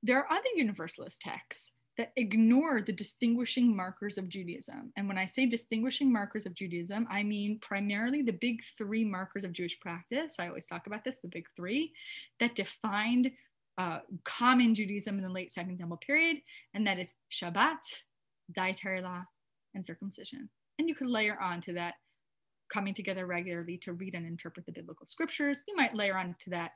there 0.01 0.17
are 0.17 0.31
other 0.31 0.49
universalist 0.55 1.21
texts 1.21 1.71
that 1.97 2.11
ignore 2.15 2.81
the 2.81 2.91
distinguishing 2.91 3.75
markers 3.75 4.17
of 4.17 4.27
Judaism. 4.27 4.91
And 4.97 5.07
when 5.07 5.17
I 5.17 5.25
say 5.25 5.45
distinguishing 5.45 6.11
markers 6.11 6.45
of 6.45 6.55
Judaism, 6.55 7.07
I 7.09 7.23
mean 7.23 7.59
primarily 7.61 8.23
the 8.23 8.31
big 8.33 8.61
three 8.77 9.05
markers 9.05 9.43
of 9.43 9.53
Jewish 9.53 9.79
practice. 9.79 10.37
I 10.39 10.47
always 10.47 10.65
talk 10.65 10.87
about 10.87 11.03
this 11.03 11.19
the 11.19 11.27
big 11.27 11.45
three 11.55 11.93
that 12.39 12.55
defined 12.55 13.31
uh, 13.77 13.99
common 14.23 14.75
Judaism 14.75 15.17
in 15.17 15.23
the 15.23 15.29
late 15.29 15.51
Second 15.51 15.77
Temple 15.77 15.97
period, 15.97 16.37
and 16.73 16.85
that 16.85 16.99
is 16.99 17.11
Shabbat, 17.31 18.03
dietary 18.53 19.01
law, 19.01 19.23
and 19.73 19.85
circumcision. 19.85 20.49
And 20.79 20.87
you 20.87 20.95
could 20.95 21.07
layer 21.07 21.39
on 21.41 21.61
to 21.61 21.73
that 21.73 21.95
coming 22.71 22.93
together 22.93 23.25
regularly 23.25 23.77
to 23.77 23.93
read 23.93 24.15
and 24.15 24.25
interpret 24.25 24.65
the 24.65 24.71
biblical 24.71 25.05
scriptures. 25.05 25.61
You 25.67 25.75
might 25.75 25.95
layer 25.95 26.17
on 26.17 26.35
to 26.41 26.49
that 26.51 26.71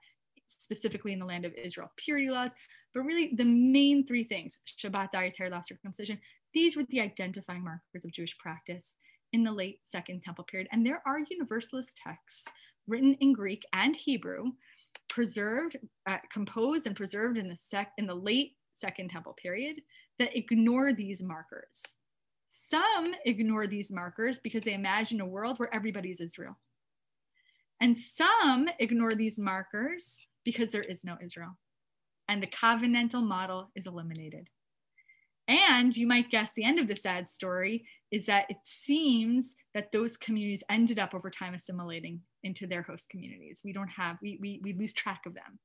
specifically 0.46 1.12
in 1.12 1.20
the 1.20 1.26
land 1.26 1.46
of 1.46 1.54
Israel, 1.54 1.92
purity 1.98 2.30
laws, 2.30 2.52
but 2.94 3.02
really 3.02 3.34
the 3.36 3.46
main 3.46 4.06
three 4.06 4.24
things 4.24 4.60
Shabbat, 4.66 5.12
dietary 5.12 5.50
law, 5.50 5.62
circumcision 5.62 6.20
these 6.54 6.76
were 6.76 6.86
the 6.90 7.02
identifying 7.02 7.64
markers 7.64 8.06
of 8.06 8.12
Jewish 8.12 8.38
practice 8.38 8.96
in 9.34 9.44
the 9.44 9.52
late 9.52 9.80
Second 9.84 10.24
Temple 10.24 10.46
period. 10.46 10.68
And 10.72 10.86
there 10.86 11.02
are 11.06 11.20
universalist 11.20 11.98
texts 11.98 12.48
written 12.88 13.16
in 13.16 13.34
Greek 13.34 13.64
and 13.74 13.96
Hebrew 13.96 14.52
preserved, 15.10 15.78
uh, 16.06 16.18
composed 16.32 16.86
and 16.88 16.96
preserved 16.96 17.38
in 17.38 17.48
the 17.48 17.58
sec 17.58 17.92
in 17.98 18.06
the 18.06 18.16
late 18.16 18.54
Second 18.74 19.10
Temple 19.10 19.34
period 19.34 19.82
that 20.20 20.38
ignore 20.38 20.94
these 20.94 21.24
markers. 21.24 21.82
Some 22.48 23.14
ignore 23.26 23.68
these 23.68 23.92
markers 23.92 24.40
because 24.40 24.64
they 24.64 24.74
imagine 24.74 25.22
a 25.22 25.26
world 25.26 25.58
where 25.58 25.74
everybody's 25.74 26.22
Israel. 26.22 26.58
And 27.82 27.96
some 27.96 28.68
ignore 28.80 29.14
these 29.14 29.40
markers 29.40 30.20
because 30.44 30.72
there 30.72 30.82
is 30.82 31.04
no 31.04 31.18
Israel. 31.24 31.58
And 32.28 32.42
the 32.42 32.48
covenantal 32.48 33.24
model 33.24 33.72
is 33.76 33.88
eliminated. 33.88 34.50
And 35.48 35.96
you 35.96 36.08
might 36.08 36.30
guess 36.30 36.52
the 36.54 36.66
end 36.66 36.80
of 36.80 36.88
the 36.88 36.96
sad 36.96 37.30
story 37.30 37.86
is 38.12 38.26
that 38.26 38.46
it 38.50 38.58
seems 38.64 39.54
that 39.74 39.92
those 39.92 40.18
communities 40.18 40.64
ended 40.70 41.00
up 41.00 41.14
over 41.14 41.30
time 41.30 41.54
assimilating 41.54 42.22
into 42.44 42.68
their 42.68 42.82
host 42.82 43.10
communities. 43.10 43.62
We 43.64 43.72
don't 43.72 43.90
have, 43.90 44.18
we, 44.22 44.38
we, 44.42 44.60
we 44.62 44.74
lose 44.74 44.94
track 44.94 45.22
of 45.26 45.34
them 45.34 45.60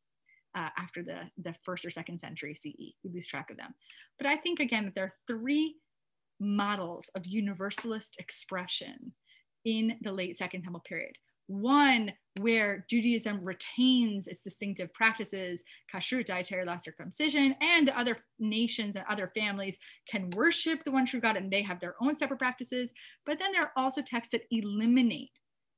uh, 0.55 0.68
after 0.78 1.03
the, 1.03 1.22
the 1.43 1.55
first 1.64 1.85
or 1.85 1.91
second 1.91 2.18
century 2.18 2.55
CE. 2.55 2.95
We 3.03 3.11
lose 3.12 3.26
track 3.26 3.51
of 3.51 3.57
them. 3.57 3.74
But 4.18 4.28
I 4.28 4.37
think, 4.37 4.61
again, 4.61 4.85
that 4.85 4.95
there 4.95 5.05
are 5.05 5.14
three 5.26 5.76
models 6.39 7.11
of 7.14 7.26
universalist 7.26 8.16
expression 8.18 9.12
in 9.64 9.97
the 10.03 10.12
late 10.12 10.37
Second 10.37 10.62
Temple 10.62 10.83
period. 10.85 11.16
One 11.53 12.12
where 12.40 12.86
Judaism 12.88 13.44
retains 13.44 14.26
its 14.26 14.42
distinctive 14.42 14.92
practices, 14.94 15.62
kashrut, 15.92 16.24
dietary 16.24 16.64
law, 16.64 16.78
circumcision, 16.78 17.55
and 17.61 17.86
the 17.86 17.98
other 17.98 18.16
nations 18.38 18.96
and 18.96 19.05
other 19.07 19.30
families 19.34 19.78
can 20.11 20.30
worship 20.30 20.82
the 20.82 20.90
one 20.90 21.05
true 21.05 21.20
God 21.20 21.36
and 21.36 21.50
they 21.53 21.61
have 21.61 21.78
their 21.78 21.94
own 22.00 22.16
separate 22.16 22.38
practices. 22.38 22.92
But 23.26 23.38
then 23.38 23.53
there 23.53 23.62
are 23.62 23.72
also 23.76 24.00
texts 24.00 24.32
that 24.32 24.46
eliminate 24.50 25.32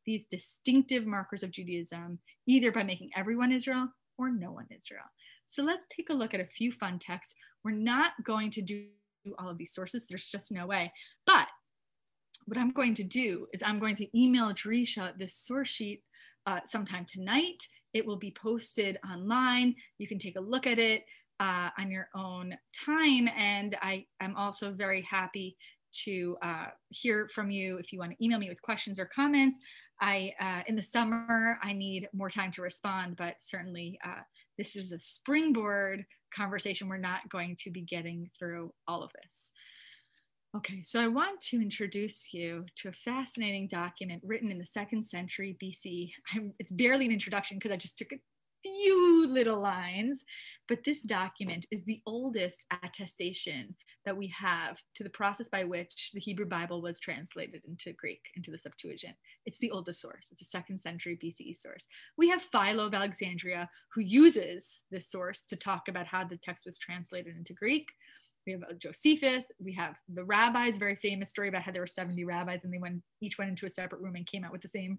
these 0.07 0.27
distinctive 0.27 1.07
markers 1.07 1.43
of 1.43 1.51
Judaism, 1.51 2.21
either 2.47 2.71
by 2.71 2.85
making 2.85 3.11
everyone 3.17 3.51
Israel 3.51 3.89
or 4.17 4.31
no 4.31 4.53
one 4.53 4.67
Israel. 4.71 5.07
So 5.49 5.63
let's 5.65 5.87
take 5.89 6.09
a 6.11 6.15
look 6.15 6.35
at 6.35 6.41
a 6.41 6.45
few 6.45 6.71
fun 6.71 7.01
texts. 7.01 7.35
We're 7.65 7.73
not 7.73 8.13
going 8.23 8.51
to 8.53 8.63
do 8.63 8.87
all 9.39 9.49
of 9.49 9.59
these 9.59 9.75
sources, 9.75 10.07
there's 10.07 10.27
just 10.27 10.53
no 10.53 10.67
way. 10.67 10.93
But 11.27 11.49
what 12.47 12.59
I'm 12.59 12.73
going 12.73 12.95
to 12.97 13.05
do 13.05 13.47
is 13.53 13.63
I'm 13.65 13.79
going 13.79 13.97
to 13.97 14.19
email 14.19 14.53
Drisha 14.53 15.17
this 15.19 15.37
source 15.37 15.69
sheet 15.69 16.03
uh, 16.47 16.61
sometime 16.67 17.07
tonight. 17.07 17.67
It 17.93 18.07
will 18.07 18.19
be 18.19 18.33
posted 18.33 18.99
online. 19.09 19.75
You 19.99 20.07
can 20.07 20.19
take 20.19 20.37
a 20.37 20.41
look 20.41 20.67
at 20.67 20.79
it 20.79 21.05
uh, 21.41 21.71
on 21.79 21.91
your 21.91 22.09
own 22.15 22.57
time. 22.85 23.29
And 23.37 23.77
I 23.81 24.07
am 24.21 24.37
also 24.37 24.73
very 24.73 25.03
happy 25.03 25.57
to 26.05 26.37
uh, 26.43 26.67
hear 26.89 27.29
from 27.33 27.51
you 27.51 27.79
if 27.79 27.93
you 27.93 27.99
want 27.99 28.13
to 28.13 28.25
email 28.25 28.39
me 28.39 28.49
with 28.49 28.63
questions 28.63 28.99
or 28.99 29.07
comments. 29.07 29.59
I 30.01 30.35
uh, 30.41 30.63
in 30.67 30.75
the 30.75 30.83
summer 30.83 31.59
I 31.63 31.73
need 31.73 32.09
more 32.13 32.31
time 32.31 32.51
to 32.53 32.63
respond, 32.63 33.17
but 33.17 33.37
certainly 33.41 33.99
uh, 34.05 34.23
this 34.59 34.75
is 34.75 34.93
a 34.93 34.99
springboard 34.99 36.05
conversation. 36.35 36.89
We're 36.89 36.97
not 36.97 37.29
going 37.29 37.57
to 37.61 37.71
be 37.71 37.83
getting 37.83 38.31
through 38.39 38.73
all 38.89 39.03
of 39.03 39.13
this. 39.23 39.53
Okay, 40.57 40.83
so 40.85 41.01
I 41.01 41.09
want 41.09 41.41
to 41.49 41.61
introduce 41.61 42.33
you 42.33 42.65
to 42.77 42.89
a 42.89 42.93
fascinating 42.93 43.67
document 43.67 44.23
written 44.25 44.53
in 44.53 44.59
the 44.59 44.67
second 44.67 45.03
century 45.05 45.57
BC. 45.61 46.13
I'm, 46.33 46.53
it's 46.61 46.71
barely 46.71 47.07
an 47.07 47.13
introduction 47.13 47.59
because 47.59 47.73
I 47.73 47.77
just 47.77 47.99
took 47.99 48.13
a 48.13 48.21
few 48.63 49.27
little 49.27 49.61
lines, 49.61 50.23
but 50.69 50.85
this 50.85 51.03
document 51.03 51.67
is 51.73 51.83
the 51.85 52.01
oldest 52.07 52.65
attestation 52.85 53.75
that 54.05 54.17
we 54.17 54.29
have 54.29 54.81
to 54.95 55.03
the 55.03 55.11
process 55.11 55.49
by 55.49 55.65
which 55.65 56.13
the 56.15 56.21
Hebrew 56.21 56.47
Bible 56.47 56.81
was 56.81 57.01
translated 57.01 57.63
into 57.67 57.93
Greek, 57.93 58.31
into 58.37 58.53
the 58.53 58.59
Septuagint. 58.59 59.17
It's 59.47 59.59
the 59.59 59.73
oldest 59.73 60.01
source, 60.01 60.29
it's 60.31 60.43
a 60.43 60.47
second 60.47 60.79
century 60.79 61.19
BCE 61.23 61.59
source. 61.59 61.89
We 62.17 62.29
have 62.29 62.43
Philo 62.43 62.87
of 62.87 62.95
Alexandria, 62.95 63.69
who 63.93 64.03
uses 64.03 64.83
this 64.93 65.11
source 65.11 65.43
to 65.49 65.57
talk 65.57 65.89
about 65.89 66.07
how 66.07 66.23
the 66.23 66.37
text 66.37 66.65
was 66.65 66.79
translated 66.79 67.37
into 67.37 67.55
Greek 67.55 67.89
we 68.47 68.53
have 68.53 68.63
uh, 68.63 68.75
Josephus, 68.79 69.51
we 69.59 69.73
have 69.75 69.97
the 70.13 70.25
rabbis, 70.25 70.77
very 70.77 70.97
famous 70.97 71.31
story 71.31 71.49
about 71.49 71.63
how 71.63 71.73
there 71.73 71.83
were 71.83 71.87
70 71.87 72.25
rabbis 72.25 72.61
and 72.65 72.73
they 72.73 72.79
went 72.79 73.03
each 73.21 73.39
went 73.39 73.51
into 73.51 73.67
a 73.67 73.71
separate 73.71 74.01
room 74.01 74.17
and 74.17 74.27
came 74.27 74.45
out 74.45 74.53
with 74.53 74.63
the 74.63 74.69
same 74.69 74.99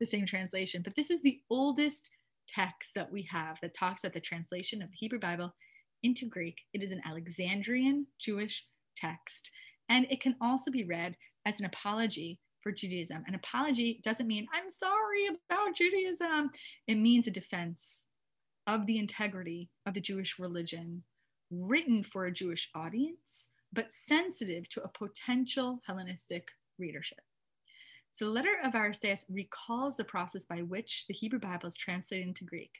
the 0.00 0.06
same 0.06 0.26
translation. 0.26 0.82
But 0.82 0.94
this 0.96 1.10
is 1.10 1.22
the 1.22 1.40
oldest 1.50 2.10
text 2.48 2.92
that 2.94 3.10
we 3.10 3.26
have 3.30 3.58
that 3.62 3.74
talks 3.74 4.04
about 4.04 4.14
the 4.14 4.20
translation 4.20 4.82
of 4.82 4.90
the 4.90 4.96
Hebrew 4.96 5.18
Bible 5.18 5.54
into 6.02 6.28
Greek. 6.28 6.60
It 6.72 6.82
is 6.82 6.92
an 6.92 7.00
Alexandrian 7.06 8.06
Jewish 8.18 8.66
text, 8.96 9.50
and 9.88 10.06
it 10.10 10.20
can 10.20 10.36
also 10.40 10.70
be 10.70 10.84
read 10.84 11.16
as 11.46 11.60
an 11.60 11.66
apology 11.66 12.38
for 12.62 12.72
Judaism. 12.72 13.24
An 13.26 13.34
apology 13.34 14.00
doesn't 14.02 14.26
mean 14.26 14.46
I'm 14.54 14.70
sorry 14.70 15.26
about 15.26 15.74
Judaism. 15.74 16.50
It 16.86 16.96
means 16.96 17.26
a 17.26 17.30
defense 17.30 18.04
of 18.66 18.86
the 18.86 18.98
integrity 18.98 19.68
of 19.86 19.94
the 19.94 20.00
Jewish 20.00 20.38
religion 20.38 21.02
written 21.60 22.02
for 22.02 22.26
a 22.26 22.32
Jewish 22.32 22.70
audience, 22.74 23.50
but 23.72 23.90
sensitive 23.90 24.68
to 24.70 24.82
a 24.82 24.88
potential 24.88 25.80
Hellenistic 25.86 26.48
readership. 26.78 27.20
So 28.12 28.26
the 28.26 28.30
letter 28.30 28.56
of 28.62 28.74
Aristeas 28.74 29.24
recalls 29.28 29.96
the 29.96 30.04
process 30.04 30.46
by 30.46 30.58
which 30.58 31.06
the 31.08 31.14
Hebrew 31.14 31.40
Bible 31.40 31.66
is 31.66 31.76
translated 31.76 32.28
into 32.28 32.44
Greek. 32.44 32.70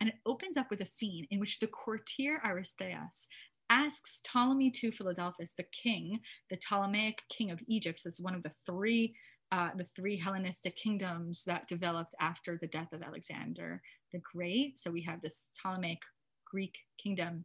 And 0.00 0.10
it 0.10 0.16
opens 0.26 0.58
up 0.58 0.68
with 0.68 0.82
a 0.82 0.86
scene 0.86 1.26
in 1.30 1.40
which 1.40 1.58
the 1.58 1.66
courtier 1.66 2.38
Aristeas 2.44 3.26
asks 3.70 4.20
Ptolemy 4.22 4.72
II 4.82 4.90
Philadelphus, 4.90 5.54
the 5.56 5.64
king, 5.72 6.20
the 6.50 6.58
Ptolemaic 6.58 7.22
king 7.30 7.50
of 7.50 7.60
Egypt, 7.66 8.02
it's 8.04 8.20
one 8.20 8.34
of 8.34 8.42
the 8.42 8.52
three, 8.66 9.14
uh, 9.52 9.70
the 9.76 9.86
three 9.96 10.18
Hellenistic 10.18 10.76
kingdoms 10.76 11.44
that 11.44 11.66
developed 11.66 12.14
after 12.20 12.58
the 12.60 12.66
death 12.66 12.92
of 12.92 13.02
Alexander 13.02 13.80
the 14.12 14.20
Great. 14.20 14.78
So 14.78 14.90
we 14.90 15.02
have 15.02 15.22
this 15.22 15.48
Ptolemaic 15.60 16.00
Greek 16.46 16.78
kingdom 17.02 17.44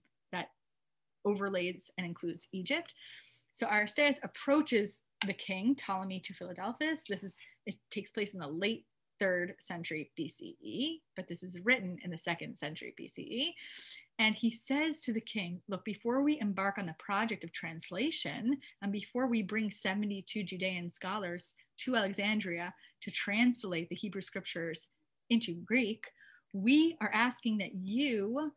overlays 1.25 1.91
and 1.97 2.05
includes 2.05 2.47
Egypt. 2.51 2.93
So 3.53 3.67
Aristeas 3.67 4.19
approaches 4.23 4.99
the 5.25 5.33
king, 5.33 5.75
Ptolemy 5.75 6.21
II 6.29 6.35
Philadelphus. 6.35 7.03
This 7.09 7.23
is, 7.23 7.37
it 7.65 7.75
takes 7.91 8.11
place 8.11 8.33
in 8.33 8.39
the 8.39 8.47
late 8.47 8.85
third 9.19 9.55
century 9.59 10.11
BCE, 10.17 11.01
but 11.15 11.27
this 11.27 11.43
is 11.43 11.59
written 11.63 11.97
in 12.03 12.09
the 12.09 12.17
second 12.17 12.57
century 12.57 12.95
BCE. 12.99 13.53
And 14.17 14.35
he 14.35 14.51
says 14.51 15.01
to 15.01 15.13
the 15.13 15.21
king, 15.21 15.61
Look, 15.67 15.83
before 15.85 16.21
we 16.21 16.39
embark 16.39 16.77
on 16.77 16.85
the 16.85 16.95
project 16.99 17.43
of 17.43 17.51
translation, 17.51 18.57
and 18.81 18.91
before 18.91 19.27
we 19.27 19.43
bring 19.43 19.71
72 19.71 20.43
Judean 20.43 20.91
scholars 20.91 21.55
to 21.79 21.95
Alexandria 21.95 22.73
to 23.01 23.11
translate 23.11 23.89
the 23.89 23.95
Hebrew 23.95 24.21
scriptures 24.21 24.87
into 25.29 25.53
Greek, 25.65 26.05
we 26.53 26.97
are 26.99 27.11
asking 27.13 27.59
that 27.59 27.75
you 27.75 28.51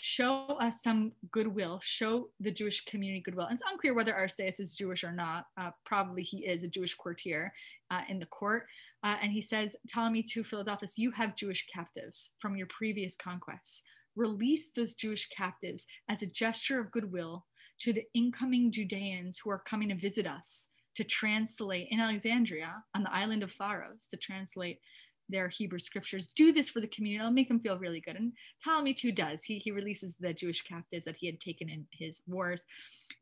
show 0.00 0.44
us 0.60 0.82
some 0.82 1.12
goodwill, 1.32 1.80
show 1.82 2.28
the 2.40 2.50
Jewish 2.50 2.84
community 2.84 3.20
goodwill. 3.20 3.46
And 3.46 3.54
it's 3.58 3.70
unclear 3.70 3.94
whether 3.94 4.12
Aristeas 4.12 4.60
is 4.60 4.76
Jewish 4.76 5.02
or 5.02 5.12
not. 5.12 5.46
Uh, 5.56 5.70
probably 5.84 6.22
he 6.22 6.46
is 6.46 6.62
a 6.62 6.68
Jewish 6.68 6.94
courtier 6.94 7.52
uh, 7.90 8.02
in 8.08 8.18
the 8.18 8.26
court. 8.26 8.66
Uh, 9.02 9.16
and 9.20 9.32
he 9.32 9.42
says, 9.42 9.74
Ptolemy 9.92 10.24
II 10.36 10.44
Philadelphus, 10.44 10.98
you 10.98 11.10
have 11.10 11.36
Jewish 11.36 11.66
captives 11.72 12.32
from 12.38 12.56
your 12.56 12.68
previous 12.68 13.16
conquests. 13.16 13.82
Release 14.14 14.70
those 14.70 14.94
Jewish 14.94 15.28
captives 15.28 15.86
as 16.08 16.22
a 16.22 16.26
gesture 16.26 16.80
of 16.80 16.90
goodwill 16.90 17.44
to 17.80 17.92
the 17.92 18.04
incoming 18.14 18.72
Judeans 18.72 19.38
who 19.38 19.50
are 19.50 19.62
coming 19.66 19.88
to 19.88 19.94
visit 19.94 20.26
us 20.26 20.68
to 20.96 21.04
translate 21.04 21.86
in 21.90 22.00
Alexandria 22.00 22.82
on 22.94 23.04
the 23.04 23.14
island 23.14 23.44
of 23.44 23.52
Pharos 23.52 24.06
to 24.10 24.16
translate 24.16 24.80
their 25.28 25.48
Hebrew 25.48 25.78
scriptures. 25.78 26.28
Do 26.28 26.52
this 26.52 26.68
for 26.68 26.80
the 26.80 26.86
community. 26.86 27.20
It'll 27.20 27.32
make 27.32 27.48
them 27.48 27.60
feel 27.60 27.78
really 27.78 28.00
good. 28.00 28.16
And 28.16 28.32
Ptolemy 28.64 28.96
II 29.02 29.12
does. 29.12 29.44
He, 29.44 29.58
he 29.58 29.70
releases 29.70 30.14
the 30.18 30.32
Jewish 30.32 30.62
captives 30.62 31.04
that 31.04 31.16
he 31.16 31.26
had 31.26 31.40
taken 31.40 31.68
in 31.68 31.86
his 31.90 32.22
wars. 32.26 32.64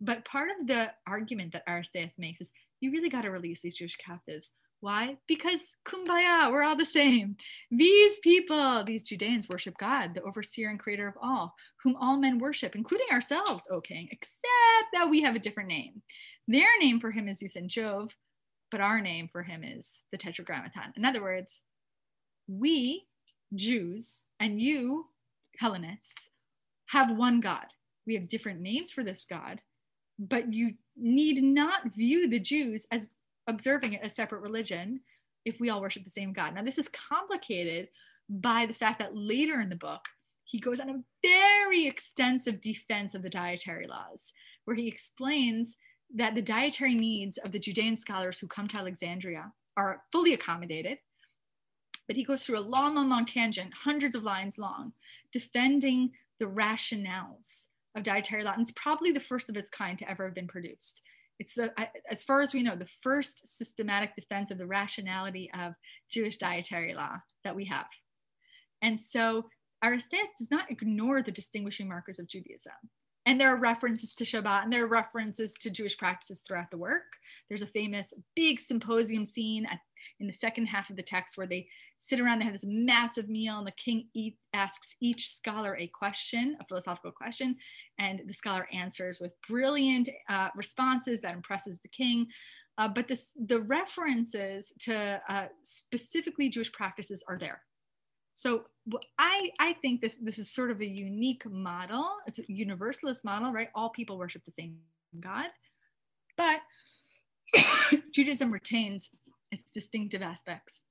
But 0.01 0.25
part 0.25 0.51
of 0.61 0.67
the 0.67 0.93
argument 1.07 1.53
that 1.53 1.67
Aristeas 1.67 2.19
makes 2.19 2.41
is 2.41 2.53
you 2.81 2.93
really 2.93 3.09
got 3.09 3.23
to 3.23 3.31
release 3.31 3.61
these 3.61 3.77
Jewish 3.77 3.97
captives. 3.97 4.55
Why? 4.81 5.17
Because 5.27 5.77
kumbaya, 5.87 6.51
we're 6.51 6.63
all 6.63 6.77
the 6.77 6.85
same. 6.85 7.37
These 7.71 8.19
people, 8.19 8.85
these 8.85 9.03
Judeans, 9.03 9.49
worship 9.49 9.79
God, 9.79 10.15
the 10.15 10.23
overseer 10.23 10.69
and 10.69 10.79
creator 10.79 11.09
of 11.09 11.15
all, 11.21 11.55
whom 11.83 11.97
all 11.97 12.19
men 12.19 12.39
worship, 12.39 12.77
including 12.77 13.07
ourselves, 13.11 13.67
O 13.71 13.81
king, 13.81 14.09
except 14.13 14.45
that 14.93 15.09
we 15.09 15.23
have 15.23 15.35
a 15.35 15.41
different 15.41 15.71
name. 15.71 16.03
Their 16.47 16.69
name 16.79 17.01
for 17.01 17.11
him 17.11 17.27
is 17.27 17.39
Zeus 17.39 17.57
and 17.57 17.71
Jove, 17.71 18.15
but 18.71 18.81
our 18.81 19.01
name 19.01 19.29
for 19.33 19.43
him 19.43 19.65
is 19.65 20.01
the 20.13 20.19
Tetragrammaton. 20.19 20.93
In 20.97 21.05
other 21.05 21.23
words, 21.23 21.61
we 22.49 23.07
Jews 23.55 24.25
and 24.41 24.61
you 24.61 25.07
Hellenists 25.59 26.31
have 26.87 27.17
one 27.17 27.41
God. 27.41 27.67
We 28.07 28.15
have 28.15 28.29
different 28.29 28.61
names 28.61 28.91
for 28.91 29.03
this 29.03 29.25
God, 29.25 29.63
but 30.19 30.53
you 30.53 30.75
need 30.97 31.43
not 31.43 31.95
view 31.95 32.29
the 32.29 32.39
Jews 32.39 32.87
as 32.93 33.15
observing 33.47 33.97
a 33.97 34.11
separate 34.11 34.43
religion 34.43 35.01
if 35.45 35.61
we 35.61 35.71
all 35.71 35.81
worship 35.81 36.05
the 36.05 36.11
same 36.11 36.33
God. 36.33 36.55
Now, 36.55 36.63
this 36.63 36.79
is 36.79 36.89
complicated 36.89 37.89
by 38.29 38.67
the 38.67 38.75
fact 38.75 38.99
that 38.99 39.17
later 39.17 39.61
in 39.61 39.69
the 39.69 39.77
book, 39.77 40.05
he 40.45 40.61
goes 40.61 40.81
on 40.81 40.91
a 40.91 41.03
very 41.23 41.87
extensive 41.87 42.61
defense 42.61 43.15
of 43.15 43.23
the 43.23 43.31
dietary 43.31 43.87
laws, 43.87 44.33
where 44.65 44.77
he 44.77 44.89
explains 44.89 45.77
that 46.15 46.35
the 46.35 46.43
dietary 46.43 46.95
needs 46.95 47.39
of 47.39 47.53
the 47.53 47.59
Judean 47.59 47.97
scholars 47.97 48.39
who 48.39 48.47
come 48.47 48.69
to 48.69 48.77
Alexandria 48.77 49.53
are 49.77 50.03
fully 50.13 50.33
accommodated 50.33 50.99
but 52.07 52.17
he 52.17 52.25
goes 52.25 52.45
through 52.45 52.59
a 52.59 52.61
long, 52.61 52.95
long, 52.95 53.09
long 53.09 53.25
tangent, 53.25 53.73
hundreds 53.75 54.15
of 54.15 54.23
lines 54.23 54.59
long, 54.59 54.93
defending 55.33 56.13
the 56.39 56.47
rationales 56.47 57.67
of 57.97 58.03
dietary 58.03 58.45
law. 58.45 58.53
And 58.53 58.63
it's 58.63 58.73
probably 58.73 59.13
the 59.13 59.21
first 59.21 59.49
of 59.49 59.57
its 59.57 59.71
kind 59.71 59.99
to 59.99 60.11
ever 60.11 60.25
have 60.25 60.35
been 60.35 60.47
produced. 60.47 61.03
It's 61.39 61.55
the, 61.55 61.73
as 62.11 62.25
far 62.25 62.41
as 62.41 62.55
we 62.55 62.63
know, 62.63 62.77
the 62.77 62.89
first 63.03 63.59
systematic 63.59 64.15
defense 64.15 64.51
of 64.51 64.59
the 64.59 64.67
rationality 64.67 65.51
of 65.59 65.75
Jewish 66.09 66.37
dietary 66.37 66.95
law 66.95 67.17
that 67.45 67.57
we 67.57 67.67
have. 67.67 67.87
And 68.81 68.99
so 68.99 69.49
Aristeas 69.85 70.29
does 70.39 70.51
not 70.51 70.71
ignore 70.71 71.23
the 71.23 71.33
distinguishing 71.33 71.89
markers 71.89 72.19
of 72.19 72.29
Judaism. 72.29 72.73
And 73.27 73.41
there 73.41 73.53
are 73.53 73.57
references 73.57 74.13
to 74.15 74.25
Shabbat 74.25 74.63
and 74.63 74.73
there 74.73 74.85
are 74.85 74.89
references 74.89 75.53
to 75.55 75.71
Jewish 75.71 75.99
practices 75.99 76.41
throughout 76.41 76.71
the 76.71 76.79
work. 76.79 77.17
There's 77.49 77.63
a 77.63 77.67
famous 77.67 78.15
big 78.35 78.61
symposium 78.61 79.25
scene 79.25 79.67
at 79.67 79.81
in 80.21 80.27
the 80.27 80.33
second 80.33 80.67
half 80.67 80.91
of 80.91 80.97
the 80.97 81.03
text 81.03 81.37
where 81.37 81.47
they 81.47 81.69
sit 81.99 82.21
around, 82.21 82.39
they 82.39 82.45
have 82.45 82.55
this 82.55 82.65
massive 82.67 83.29
meal, 83.29 83.59
and 83.59 83.67
the 83.67 83.73
king 83.73 84.09
eat, 84.15 84.37
asks 84.53 84.95
each 85.01 85.29
scholar 85.29 85.77
a 85.77 85.87
question, 85.89 86.57
a 86.61 86.65
philosophical 86.67 87.11
question, 87.11 87.57
and 87.99 88.23
the 88.27 88.35
scholar 88.35 88.69
answers 88.73 89.19
with 89.21 89.33
brilliant 89.49 90.09
uh, 90.29 90.49
responses 90.55 91.21
that 91.21 91.35
impresses 91.35 91.79
the 91.83 91.89
king. 91.89 92.27
Uh, 92.79 92.89
but 92.89 93.09
this, 93.09 93.31
the 93.47 93.61
references 93.61 94.73
to 94.79 95.21
uh, 95.29 95.47
specifically 95.63 96.49
Jewish 96.49 96.73
practices 96.73 97.25
are 97.29 97.39
there. 97.39 97.63
So 98.37 98.65
I, 99.19 99.51
I 99.59 99.73
think 99.81 100.03
this, 100.03 100.15
this 100.21 100.39
is 100.39 100.53
sort 100.53 100.71
of 100.71 100.83
a 100.83 100.87
unique 100.87 101.51
model. 101.51 102.07
It's 102.27 102.39
a 102.39 102.45
universalist 102.47 103.25
model, 103.25 103.51
right? 103.51 103.71
All 103.75 103.89
people 103.89 104.19
worship 104.19 104.43
the 104.45 104.53
same 104.53 104.77
God. 105.19 105.47
But 106.37 106.61
Judaism 108.13 108.53
retains 108.53 109.09
its 109.51 109.73
distinctive 109.73 110.21
aspects. 110.21 110.83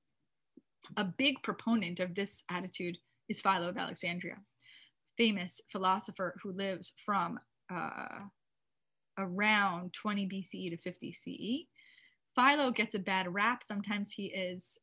A 0.96 1.04
big 1.04 1.40
proponent 1.44 2.00
of 2.00 2.16
this 2.16 2.42
attitude 2.50 2.98
is 3.28 3.40
Philo 3.40 3.68
of 3.68 3.78
Alexandria, 3.78 4.38
famous 5.16 5.60
philosopher 5.70 6.34
who 6.42 6.50
lives 6.50 6.94
from 7.04 7.38
uh, 7.72 8.22
around 9.18 9.92
20 9.92 10.26
BCE 10.26 10.70
to 10.70 10.78
50 10.78 11.12
CE. 11.12 11.68
Philo 12.34 12.72
gets 12.72 12.96
a 12.96 12.98
bad 12.98 13.32
rap. 13.32 13.62
Sometimes 13.62 14.10
he 14.10 14.26
is 14.26 14.78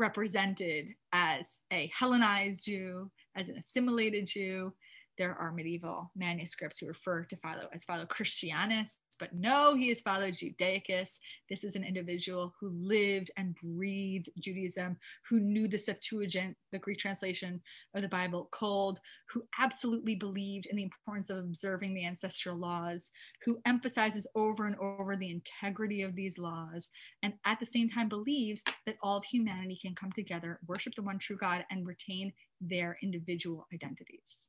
misrepresented 0.00 0.94
as 1.12 1.60
a 1.72 1.90
Hellenized 1.96 2.64
Jew, 2.64 3.10
as 3.36 3.48
an 3.48 3.56
assimilated 3.58 4.26
Jew 4.26 4.72
there 5.20 5.36
are 5.38 5.52
medieval 5.52 6.10
manuscripts 6.16 6.78
who 6.78 6.86
refer 6.86 7.24
to 7.24 7.36
Philo 7.36 7.68
as 7.74 7.84
Philo 7.84 8.06
Christianus, 8.06 8.96
but 9.18 9.34
no, 9.34 9.74
he 9.74 9.90
is 9.90 10.00
Philo 10.00 10.30
Judaicus. 10.30 11.18
This 11.50 11.62
is 11.62 11.76
an 11.76 11.84
individual 11.84 12.54
who 12.58 12.70
lived 12.70 13.30
and 13.36 13.54
breathed 13.54 14.30
Judaism, 14.38 14.96
who 15.28 15.38
knew 15.38 15.68
the 15.68 15.76
Septuagint, 15.76 16.56
the 16.72 16.78
Greek 16.78 16.96
translation 16.96 17.60
of 17.94 18.00
the 18.00 18.08
Bible, 18.08 18.48
cold, 18.50 18.98
who 19.28 19.42
absolutely 19.58 20.14
believed 20.14 20.64
in 20.64 20.76
the 20.76 20.84
importance 20.84 21.28
of 21.28 21.36
observing 21.36 21.92
the 21.92 22.06
ancestral 22.06 22.56
laws, 22.56 23.10
who 23.44 23.60
emphasizes 23.66 24.26
over 24.34 24.64
and 24.64 24.76
over 24.76 25.16
the 25.16 25.30
integrity 25.30 26.00
of 26.00 26.16
these 26.16 26.38
laws, 26.38 26.88
and 27.22 27.34
at 27.44 27.60
the 27.60 27.66
same 27.66 27.90
time 27.90 28.08
believes 28.08 28.62
that 28.86 28.96
all 29.02 29.18
of 29.18 29.24
humanity 29.26 29.78
can 29.82 29.94
come 29.94 30.12
together, 30.12 30.60
worship 30.66 30.94
the 30.94 31.02
one 31.02 31.18
true 31.18 31.36
God, 31.36 31.66
and 31.70 31.86
retain 31.86 32.32
their 32.62 32.96
individual 33.02 33.66
identities. 33.74 34.48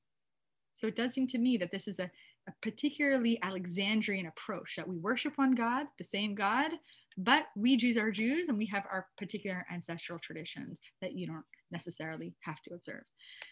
So 0.82 0.88
it 0.88 0.96
does 0.96 1.14
seem 1.14 1.28
to 1.28 1.38
me 1.38 1.58
that 1.58 1.70
this 1.70 1.88
is 1.88 2.00
a, 2.00 2.10
a 2.50 2.54
particularly 2.64 3.38
Alexandrian 3.44 4.26
approach 4.26 4.78
that 4.78 4.88
we 4.88 4.98
worship 4.98 5.38
one 5.38 5.52
God, 5.52 5.86
the 6.00 6.04
same 6.04 6.34
God, 6.34 6.72
but 7.20 7.44
we 7.56 7.78
Jews 7.78 7.98
are 7.98 8.10
Jews 8.10 8.50
and 8.50 8.58
we 8.58 8.66
have 8.66 8.86
our 8.92 9.06
particular 9.16 9.64
ancestral 9.72 10.18
traditions 10.18 10.82
that 11.00 11.14
you 11.14 11.28
don't 11.28 11.46
necessarily 11.70 12.34
have 12.42 12.64
to 12.64 12.74
observe. 12.74 13.04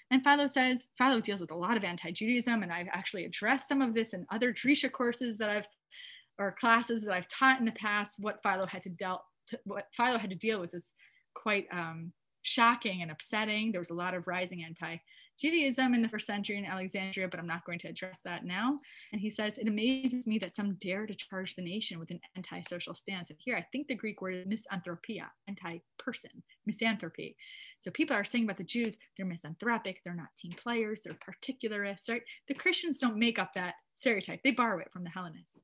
And 0.10 0.24
Philo 0.24 0.48
says, 0.48 0.88
Philo 0.98 1.22
deals 1.22 1.40
with 1.40 1.52
a 1.52 1.56
lot 1.56 1.78
of 1.78 1.84
anti-Judaism, 1.84 2.64
and 2.64 2.74
I've 2.74 2.90
actually 2.94 3.26
addressed 3.26 3.68
some 3.68 3.84
of 3.84 3.94
this 3.94 4.14
in 4.14 4.26
other 4.32 4.52
Drisha 4.52 4.92
courses 4.92 5.38
that 5.38 5.52
I've, 5.52 5.68
or 6.40 6.56
classes 6.60 7.04
that 7.04 7.14
I've 7.14 7.28
taught 7.28 7.60
in 7.60 7.66
the 7.66 7.72
past. 7.74 8.18
What 8.20 8.40
Philo 8.42 8.66
had 8.66 8.82
to 8.82 8.90
deal, 8.90 9.22
to, 9.50 9.60
what 9.66 9.86
Philo 9.96 10.18
had 10.18 10.32
to 10.32 10.36
deal 10.36 10.60
with 10.60 10.74
is 10.74 10.94
quite 11.36 11.68
um, 11.72 12.12
shocking 12.42 13.04
and 13.04 13.12
upsetting. 13.12 13.72
There 13.72 13.82
was 13.82 13.92
a 13.92 13.94
lot 13.94 14.16
of 14.16 14.26
rising 14.26 14.64
anti 14.64 14.98
Judaism 15.40 15.94
in 15.94 16.02
the 16.02 16.10
first 16.10 16.28
century 16.28 16.58
in 16.58 16.66
Alexandria, 16.66 17.28
but 17.28 17.40
I'm 17.40 17.48
not 17.48 17.66
going 17.66 17.80
to 17.80 17.88
address 17.88 18.20
that 18.26 18.46
now. 18.46 18.78
And 19.12 19.22
he 19.22 19.30
says, 19.30 19.58
It 19.58 19.68
amazes 19.68 20.28
me 20.28 20.38
that 20.40 20.54
some 20.54 20.76
dare 20.76 21.06
to 21.06 21.14
charge 21.14 21.56
the 21.56 21.62
nation 21.62 22.00
with 22.00 22.12
an 22.12 22.20
anti-social 22.36 22.94
stance. 22.94 23.30
And 23.30 23.40
here 23.40 23.56
I 23.56 23.66
think 23.72 23.88
the 23.88 23.96
Greek 23.96 24.22
word 24.22 24.36
is 24.36 24.46
misanthropia, 24.46 25.28
anti-person, 25.48 26.44
misanthropy. 26.66 27.36
So 27.80 27.92
people 27.92 28.16
are 28.16 28.26
saying 28.26 28.44
about 28.44 28.58
the 28.58 28.64
Jews, 28.64 28.98
they're 29.16 29.26
misanthropic, 29.26 30.02
they're 30.04 30.14
not 30.14 30.36
team 30.38 30.54
players, 30.58 31.02
they're 31.02 31.14
particularists, 31.14 32.10
right? 32.10 32.22
The 32.48 32.54
Christians 32.54 33.00
don't 33.00 33.18
make 33.18 33.40
up 33.40 33.54
that 33.54 33.76
stereotype, 33.96 34.44
they 34.44 34.52
borrow 34.52 34.80
it 34.80 34.92
from 34.92 35.04
the 35.04 35.10
Hellenists. 35.10 35.58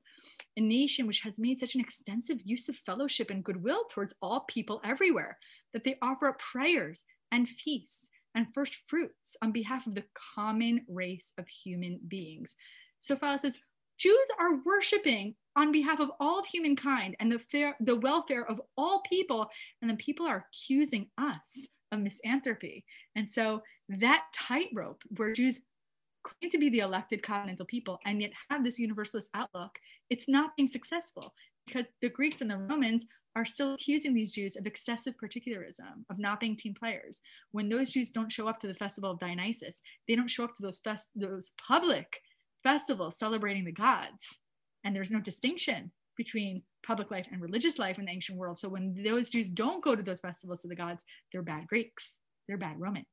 A 0.56 0.60
nation 0.60 1.06
which 1.06 1.20
has 1.20 1.38
made 1.38 1.58
such 1.58 1.74
an 1.74 1.80
extensive 1.80 2.38
use 2.44 2.68
of 2.70 2.76
fellowship 2.76 3.30
and 3.30 3.44
goodwill 3.44 3.84
towards 3.90 4.14
all 4.22 4.40
people 4.48 4.80
everywhere 4.84 5.38
that 5.74 5.84
they 5.84 5.98
offer 6.00 6.28
up 6.28 6.38
prayers 6.38 7.04
and 7.30 7.48
feasts 7.48 8.08
and 8.36 8.52
first 8.54 8.76
fruits 8.86 9.36
on 9.42 9.50
behalf 9.50 9.86
of 9.86 9.94
the 9.94 10.04
common 10.34 10.82
race 10.88 11.32
of 11.38 11.48
human 11.48 11.98
beings. 12.06 12.54
So 13.00 13.16
Philo 13.16 13.38
says, 13.38 13.58
Jews 13.98 14.28
are 14.38 14.62
worshiping 14.64 15.34
on 15.56 15.72
behalf 15.72 16.00
of 16.00 16.10
all 16.20 16.38
of 16.38 16.46
humankind 16.46 17.16
and 17.18 17.32
the, 17.32 17.38
fair, 17.38 17.76
the 17.80 17.96
welfare 17.96 18.48
of 18.48 18.60
all 18.76 19.00
people, 19.08 19.48
and 19.80 19.90
then 19.90 19.96
people 19.96 20.26
are 20.26 20.46
accusing 20.52 21.08
us 21.16 21.66
of 21.92 22.00
misanthropy. 22.00 22.84
And 23.14 23.28
so 23.28 23.62
that 23.88 24.24
tightrope 24.34 25.02
where 25.16 25.32
Jews 25.32 25.60
claim 26.22 26.50
to 26.50 26.58
be 26.58 26.68
the 26.68 26.80
elected 26.80 27.22
covenantal 27.22 27.66
people 27.66 27.98
and 28.04 28.20
yet 28.20 28.32
have 28.50 28.64
this 28.64 28.78
universalist 28.78 29.30
outlook, 29.32 29.78
it's 30.10 30.28
not 30.28 30.54
being 30.56 30.68
successful 30.68 31.32
because 31.66 31.86
the 32.02 32.10
Greeks 32.10 32.42
and 32.42 32.50
the 32.50 32.58
Romans 32.58 33.06
are 33.36 33.44
still 33.44 33.74
accusing 33.74 34.14
these 34.14 34.32
Jews 34.32 34.56
of 34.56 34.66
excessive 34.66 35.16
particularism, 35.18 36.06
of 36.10 36.18
not 36.18 36.40
being 36.40 36.56
team 36.56 36.74
players. 36.74 37.20
When 37.52 37.68
those 37.68 37.90
Jews 37.90 38.10
don't 38.10 38.32
show 38.32 38.48
up 38.48 38.58
to 38.60 38.66
the 38.66 38.74
festival 38.74 39.10
of 39.10 39.18
Dionysus, 39.18 39.82
they 40.08 40.16
don't 40.16 40.30
show 40.30 40.44
up 40.44 40.56
to 40.56 40.62
those, 40.62 40.78
fest- 40.78 41.10
those 41.14 41.52
public 41.68 42.22
festivals 42.62 43.18
celebrating 43.18 43.64
the 43.64 43.72
gods. 43.72 44.40
And 44.82 44.96
there's 44.96 45.10
no 45.10 45.20
distinction 45.20 45.92
between 46.16 46.62
public 46.84 47.10
life 47.10 47.26
and 47.30 47.42
religious 47.42 47.78
life 47.78 47.98
in 47.98 48.06
the 48.06 48.10
ancient 48.10 48.38
world. 48.38 48.58
So 48.58 48.70
when 48.70 49.02
those 49.04 49.28
Jews 49.28 49.50
don't 49.50 49.84
go 49.84 49.94
to 49.94 50.02
those 50.02 50.20
festivals 50.20 50.64
of 50.64 50.70
the 50.70 50.76
gods, 50.76 51.02
they're 51.30 51.42
bad 51.42 51.66
Greeks. 51.66 52.16
they're 52.48 52.56
bad 52.56 52.80
Romans. 52.80 53.06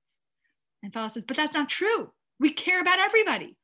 And 0.81 0.93
Philo 0.93 1.09
says, 1.09 1.25
but 1.25 1.37
that's 1.37 1.53
not 1.53 1.69
true. 1.69 2.11
We 2.39 2.51
care 2.51 2.79
about 2.81 2.99
everybody. 2.99 3.57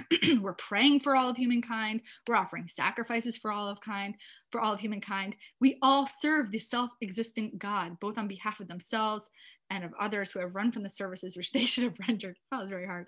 we're 0.40 0.54
praying 0.54 1.00
for 1.00 1.16
all 1.16 1.28
of 1.28 1.36
humankind. 1.36 2.02
We're 2.26 2.36
offering 2.36 2.68
sacrifices 2.68 3.36
for 3.36 3.52
all 3.52 3.68
of 3.68 3.80
kind, 3.80 4.14
for 4.50 4.60
all 4.60 4.72
of 4.72 4.80
humankind. 4.80 5.36
We 5.60 5.78
all 5.82 6.06
serve 6.06 6.50
the 6.50 6.58
self-existent 6.58 7.58
God, 7.58 7.98
both 8.00 8.18
on 8.18 8.28
behalf 8.28 8.60
of 8.60 8.68
themselves 8.68 9.28
and 9.70 9.84
of 9.84 9.92
others 10.00 10.30
who 10.30 10.40
have 10.40 10.54
run 10.54 10.72
from 10.72 10.82
the 10.82 10.90
services 10.90 11.36
which 11.36 11.52
they 11.52 11.64
should 11.64 11.84
have 11.84 11.98
rendered. 12.06 12.36
That 12.50 12.62
was 12.62 12.70
very 12.70 12.86
hard. 12.86 13.06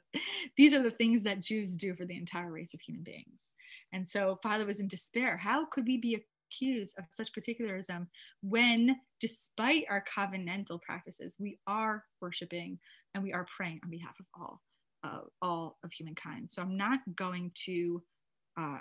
These 0.57 0.75
are 0.75 0.83
the 0.83 0.91
things 0.91 1.23
that 1.25 1.41
Jews 1.41 1.77
do 1.77 1.95
for 1.95 2.05
the 2.05 2.17
entire 2.17 2.51
race 2.51 2.75
of 2.75 2.81
human 2.81 3.03
beings. 3.03 3.51
And 3.93 4.07
so 4.07 4.39
father 4.43 4.67
was 4.67 4.81
in 4.81 4.89
despair. 4.89 5.37
How 5.37 5.67
could 5.67 5.87
we 5.87 5.99
be 5.99 6.23
accused 6.51 6.99
of 6.99 7.05
such 7.11 7.33
particularism 7.33 8.09
when, 8.43 8.97
despite 9.21 9.85
our 9.89 10.05
covenantal 10.05 10.83
practices, 10.83 11.37
we 11.39 11.59
are 11.67 12.05
worshiping 12.21 12.79
and 13.15 13.23
we 13.25 13.33
are 13.33 13.47
praying 13.57 13.81
on 13.83 13.91
behalf 13.91 14.15
of 14.21 14.27
all? 14.39 14.61
Uh, 15.05 15.21
all 15.43 15.79
of 15.85 15.93
humankind. 15.93 16.51
So 16.51 16.63
I'm 16.63 16.77
not 16.77 17.01
going 17.15 17.53
to. 17.67 18.03
Uh, 18.59 18.79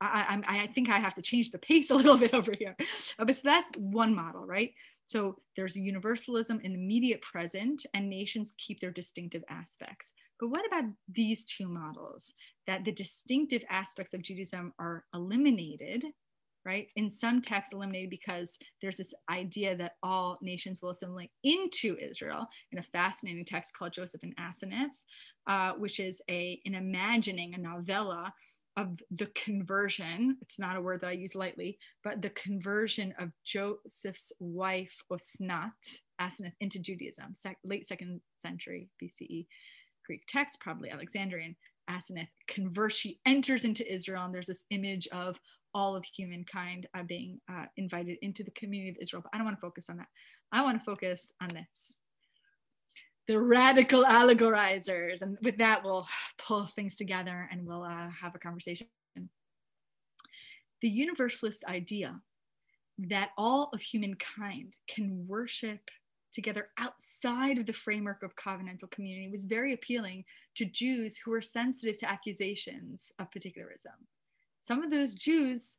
I, 0.00 0.40
I, 0.46 0.58
I 0.62 0.66
think 0.68 0.88
I 0.88 0.98
have 0.98 1.14
to 1.14 1.22
change 1.22 1.50
the 1.50 1.58
pace 1.58 1.90
a 1.90 1.94
little 1.96 2.16
bit 2.24 2.32
over 2.32 2.52
here. 2.56 2.76
Uh, 3.18 3.24
but 3.24 3.36
so 3.36 3.42
that's 3.44 3.70
one 3.76 4.14
model, 4.14 4.46
right? 4.46 4.72
So 5.04 5.36
there's 5.56 5.76
universalism 5.76 6.60
in 6.62 6.72
the 6.72 6.78
immediate 6.78 7.22
present, 7.22 7.84
and 7.92 8.08
nations 8.08 8.54
keep 8.56 8.80
their 8.80 8.90
distinctive 8.90 9.44
aspects. 9.50 10.12
But 10.40 10.48
what 10.48 10.66
about 10.66 10.84
these 11.12 11.44
two 11.44 11.68
models? 11.68 12.32
That 12.66 12.84
the 12.84 12.92
distinctive 12.92 13.62
aspects 13.68 14.14
of 14.14 14.22
Judaism 14.22 14.72
are 14.78 15.04
eliminated, 15.12 16.04
right? 16.64 16.88
In 16.96 17.10
some 17.10 17.42
texts, 17.42 17.74
eliminated 17.74 18.10
because 18.10 18.58
there's 18.80 18.96
this 18.96 19.12
idea 19.30 19.76
that 19.76 19.96
all 20.02 20.38
nations 20.40 20.80
will 20.80 20.90
assimilate 20.90 21.30
into 21.42 21.96
Israel 21.98 22.46
in 22.72 22.78
a 22.78 22.82
fascinating 22.82 23.44
text 23.44 23.76
called 23.76 23.92
Joseph 23.92 24.22
and 24.22 24.34
Asenath, 24.36 24.88
uh, 25.46 25.72
which 25.72 26.00
is 26.00 26.20
a 26.30 26.60
an 26.64 26.74
imagining, 26.74 27.54
a 27.54 27.58
novella 27.58 28.32
of 28.76 28.98
the 29.10 29.26
conversion. 29.26 30.36
It's 30.42 30.58
not 30.58 30.76
a 30.76 30.80
word 30.80 31.00
that 31.02 31.08
I 31.08 31.12
use 31.12 31.34
lightly, 31.34 31.78
but 32.02 32.22
the 32.22 32.30
conversion 32.30 33.14
of 33.18 33.30
Joseph's 33.44 34.32
wife 34.40 35.02
Osnat, 35.12 36.00
Asenath, 36.20 36.54
into 36.60 36.80
Judaism, 36.80 37.34
sec- 37.34 37.58
late 37.64 37.86
second 37.86 38.20
century 38.38 38.88
BCE 39.02 39.46
Greek 40.06 40.24
text, 40.28 40.60
probably 40.60 40.90
Alexandrian. 40.90 41.56
Asenath 41.90 42.28
converts, 42.48 42.96
she 42.96 43.20
enters 43.26 43.64
into 43.64 43.90
Israel, 43.92 44.24
and 44.24 44.34
there's 44.34 44.46
this 44.46 44.64
image 44.70 45.06
of 45.08 45.38
all 45.74 45.96
of 45.96 46.04
humankind 46.04 46.86
uh, 46.96 47.02
being 47.02 47.40
uh, 47.50 47.66
invited 47.76 48.16
into 48.22 48.42
the 48.42 48.50
community 48.52 48.90
of 48.90 48.96
Israel. 49.00 49.22
But 49.22 49.34
I 49.34 49.38
don't 49.38 49.44
want 49.44 49.58
to 49.58 49.60
focus 49.60 49.90
on 49.90 49.98
that. 49.98 50.06
I 50.52 50.62
want 50.62 50.78
to 50.78 50.84
focus 50.84 51.32
on 51.42 51.48
this 51.48 51.96
the 53.26 53.40
radical 53.40 54.04
allegorizers. 54.04 55.22
And 55.22 55.38
with 55.42 55.58
that, 55.58 55.84
we'll 55.84 56.06
pull 56.38 56.66
things 56.66 56.96
together 56.96 57.48
and 57.50 57.66
we'll 57.66 57.82
uh, 57.82 58.08
have 58.20 58.34
a 58.34 58.38
conversation. 58.38 58.86
The 60.82 60.88
universalist 60.90 61.64
idea 61.64 62.20
that 62.98 63.30
all 63.38 63.70
of 63.72 63.80
humankind 63.80 64.76
can 64.86 65.26
worship 65.26 65.80
together 66.30 66.68
outside 66.78 67.58
of 67.58 67.66
the 67.66 67.72
framework 67.72 68.22
of 68.22 68.36
covenantal 68.36 68.90
community 68.90 69.28
was 69.28 69.44
very 69.44 69.72
appealing 69.72 70.24
to 70.56 70.64
Jews 70.64 71.16
who 71.16 71.30
were 71.30 71.40
sensitive 71.40 71.96
to 71.98 72.10
accusations 72.10 73.12
of 73.18 73.30
particularism. 73.30 73.92
Some 74.62 74.82
of 74.82 74.90
those 74.90 75.14
Jews 75.14 75.78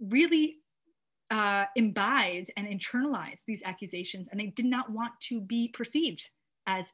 really 0.00 0.58
uh, 1.30 1.64
imbibed 1.76 2.50
and 2.56 2.66
internalized 2.66 3.44
these 3.46 3.62
accusations, 3.64 4.28
and 4.28 4.38
they 4.38 4.48
did 4.48 4.66
not 4.66 4.90
want 4.90 5.12
to 5.20 5.40
be 5.40 5.68
perceived 5.68 6.30
as 6.66 6.92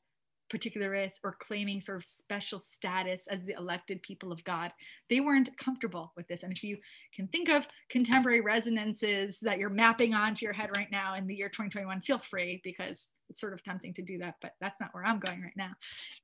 particularists 0.49 1.21
or 1.23 1.37
claiming 1.39 1.81
sort 1.81 1.99
of 1.99 2.05
special 2.05 2.61
status 2.61 3.27
as 3.29 3.45
the 3.45 3.53
elected 3.53 4.03
people 4.03 4.33
of 4.33 4.45
God. 4.45 4.73
They 5.11 5.21
weren't 5.21 5.57
comfortable 5.59 6.13
with 6.17 6.27
this. 6.29 6.43
And 6.43 6.53
if 6.53 6.65
you 6.65 6.79
can 7.15 7.29
think 7.29 7.49
of 7.49 7.69
contemporary 7.91 8.41
resonances 8.41 9.39
that 9.41 9.59
you're 9.59 9.71
mapping 9.71 10.15
onto 10.15 10.45
your 10.45 10.55
head 10.55 10.71
right 10.77 10.91
now 10.91 11.15
in 11.15 11.27
the 11.27 11.35
year 11.35 11.49
2021, 11.49 12.01
feel 12.03 12.19
free 12.19 12.61
because 12.65 13.11
it's 13.29 13.41
sort 13.41 13.53
of 13.53 13.63
tempting 13.63 13.95
to 13.95 14.03
do 14.03 14.19
that, 14.19 14.37
but 14.41 14.53
that's 14.61 14.81
not 14.81 14.91
where 14.93 15.05
I'm 15.05 15.21
going 15.21 15.43
right 15.43 15.57
now. 15.57 15.73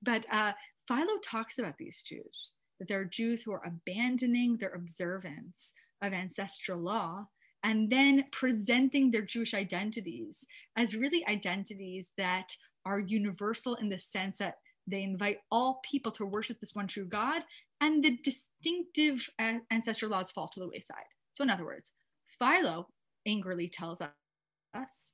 But 0.03 0.27
uh, 0.33 0.53
Philo 0.89 1.19
talks 1.23 1.59
about 1.59 1.77
these 1.79 2.03
Jews, 2.03 2.55
that 2.79 2.89
there 2.89 3.01
are 3.01 3.05
Jews 3.05 3.43
who 3.43 3.53
are 3.53 3.67
abandoning 3.67 4.57
their 4.57 4.73
observance 4.75 5.75
of 6.03 6.13
ancestral 6.13 6.79
law 6.79 7.27
and 7.63 7.91
then 7.91 8.27
presenting 8.31 9.11
their 9.11 9.23
Jewish 9.23 9.55
identities 9.55 10.47
as 10.77 10.95
really 10.95 11.27
identities 11.27 12.11
that 12.19 12.55
are 12.85 13.01
universal 13.01 13.75
in 13.77 13.89
the 13.89 13.99
sense 13.99 14.37
that 14.39 14.59
they 14.87 15.03
invite 15.03 15.39
all 15.51 15.81
people 15.83 16.13
to 16.13 16.27
worship 16.27 16.61
this 16.61 16.75
one 16.75 16.87
true 16.87 17.07
God, 17.07 17.43
and 17.81 18.05
the 18.05 18.19
distinctive 18.23 19.29
ancestral 19.71 20.11
laws 20.11 20.31
fall 20.31 20.49
to 20.49 20.61
the 20.61 20.69
wayside. 20.69 21.05
So, 21.33 21.43
in 21.43 21.51
other 21.51 21.65
words, 21.65 21.93
Philo 22.39 22.89
angrily 23.27 23.69
tells 23.69 24.01
us 24.01 25.13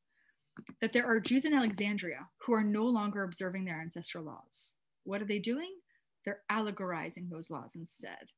that 0.81 0.93
there 0.93 1.07
are 1.07 1.21
Jews 1.21 1.45
in 1.45 1.55
Alexandria 1.55 2.29
who 2.45 2.53
are 2.53 2.64
no 2.64 2.85
longer 2.85 3.23
observing 3.23 3.64
their 3.64 3.81
ancestral 3.81 4.25
laws. 4.25 4.77
What 5.05 5.23
are 5.23 5.27
they 5.27 5.39
doing? 5.39 5.73
They're 6.25 6.43
allegorizing 6.51 7.29
those 7.31 7.51
laws 7.51 7.77
instead. 7.77 8.31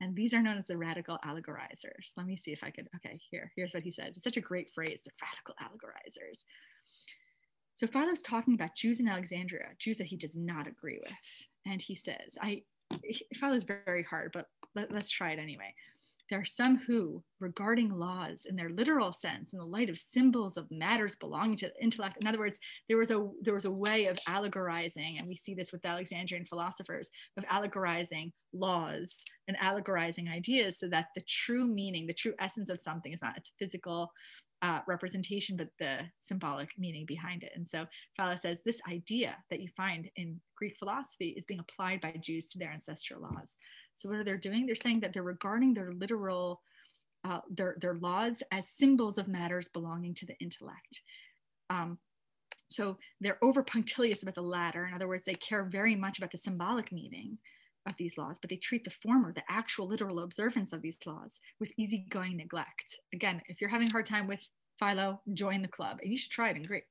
And 0.00 0.16
these 0.16 0.34
are 0.34 0.42
known 0.42 0.58
as 0.58 0.66
the 0.66 0.76
radical 0.76 1.18
allegorizers. 1.24 2.12
Let 2.16 2.26
me 2.26 2.36
see 2.36 2.52
if 2.52 2.64
I 2.64 2.70
could. 2.70 2.88
Okay, 2.96 3.20
here, 3.30 3.52
here's 3.54 3.74
what 3.74 3.82
he 3.82 3.92
says. 3.92 4.14
It's 4.14 4.24
such 4.24 4.36
a 4.36 4.42
great 4.42 4.70
phrase, 4.74 5.02
the 5.04 5.12
radical 5.22 5.54
allegorizers. 5.62 6.44
So 7.80 7.86
Philo's 7.86 8.20
talking 8.20 8.52
about 8.52 8.74
Jews 8.74 9.00
in 9.00 9.08
Alexandria, 9.08 9.68
Jews 9.78 9.96
that 9.96 10.06
he 10.06 10.16
does 10.18 10.36
not 10.36 10.66
agree 10.66 10.98
with. 11.02 11.46
And 11.64 11.80
he 11.80 11.94
says, 11.94 12.36
I 12.38 12.60
Philo's 13.32 13.62
very 13.62 14.02
hard, 14.02 14.32
but 14.34 14.48
let, 14.74 14.92
let's 14.92 15.08
try 15.08 15.30
it 15.30 15.38
anyway. 15.38 15.72
There 16.30 16.40
are 16.40 16.44
some 16.44 16.78
who, 16.78 17.24
regarding 17.40 17.90
laws 17.90 18.46
in 18.48 18.54
their 18.54 18.70
literal 18.70 19.12
sense, 19.12 19.52
in 19.52 19.58
the 19.58 19.64
light 19.64 19.90
of 19.90 19.98
symbols 19.98 20.56
of 20.56 20.70
matters 20.70 21.16
belonging 21.16 21.56
to 21.58 21.66
the 21.66 21.82
intellect, 21.82 22.18
in 22.20 22.28
other 22.28 22.38
words, 22.38 22.58
there 22.88 22.96
was 22.96 23.10
a 23.10 23.28
there 23.42 23.54
was 23.54 23.64
a 23.64 23.70
way 23.70 24.06
of 24.06 24.18
allegorizing, 24.28 25.18
and 25.18 25.26
we 25.26 25.36
see 25.36 25.54
this 25.54 25.72
with 25.72 25.84
Alexandrian 25.84 26.46
philosophers, 26.46 27.10
of 27.36 27.44
allegorizing 27.50 28.32
laws 28.52 29.24
and 29.48 29.56
allegorizing 29.60 30.28
ideas 30.28 30.78
so 30.78 30.88
that 30.88 31.06
the 31.16 31.22
true 31.22 31.66
meaning, 31.66 32.06
the 32.06 32.12
true 32.12 32.34
essence 32.38 32.68
of 32.68 32.80
something 32.80 33.12
is 33.12 33.22
not 33.22 33.36
its 33.36 33.52
physical 33.58 34.12
uh, 34.62 34.80
representation, 34.86 35.56
but 35.56 35.68
the 35.78 35.98
symbolic 36.18 36.68
meaning 36.78 37.06
behind 37.06 37.42
it. 37.42 37.52
And 37.54 37.66
so 37.66 37.86
Philo 38.16 38.36
says 38.36 38.62
this 38.62 38.80
idea 38.90 39.36
that 39.50 39.60
you 39.60 39.68
find 39.76 40.08
in 40.16 40.40
Greek 40.56 40.76
philosophy 40.78 41.30
is 41.30 41.46
being 41.46 41.60
applied 41.60 42.00
by 42.00 42.14
Jews 42.20 42.46
to 42.48 42.58
their 42.58 42.72
ancestral 42.72 43.22
laws. 43.22 43.56
So 44.00 44.08
what 44.08 44.18
are 44.18 44.24
they 44.24 44.36
doing? 44.38 44.64
They're 44.64 44.74
saying 44.74 45.00
that 45.00 45.12
they're 45.12 45.22
regarding 45.22 45.74
their 45.74 45.92
literal, 45.92 46.62
uh, 47.22 47.40
their, 47.50 47.76
their 47.80 47.94
laws 47.94 48.42
as 48.50 48.68
symbols 48.68 49.18
of 49.18 49.28
matters 49.28 49.68
belonging 49.68 50.14
to 50.14 50.26
the 50.26 50.38
intellect. 50.40 51.02
Um, 51.68 51.98
so 52.68 52.96
they're 53.20 53.42
over 53.42 53.62
punctilious 53.62 54.22
about 54.22 54.36
the 54.36 54.42
latter. 54.42 54.86
In 54.86 54.94
other 54.94 55.08
words, 55.08 55.24
they 55.26 55.34
care 55.34 55.64
very 55.64 55.96
much 55.96 56.18
about 56.18 56.32
the 56.32 56.38
symbolic 56.38 56.92
meaning 56.92 57.36
of 57.86 57.96
these 57.96 58.16
laws, 58.16 58.38
but 58.40 58.48
they 58.48 58.56
treat 58.56 58.84
the 58.84 58.90
former, 58.90 59.32
the 59.32 59.42
actual 59.50 59.86
literal 59.86 60.20
observance 60.20 60.72
of 60.72 60.80
these 60.80 60.98
laws, 61.04 61.40
with 61.58 61.72
easygoing 61.76 62.36
neglect. 62.36 63.00
Again, 63.12 63.42
if 63.48 63.60
you're 63.60 63.70
having 63.70 63.88
a 63.88 63.92
hard 63.92 64.06
time 64.06 64.26
with 64.26 64.46
Philo, 64.78 65.20
join 65.34 65.60
the 65.60 65.68
club, 65.68 65.98
and 66.02 66.10
you 66.10 66.16
should 66.16 66.30
try 66.30 66.48
it 66.48 66.56
in 66.56 66.62
Greek. 66.62 66.86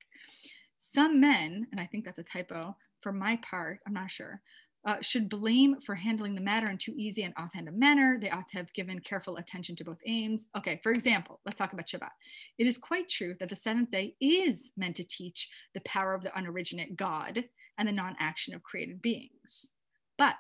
Some 0.78 1.20
men, 1.20 1.68
and 1.72 1.82
I 1.82 1.86
think 1.86 2.06
that's 2.06 2.20
a 2.20 2.24
typo 2.24 2.76
for 3.02 3.12
my 3.12 3.38
part, 3.38 3.80
I'm 3.88 3.94
not 3.94 4.12
sure, 4.12 4.42
uh, 4.86 4.98
should 5.02 5.30
blame 5.30 5.80
for 5.82 5.96
handling 5.96 6.36
the 6.36 6.42
matter 6.42 6.70
in 6.70 6.78
too 6.78 6.94
easy 6.96 7.24
and 7.24 7.34
offhand 7.38 7.68
a 7.68 7.72
manner. 7.72 8.18
They 8.20 8.30
ought 8.30 8.48
to 8.50 8.58
have 8.58 8.74
given 8.74 9.00
careful 9.00 9.38
attention 9.38 9.76
to 9.78 9.84
both 9.84 10.00
aims. 10.06 10.46
Okay, 10.58 10.80
for 10.82 10.92
example, 10.92 11.42
let's 11.46 11.58
talk 11.58 11.74
about 11.74 11.88
Shabbat. 11.88 12.12
It 12.58 12.66
is 12.66 12.78
quite 12.78 13.10
true 13.10 13.36
that 13.40 13.50
the 13.50 13.56
seventh 13.56 13.92
day 13.92 14.16
is 14.22 14.72
meant 14.78 14.96
to 14.96 15.04
teach 15.04 15.50
the 15.74 15.82
power 15.82 16.14
of 16.14 16.22
the 16.22 16.30
unoriginate 16.30 16.96
God 16.96 17.44
and 17.78 17.88
the 17.88 17.94
non 17.94 18.16
action 18.20 18.54
of 18.54 18.64
created 18.64 19.02
beings. 19.02 19.74
But 20.18 20.36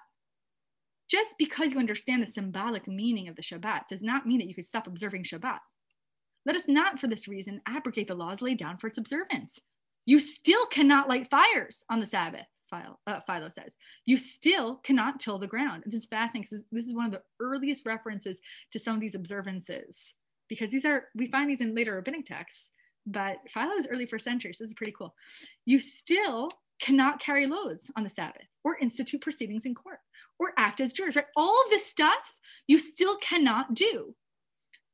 just 1.09 1.37
because 1.37 1.73
you 1.73 1.79
understand 1.79 2.21
the 2.21 2.27
symbolic 2.27 2.87
meaning 2.87 3.27
of 3.27 3.35
the 3.35 3.41
Shabbat 3.41 3.87
does 3.87 4.03
not 4.03 4.27
mean 4.27 4.39
that 4.39 4.47
you 4.47 4.53
could 4.53 4.65
stop 4.65 4.87
observing 4.87 5.23
Shabbat. 5.23 5.59
Let 6.45 6.55
us 6.55 6.67
not, 6.67 6.99
for 6.99 7.07
this 7.07 7.27
reason, 7.27 7.61
abrogate 7.67 8.07
the 8.07 8.15
laws 8.15 8.41
laid 8.41 8.57
down 8.57 8.77
for 8.77 8.87
its 8.87 8.97
observance. 8.97 9.59
You 10.05 10.19
still 10.19 10.65
cannot 10.67 11.09
light 11.09 11.29
fires 11.29 11.83
on 11.89 11.99
the 11.99 12.07
Sabbath, 12.07 12.47
Philo, 12.69 12.99
uh, 13.07 13.19
Philo 13.27 13.49
says. 13.49 13.75
You 14.05 14.17
still 14.17 14.75
cannot 14.77 15.19
till 15.19 15.39
the 15.39 15.47
ground. 15.47 15.83
This 15.85 16.01
is 16.01 16.07
fascinating 16.07 16.43
because 16.43 16.65
this 16.71 16.85
is 16.85 16.95
one 16.95 17.05
of 17.05 17.11
the 17.11 17.21
earliest 17.39 17.85
references 17.85 18.39
to 18.71 18.79
some 18.79 18.95
of 18.95 19.01
these 19.01 19.15
observances 19.15 20.13
because 20.49 20.71
these 20.71 20.85
are, 20.85 21.05
we 21.15 21.27
find 21.27 21.49
these 21.49 21.61
in 21.61 21.75
later 21.75 21.95
rabbinic 21.95 22.25
texts, 22.25 22.71
but 23.05 23.37
Philo 23.47 23.73
is 23.73 23.87
early 23.89 24.05
first 24.05 24.25
century, 24.25 24.51
so 24.51 24.63
this 24.63 24.71
is 24.71 24.75
pretty 24.75 24.91
cool. 24.91 25.15
You 25.65 25.79
still 25.79 26.49
cannot 26.81 27.19
carry 27.19 27.45
loads 27.45 27.91
on 27.95 28.03
the 28.03 28.09
Sabbath 28.09 28.47
or 28.63 28.77
institute 28.77 29.21
proceedings 29.21 29.65
in 29.65 29.75
court 29.75 29.99
or 30.39 30.53
act 30.57 30.81
as 30.81 30.93
jurors, 30.93 31.15
right? 31.15 31.25
All 31.35 31.63
this 31.69 31.85
stuff 31.85 32.35
you 32.67 32.79
still 32.79 33.15
cannot 33.17 33.73
do. 33.73 34.15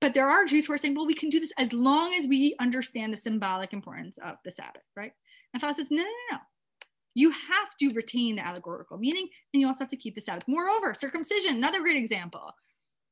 But 0.01 0.13
there 0.13 0.29
are 0.29 0.45
Jews 0.45 0.65
who 0.65 0.73
are 0.73 0.77
saying, 0.77 0.95
well, 0.95 1.07
we 1.07 1.13
can 1.13 1.29
do 1.29 1.39
this 1.39 1.53
as 1.57 1.71
long 1.71 2.13
as 2.13 2.27
we 2.27 2.53
understand 2.59 3.13
the 3.13 3.17
symbolic 3.17 3.71
importance 3.71 4.17
of 4.17 4.35
the 4.43 4.51
Sabbath, 4.51 4.83
right? 4.95 5.13
And 5.53 5.61
Philo 5.61 5.73
says, 5.73 5.89
no, 5.89 6.03
no, 6.03 6.03
no, 6.03 6.33
no. 6.33 6.37
You 7.15 7.31
have 7.31 7.75
to 7.79 7.89
retain 7.93 8.35
the 8.35 8.45
allegorical 8.45 8.97
meaning 8.97 9.27
and 9.53 9.61
you 9.61 9.67
also 9.67 9.83
have 9.85 9.89
to 9.89 9.97
keep 9.97 10.13
the 10.13 10.21
Sabbath. 10.21 10.47
Moreover, 10.47 10.93
circumcision, 10.93 11.55
another 11.55 11.81
great 11.81 11.97
example 11.97 12.53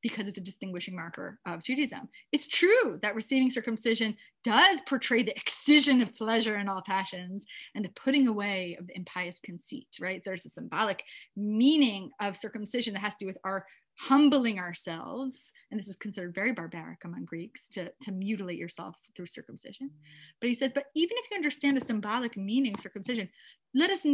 because 0.03 0.27
it's 0.27 0.37
a 0.37 0.41
distinguishing 0.41 0.95
marker 0.95 1.39
of 1.47 1.63
Judaism. 1.63 2.09
It's 2.33 2.47
true 2.47 2.99
that 3.01 3.15
receiving 3.15 3.49
circumcision 3.49 4.17
does 4.43 4.81
portray 4.81 5.23
the 5.23 5.35
excision 5.35 6.01
of 6.01 6.15
pleasure 6.15 6.57
in 6.57 6.67
all 6.67 6.83
passions 6.85 7.45
and 7.73 7.85
the 7.85 7.89
putting 7.89 8.27
away 8.27 8.75
of 8.79 8.87
the 8.87 8.97
impious 8.97 9.39
conceit, 9.39 9.87
right? 10.01 10.21
There's 10.23 10.45
a 10.45 10.49
symbolic 10.49 11.03
meaning 11.37 12.11
of 12.19 12.35
circumcision 12.35 12.93
that 12.93 12.99
has 12.99 13.15
to 13.15 13.25
do 13.25 13.27
with 13.27 13.37
our 13.45 13.65
humbling 13.97 14.59
ourselves. 14.59 15.53
And 15.69 15.79
this 15.79 15.87
was 15.87 15.95
considered 15.95 16.33
very 16.33 16.51
barbaric 16.51 17.05
among 17.05 17.25
Greeks 17.25 17.67
to, 17.69 17.91
to 18.01 18.11
mutilate 18.11 18.57
yourself 18.57 18.95
through 19.15 19.27
circumcision. 19.27 19.91
But 20.39 20.49
he 20.49 20.55
says, 20.55 20.71
but 20.73 20.85
even 20.95 21.17
if 21.17 21.31
you 21.31 21.35
understand 21.35 21.77
the 21.77 21.81
symbolic 21.81 22.35
meaning 22.35 22.73
of 22.73 22.79
circumcision, 22.79 23.29
let 23.73 23.89
us 23.89 24.05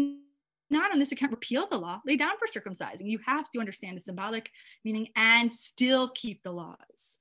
not 0.72 0.92
on 0.92 1.00
this 1.00 1.12
account 1.12 1.32
repeal 1.32 1.68
the 1.68 1.78
law, 1.78 2.02
lay 2.06 2.16
down 2.16 2.34
for 2.38 2.48
circumcising. 2.48 3.10
You 3.10 3.20
have 3.26 3.50
to 3.52 3.60
understand 3.60 3.98
the 3.98 4.02
symbolic 4.02 4.52
meaning 4.86 5.08
and 5.16 5.52
still 5.52 6.10
keep 6.10 6.44
the 6.44 6.52
laws. 6.52 7.18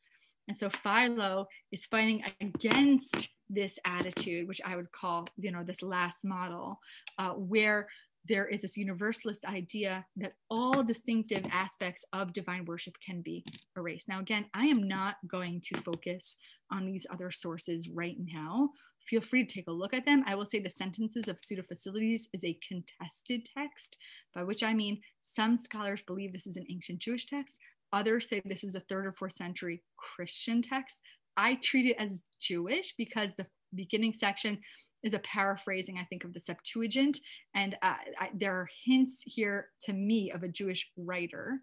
And 0.49 0.57
so 0.57 0.71
Philo 0.71 1.47
is 1.71 1.87
fighting 1.87 2.25
against 2.41 3.29
this 3.51 3.79
attitude, 3.85 4.49
which 4.49 4.61
I 4.65 4.77
would 4.77 4.93
call, 4.93 5.27
you 5.37 5.51
know, 5.51 5.63
this 5.63 5.83
last 5.83 6.25
model, 6.25 6.81
uh, 7.19 7.31
where 7.31 7.89
there 8.27 8.47
is 8.47 8.63
this 8.63 8.77
universalist 8.77 9.45
idea 9.45 10.07
that 10.17 10.35
all 10.51 10.83
distinctive 10.83 11.47
aspects 11.51 12.05
of 12.13 12.33
divine 12.33 12.65
worship 12.65 12.95
can 13.05 13.23
be 13.23 13.45
erased. 13.77 14.09
Now, 14.09 14.21
again, 14.21 14.47
I 14.55 14.67
am 14.67 14.87
not 14.87 15.17
going 15.27 15.63
to 15.73 15.81
focus 15.81 16.37
on 16.71 16.85
these 16.85 17.07
other 17.11 17.31
sources 17.31 17.89
right 17.89 18.17
now 18.19 18.71
feel 19.09 19.21
free 19.21 19.45
to 19.45 19.53
take 19.53 19.69
a 19.69 19.73
look 19.73 19.95
at 19.95 20.05
them. 20.05 20.23
I 20.27 20.35
will 20.35 20.47
say 20.47 20.61
the 20.61 20.71
sentences 20.71 21.29
of 21.29 21.39
Pseudo 21.41 21.63
Phocylides 21.63 22.29
is 22.33 22.45
a 22.45 22.59
contested 22.67 23.49
text, 23.57 23.97
by 24.35 24.43
which 24.43 24.63
I 24.63 24.75
mean 24.75 25.01
some 25.23 25.57
scholars 25.57 26.03
believe 26.03 26.33
this 26.33 26.47
is 26.47 26.57
an 26.57 26.67
ancient 26.71 27.01
Jewish 27.01 27.27
text. 27.27 27.59
Others 27.93 28.29
say 28.29 28.43
this 28.45 28.65
is 28.65 28.75
a 28.75 28.81
third 28.81 29.07
or 29.07 29.13
fourth 29.13 29.33
century 29.33 29.83
Christian 29.97 30.61
text. 30.63 31.01
I 31.37 31.59
treat 31.63 31.87
it 31.87 31.97
as 31.99 32.23
Jewish 32.41 32.95
because 32.99 33.31
the 33.37 33.47
beginning 33.75 34.13
section 34.13 34.59
is 35.03 35.15
a 35.15 35.19
paraphrasing, 35.21 35.99
I 35.99 36.05
think, 36.05 36.25
of 36.25 36.35
the 36.35 36.41
Septuagint. 36.41 37.21
And 37.55 37.77
uh, 37.83 37.95
I, 38.19 38.31
there 38.35 38.55
are 38.55 38.69
hints 38.85 39.23
here 39.25 39.69
to 39.83 39.93
me 39.93 40.31
of 40.33 40.43
a 40.43 40.49
Jewish 40.49 40.91
writer. 40.97 41.61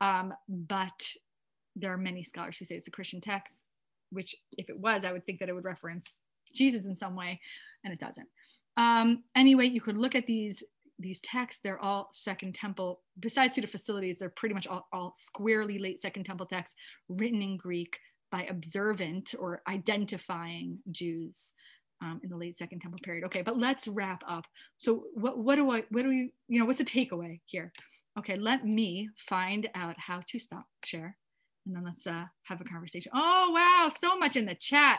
Um, 0.00 0.34
but 0.48 1.12
there 1.76 1.92
are 1.92 1.98
many 1.98 2.24
scholars 2.24 2.58
who 2.58 2.64
say 2.64 2.74
it's 2.74 2.88
a 2.88 2.92
Christian 2.92 3.20
text, 3.20 3.64
which, 4.10 4.34
if 4.58 4.68
it 4.68 4.78
was, 4.78 5.04
I 5.04 5.12
would 5.12 5.24
think 5.24 5.38
that 5.38 5.48
it 5.48 5.54
would 5.54 5.64
reference 5.64 6.20
Jesus 6.52 6.84
in 6.84 6.96
some 6.96 7.14
way, 7.14 7.40
and 7.84 7.92
it 7.92 8.00
doesn't. 8.00 8.28
Um, 8.76 9.22
anyway, 9.36 9.66
you 9.66 9.80
could 9.80 9.96
look 9.96 10.14
at 10.14 10.26
these 10.26 10.62
these 10.98 11.20
texts. 11.20 11.60
They're 11.62 11.82
all 11.82 12.10
Second 12.12 12.54
Temple. 12.54 13.00
Besides 13.18 13.54
Pseudo 13.54 13.66
Phocylides, 13.66 14.18
they're 14.18 14.28
pretty 14.28 14.54
much 14.54 14.66
all, 14.66 14.86
all 14.92 15.14
squarely 15.16 15.78
late 15.78 16.00
Second 16.00 16.24
Temple 16.24 16.46
texts 16.46 16.76
written 17.08 17.42
in 17.42 17.56
Greek 17.56 17.98
by 18.32 18.44
observant 18.44 19.34
or 19.38 19.62
identifying 19.68 20.78
Jews. 20.90 21.52
Um, 22.00 22.20
in 22.24 22.30
the 22.30 22.36
late 22.36 22.56
second 22.56 22.80
temple 22.80 22.98
period 23.04 23.22
okay 23.26 23.42
but 23.42 23.56
let's 23.56 23.86
wrap 23.86 24.24
up 24.26 24.44
so 24.76 25.04
what, 25.14 25.38
what 25.38 25.54
do 25.54 25.70
i 25.70 25.84
what 25.90 26.02
do 26.02 26.08
we 26.08 26.32
you 26.48 26.58
know 26.58 26.66
what's 26.66 26.78
the 26.78 26.84
takeaway 26.84 27.38
here 27.44 27.72
okay 28.18 28.34
let 28.34 28.66
me 28.66 29.08
find 29.16 29.68
out 29.76 29.94
how 29.98 30.20
to 30.26 30.40
stop 30.40 30.64
share 30.84 31.16
and 31.64 31.76
then 31.76 31.84
let's 31.84 32.04
uh, 32.08 32.24
have 32.42 32.60
a 32.60 32.64
conversation 32.64 33.12
oh 33.14 33.52
wow 33.54 33.88
so 33.88 34.18
much 34.18 34.34
in 34.34 34.46
the 34.46 34.56
chat 34.56 34.98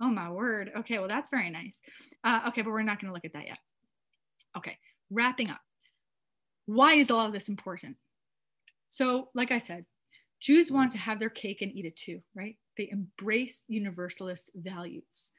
Oh 0.00 0.08
my 0.08 0.30
word. 0.30 0.70
Okay, 0.78 0.98
well, 0.98 1.08
that's 1.08 1.30
very 1.30 1.50
nice. 1.50 1.80
Uh, 2.22 2.40
okay, 2.48 2.62
but 2.62 2.70
we're 2.70 2.82
not 2.82 3.00
going 3.00 3.08
to 3.08 3.14
look 3.14 3.24
at 3.24 3.32
that 3.34 3.46
yet. 3.46 3.58
Okay, 4.56 4.76
wrapping 5.10 5.50
up. 5.50 5.60
Why 6.66 6.94
is 6.94 7.10
all 7.10 7.26
of 7.26 7.32
this 7.32 7.48
important? 7.48 7.96
So, 8.86 9.28
like 9.34 9.50
I 9.50 9.58
said, 9.58 9.84
Jews 10.40 10.70
want 10.70 10.92
to 10.92 10.98
have 10.98 11.18
their 11.18 11.30
cake 11.30 11.62
and 11.62 11.72
eat 11.72 11.84
it 11.86 11.96
too, 11.96 12.20
right? 12.34 12.56
They 12.76 12.88
embrace 12.90 13.62
universalist 13.68 14.50
values. 14.54 15.30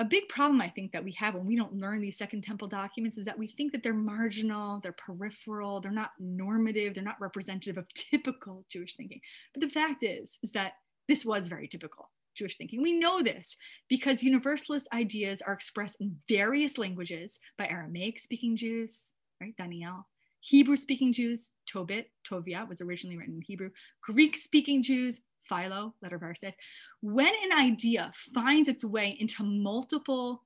A 0.00 0.04
big 0.04 0.28
problem 0.28 0.60
I 0.60 0.68
think 0.68 0.90
that 0.92 1.04
we 1.04 1.12
have 1.12 1.34
when 1.34 1.46
we 1.46 1.54
don't 1.54 1.78
learn 1.78 2.00
these 2.00 2.18
Second 2.18 2.42
Temple 2.42 2.66
documents 2.66 3.16
is 3.16 3.24
that 3.26 3.38
we 3.38 3.46
think 3.46 3.70
that 3.72 3.84
they're 3.84 3.94
marginal, 3.94 4.80
they're 4.82 4.92
peripheral, 4.92 5.80
they're 5.80 5.92
not 5.92 6.10
normative, 6.18 6.94
they're 6.94 7.04
not 7.04 7.20
representative 7.20 7.78
of 7.78 7.86
typical 7.94 8.64
Jewish 8.68 8.96
thinking. 8.96 9.20
But 9.52 9.60
the 9.60 9.68
fact 9.68 10.02
is, 10.02 10.38
is 10.42 10.50
that 10.52 10.72
this 11.06 11.24
was 11.24 11.46
very 11.46 11.68
typical. 11.68 12.10
Jewish 12.34 12.56
thinking. 12.56 12.82
We 12.82 12.92
know 12.92 13.22
this 13.22 13.56
because 13.88 14.22
Universalist 14.22 14.88
ideas 14.92 15.40
are 15.40 15.52
expressed 15.52 16.00
in 16.00 16.16
various 16.28 16.78
languages 16.78 17.38
by 17.56 17.68
Aramaic 17.68 18.18
speaking 18.18 18.56
Jews, 18.56 19.12
right? 19.40 19.56
Daniel. 19.56 20.06
Hebrew 20.40 20.76
speaking 20.76 21.12
Jews, 21.12 21.50
Tobit, 21.66 22.10
Tovia 22.28 22.68
was 22.68 22.80
originally 22.80 23.16
written 23.16 23.36
in 23.36 23.42
Hebrew. 23.42 23.70
Greek 24.02 24.36
speaking 24.36 24.82
Jews, 24.82 25.20
Philo, 25.48 25.94
letter 26.02 26.18
Aristides. 26.22 26.56
When 27.00 27.32
an 27.44 27.52
idea 27.58 28.12
finds 28.34 28.68
its 28.68 28.84
way 28.84 29.16
into 29.18 29.42
multiple 29.42 30.44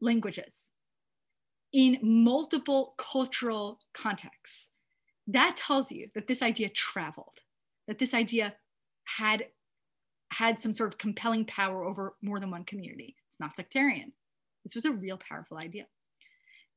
languages, 0.00 0.66
in 1.72 1.98
multiple 2.02 2.94
cultural 2.96 3.80
contexts, 3.92 4.70
that 5.26 5.56
tells 5.56 5.90
you 5.90 6.08
that 6.14 6.26
this 6.26 6.42
idea 6.42 6.68
traveled, 6.68 7.40
that 7.88 7.98
this 7.98 8.14
idea 8.14 8.54
had 9.04 9.46
had 10.32 10.60
some 10.60 10.72
sort 10.72 10.92
of 10.92 10.98
compelling 10.98 11.44
power 11.44 11.84
over 11.84 12.16
more 12.22 12.40
than 12.40 12.50
one 12.50 12.64
community. 12.64 13.16
It's 13.28 13.40
not 13.40 13.56
sectarian. 13.56 14.12
This 14.64 14.74
was 14.74 14.84
a 14.84 14.92
real 14.92 15.18
powerful 15.18 15.58
idea. 15.58 15.86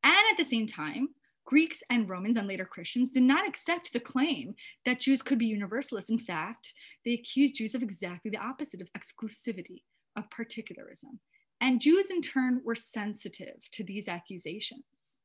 And 0.03 0.25
at 0.31 0.37
the 0.37 0.45
same 0.45 0.67
time, 0.67 1.09
Greeks 1.45 1.81
and 1.89 2.07
Romans 2.07 2.37
and 2.37 2.47
later 2.47 2.65
Christians 2.65 3.11
did 3.11 3.23
not 3.23 3.47
accept 3.47 3.91
the 3.91 3.99
claim 3.99 4.53
that 4.85 4.99
Jews 4.99 5.21
could 5.21 5.39
be 5.39 5.47
universalists. 5.47 6.11
In 6.11 6.19
fact, 6.19 6.73
they 7.03 7.13
accused 7.13 7.55
Jews 7.55 7.73
of 7.73 7.81
exactly 7.81 8.29
the 8.29 8.37
opposite 8.37 8.81
of 8.81 8.89
exclusivity, 8.93 9.83
of 10.15 10.29
particularism. 10.29 11.19
And 11.61 11.81
Jews, 11.81 12.09
in 12.09 12.21
turn, 12.21 12.61
were 12.63 12.75
sensitive 12.75 13.67
to 13.71 13.83
these 13.83 14.07
accusations. 14.07 15.18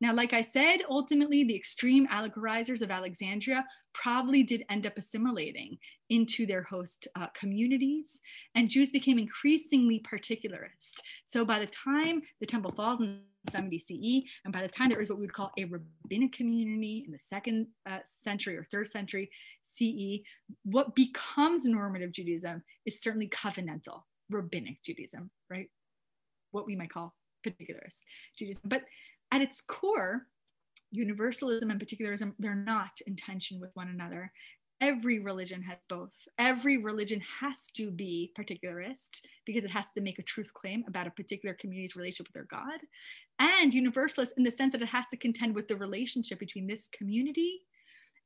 Now, 0.00 0.12
like 0.12 0.32
I 0.34 0.42
said, 0.42 0.78
ultimately, 0.88 1.44
the 1.44 1.56
extreme 1.56 2.06
allegorizers 2.08 2.82
of 2.82 2.90
Alexandria 2.90 3.64
probably 3.94 4.42
did 4.42 4.64
end 4.68 4.86
up 4.86 4.98
assimilating 4.98 5.78
into 6.10 6.46
their 6.46 6.62
host 6.62 7.08
uh, 7.16 7.28
communities, 7.28 8.20
and 8.54 8.68
Jews 8.68 8.92
became 8.92 9.18
increasingly 9.18 10.00
particularist. 10.00 11.00
So 11.24 11.44
by 11.44 11.58
the 11.58 11.66
time 11.66 12.22
the 12.40 12.46
temple 12.46 12.72
falls 12.72 13.00
in 13.00 13.20
70 13.50 13.78
CE, 13.78 14.30
and 14.44 14.52
by 14.52 14.60
the 14.60 14.68
time 14.68 14.90
there 14.90 15.00
is 15.00 15.08
what 15.08 15.18
we 15.18 15.22
would 15.22 15.32
call 15.32 15.52
a 15.58 15.64
rabbinic 15.64 16.32
community 16.32 17.04
in 17.06 17.12
the 17.12 17.18
second 17.18 17.68
uh, 17.88 17.98
century 18.04 18.56
or 18.56 18.64
third 18.70 18.88
century 18.88 19.30
CE, 19.64 20.20
what 20.64 20.94
becomes 20.94 21.64
normative 21.64 22.12
Judaism 22.12 22.62
is 22.84 23.00
certainly 23.00 23.28
covenantal 23.28 24.02
rabbinic 24.30 24.82
Judaism, 24.82 25.30
right? 25.48 25.68
What 26.50 26.66
we 26.66 26.76
might 26.76 26.90
call 26.90 27.14
particularist 27.46 28.04
Judaism. 28.36 28.62
But 28.68 28.82
at 29.32 29.42
its 29.42 29.60
core, 29.60 30.26
universalism 30.90 31.70
and 31.70 31.80
particularism, 31.80 32.34
they're 32.38 32.54
not 32.54 33.00
in 33.06 33.16
tension 33.16 33.60
with 33.60 33.70
one 33.74 33.88
another. 33.88 34.32
Every 34.80 35.20
religion 35.20 35.62
has 35.62 35.78
both. 35.88 36.12
Every 36.38 36.76
religion 36.76 37.22
has 37.40 37.70
to 37.76 37.90
be 37.90 38.32
particularist 38.38 39.22
because 39.46 39.64
it 39.64 39.70
has 39.70 39.90
to 39.92 40.02
make 40.02 40.18
a 40.18 40.22
truth 40.22 40.52
claim 40.52 40.84
about 40.86 41.06
a 41.06 41.10
particular 41.10 41.54
community's 41.54 41.96
relationship 41.96 42.28
with 42.28 42.34
their 42.34 42.58
God, 42.60 42.80
and 43.38 43.72
universalist 43.72 44.34
in 44.36 44.44
the 44.44 44.50
sense 44.50 44.72
that 44.72 44.82
it 44.82 44.88
has 44.88 45.08
to 45.08 45.16
contend 45.16 45.54
with 45.54 45.66
the 45.66 45.76
relationship 45.76 46.38
between 46.38 46.66
this 46.66 46.88
community 46.92 47.62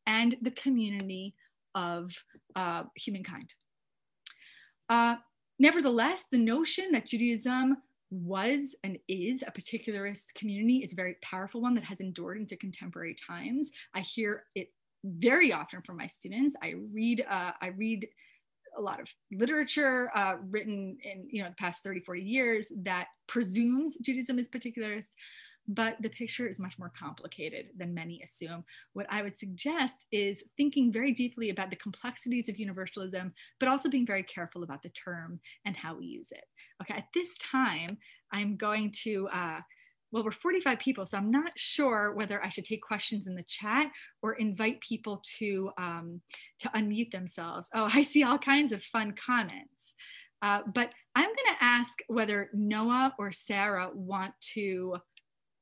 and 0.06 0.36
the 0.42 0.50
community 0.50 1.34
of 1.76 2.12
uh, 2.56 2.84
humankind. 2.96 3.54
Uh, 4.88 5.16
nevertheless, 5.60 6.26
the 6.32 6.38
notion 6.38 6.90
that 6.92 7.06
Judaism 7.06 7.76
was 8.10 8.74
and 8.82 8.98
is 9.08 9.42
a 9.46 9.50
particularist 9.50 10.34
community 10.34 10.78
is 10.78 10.92
a 10.92 10.96
very 10.96 11.16
powerful 11.22 11.60
one 11.60 11.74
that 11.74 11.84
has 11.84 12.00
endured 12.00 12.38
into 12.38 12.56
contemporary 12.56 13.14
times. 13.14 13.70
I 13.94 14.00
hear 14.00 14.44
it 14.54 14.72
very 15.04 15.52
often 15.52 15.82
from 15.82 15.96
my 15.96 16.06
students. 16.06 16.56
I 16.62 16.74
read, 16.92 17.24
uh, 17.28 17.52
I 17.60 17.68
read 17.68 18.08
a 18.76 18.80
lot 18.80 19.00
of 19.00 19.08
literature 19.32 20.10
uh, 20.14 20.36
written 20.48 20.98
in 21.02 21.26
you 21.30 21.42
know 21.42 21.48
the 21.48 21.56
past 21.56 21.82
30 21.82 22.00
40 22.00 22.22
years 22.22 22.72
that 22.84 23.08
presumes 23.26 23.96
judaism 23.96 24.38
is 24.38 24.48
particularist 24.48 25.10
but 25.68 25.96
the 26.00 26.08
picture 26.08 26.48
is 26.48 26.60
much 26.60 26.78
more 26.78 26.92
complicated 26.98 27.70
than 27.76 27.94
many 27.94 28.20
assume. 28.22 28.64
What 28.92 29.06
I 29.10 29.22
would 29.22 29.36
suggest 29.36 30.06
is 30.10 30.44
thinking 30.56 30.92
very 30.92 31.12
deeply 31.12 31.50
about 31.50 31.70
the 31.70 31.76
complexities 31.76 32.48
of 32.48 32.58
universalism, 32.58 33.32
but 33.58 33.68
also 33.68 33.88
being 33.88 34.06
very 34.06 34.22
careful 34.22 34.62
about 34.62 34.82
the 34.82 34.88
term 34.90 35.40
and 35.64 35.76
how 35.76 35.94
we 35.94 36.06
use 36.06 36.32
it. 36.32 36.44
Okay, 36.82 36.94
at 36.94 37.08
this 37.14 37.36
time, 37.38 37.98
I'm 38.32 38.56
going 38.56 38.92
to, 39.02 39.28
uh, 39.28 39.60
well, 40.12 40.24
we're 40.24 40.32
45 40.32 40.78
people, 40.80 41.06
so 41.06 41.16
I'm 41.16 41.30
not 41.30 41.52
sure 41.56 42.14
whether 42.14 42.44
I 42.44 42.48
should 42.48 42.64
take 42.64 42.82
questions 42.82 43.26
in 43.28 43.36
the 43.36 43.44
chat 43.44 43.90
or 44.22 44.34
invite 44.34 44.80
people 44.80 45.22
to, 45.38 45.70
um, 45.78 46.20
to 46.60 46.68
unmute 46.70 47.12
themselves. 47.12 47.70
Oh, 47.74 47.88
I 47.94 48.02
see 48.02 48.24
all 48.24 48.38
kinds 48.38 48.72
of 48.72 48.82
fun 48.82 49.12
comments. 49.12 49.94
Uh, 50.42 50.62
but 50.74 50.92
I'm 51.14 51.26
going 51.26 51.56
to 51.58 51.64
ask 51.64 51.98
whether 52.06 52.48
Noah 52.54 53.14
or 53.18 53.30
Sarah 53.30 53.90
want 53.92 54.32
to 54.54 54.96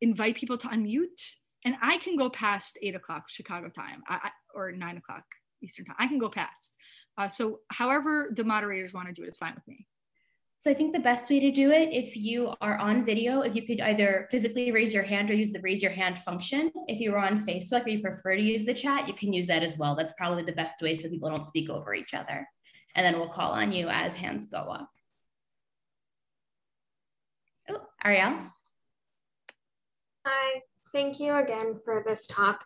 invite 0.00 0.36
people 0.36 0.58
to 0.58 0.68
unmute 0.68 1.34
and 1.64 1.74
I 1.82 1.98
can 1.98 2.16
go 2.16 2.30
past 2.30 2.78
eight 2.82 2.94
o'clock 2.94 3.28
Chicago 3.28 3.68
time 3.68 4.02
I, 4.08 4.30
or 4.54 4.72
nine 4.72 4.96
o'clock 4.96 5.24
Eastern 5.62 5.86
time. 5.86 5.96
I 5.98 6.06
can 6.06 6.18
go 6.18 6.28
past. 6.28 6.76
Uh, 7.16 7.28
so 7.28 7.60
however 7.68 8.32
the 8.34 8.44
moderators 8.44 8.94
want 8.94 9.08
to 9.08 9.12
do 9.12 9.24
it 9.24 9.28
is 9.28 9.38
fine 9.38 9.54
with 9.54 9.66
me. 9.66 9.86
So 10.60 10.72
I 10.72 10.74
think 10.74 10.92
the 10.92 11.00
best 11.00 11.30
way 11.30 11.38
to 11.38 11.52
do 11.52 11.70
it, 11.70 11.90
if 11.92 12.16
you 12.16 12.52
are 12.60 12.76
on 12.78 13.04
video, 13.04 13.42
if 13.42 13.54
you 13.54 13.62
could 13.62 13.80
either 13.80 14.26
physically 14.30 14.72
raise 14.72 14.92
your 14.92 15.04
hand 15.04 15.30
or 15.30 15.34
use 15.34 15.52
the 15.52 15.60
raise 15.60 15.82
your 15.82 15.92
hand 15.92 16.18
function. 16.18 16.72
If 16.88 16.98
you 17.00 17.14
are 17.14 17.18
on 17.18 17.46
Facebook 17.46 17.86
or 17.86 17.90
you 17.90 18.00
prefer 18.00 18.34
to 18.34 18.42
use 18.42 18.64
the 18.64 18.74
chat, 18.74 19.06
you 19.06 19.14
can 19.14 19.32
use 19.32 19.46
that 19.46 19.62
as 19.62 19.78
well. 19.78 19.94
That's 19.94 20.12
probably 20.18 20.42
the 20.42 20.52
best 20.52 20.82
way 20.82 20.94
so 20.94 21.08
people 21.08 21.30
don't 21.30 21.46
speak 21.46 21.70
over 21.70 21.94
each 21.94 22.12
other. 22.12 22.46
And 22.96 23.06
then 23.06 23.20
we'll 23.20 23.28
call 23.28 23.52
on 23.52 23.70
you 23.70 23.86
as 23.88 24.16
hands 24.16 24.46
go 24.46 24.58
up. 24.58 24.90
Oh, 27.68 27.82
Ariel. 28.04 28.50
Hi, 30.30 30.60
thank 30.92 31.20
you 31.20 31.36
again 31.36 31.80
for 31.82 32.04
this 32.06 32.26
talk. 32.26 32.62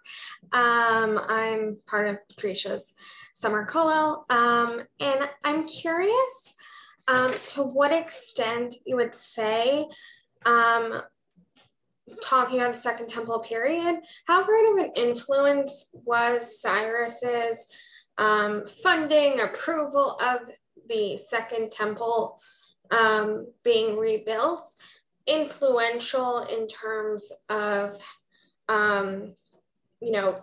Um, 0.53 1.21
I'm 1.29 1.77
part 1.87 2.09
of 2.09 2.19
Drisha's 2.37 2.95
summer 3.35 3.65
kollel, 3.65 4.29
um, 4.33 4.81
and 4.99 5.31
I'm 5.45 5.69
curious 5.69 6.55
um, 7.07 7.31
to 7.31 7.63
what 7.63 7.93
extent 7.93 8.75
you 8.85 8.97
would 8.97 9.15
say, 9.15 9.87
um, 10.45 11.03
talking 12.21 12.59
about 12.59 12.73
the 12.73 12.79
Second 12.79 13.09
Temple 13.09 13.39
period, 13.39 14.01
how 14.27 14.45
great 14.45 14.73
of 14.73 14.79
an 14.79 14.93
influence 14.97 15.95
was 16.05 16.61
Cyrus's 16.61 17.73
um, 18.19 18.67
funding, 18.67 19.39
approval 19.39 20.19
of 20.21 20.51
the 20.89 21.17
Second 21.17 21.71
Temple 21.71 22.41
um, 22.91 23.47
being 23.63 23.97
rebuilt, 23.97 24.69
influential 25.27 26.41
in 26.45 26.67
terms 26.67 27.31
of, 27.49 27.95
um, 28.69 29.35
you 30.01 30.13
know, 30.13 30.41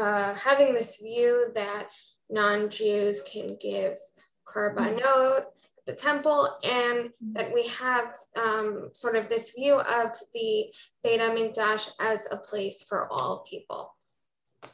uh, 0.00 0.34
having 0.34 0.74
this 0.74 1.00
view 1.02 1.50
that 1.54 1.88
non-Jews 2.28 3.22
can 3.22 3.56
give 3.60 3.98
korbanot, 4.46 5.44
at 5.80 5.86
the 5.86 5.94
temple 5.94 6.48
and 6.64 7.10
that 7.32 7.52
we 7.52 7.66
have 7.68 8.14
um, 8.36 8.90
sort 8.92 9.16
of 9.16 9.28
this 9.28 9.54
view 9.54 9.74
of 9.74 10.10
the 10.34 10.66
Beit 11.02 11.20
HaMikdash 11.20 11.90
as 12.00 12.28
a 12.30 12.36
place 12.36 12.84
for 12.88 13.10
all 13.10 13.44
people? 13.48 13.94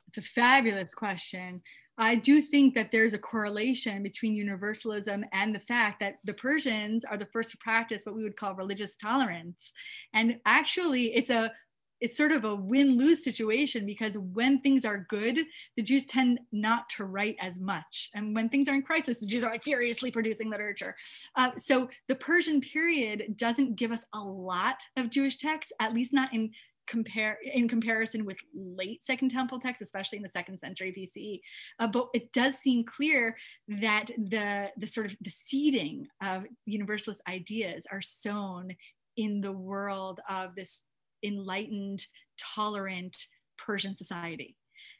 It's 0.09 0.19
a 0.19 0.23
fabulous 0.23 0.95
question. 0.95 1.63
I 1.99 2.15
do 2.15 2.41
think 2.41 2.75
that 2.75 2.91
there's 2.91 3.15
a 3.15 3.19
correlation 3.19 4.03
between 4.03 4.35
universalism 4.35 5.25
and 5.33 5.55
the 5.55 5.61
fact 5.61 6.01
that 6.01 6.17
the 6.25 6.35
Persians 6.35 7.05
are 7.05 7.17
the 7.17 7.27
first 7.27 7.53
to 7.53 7.59
practice 7.59 8.05
what 8.05 8.15
we 8.15 8.23
would 8.23 8.37
call 8.37 8.55
religious 8.55 8.97
tolerance. 8.97 9.73
And 10.13 10.39
actually, 10.45 11.15
it's 11.15 11.31
a 11.31 11.53
it's 11.99 12.17
sort 12.17 12.33
of 12.33 12.45
a 12.45 12.55
win-lose 12.55 13.25
situation 13.25 13.87
because 13.87 14.19
when 14.19 14.61
things 14.61 14.85
are 14.85 15.07
good, 15.09 15.41
the 15.77 15.83
Jews 15.83 16.05
tend 16.05 16.41
not 16.53 16.91
to 16.91 17.07
write 17.07 17.37
as 17.41 17.59
much, 17.59 18.11
and 18.15 18.35
when 18.35 18.51
things 18.51 18.69
are 18.69 18.75
in 18.75 18.83
crisis, 18.83 19.19
the 19.19 19.27
Jews 19.27 19.45
are 19.45 19.51
like 19.51 19.65
furiously 19.65 20.11
producing 20.11 20.51
literature. 20.51 20.95
Uh, 21.37 21.53
so 21.57 21.89
the 22.09 22.15
Persian 22.15 22.61
period 22.61 23.37
doesn't 23.37 23.77
give 23.77 23.93
us 23.93 24.05
a 24.13 24.19
lot 24.19 24.83
of 24.97 25.09
Jewish 25.09 25.37
texts, 25.37 25.73
at 25.81 25.95
least 25.95 26.13
not 26.13 26.35
in 26.35 26.51
compare 26.87 27.39
in 27.55 27.69
comparison 27.69 28.25
with 28.25 28.37
late 28.55 29.05
Second 29.05 29.31
Temple 29.31 29.59
texts, 29.59 29.83
especially 29.83 30.17
in 30.17 30.23
the 30.23 30.29
second 30.29 30.59
century 30.59 30.93
BCE. 30.97 31.41
Uh, 31.79 31.89
but 31.89 32.09
it 32.15 32.33
does 32.33 32.55
seem 32.63 32.85
clear 32.85 33.37
that 33.69 34.07
the 34.17 34.71
the 34.77 34.87
sort 34.87 35.07
of 35.07 35.17
the 35.21 35.31
seeding 35.31 36.07
of 36.23 36.45
universalist 36.65 37.23
ideas 37.29 37.87
are 37.91 38.03
sown 38.03 38.75
in 39.17 39.41
the 39.41 39.53
world 39.53 40.21
of 40.29 40.55
this 40.55 40.87
enlightened, 41.23 42.07
tolerant 42.39 43.17
Persian 43.59 43.97
society. 43.97 44.57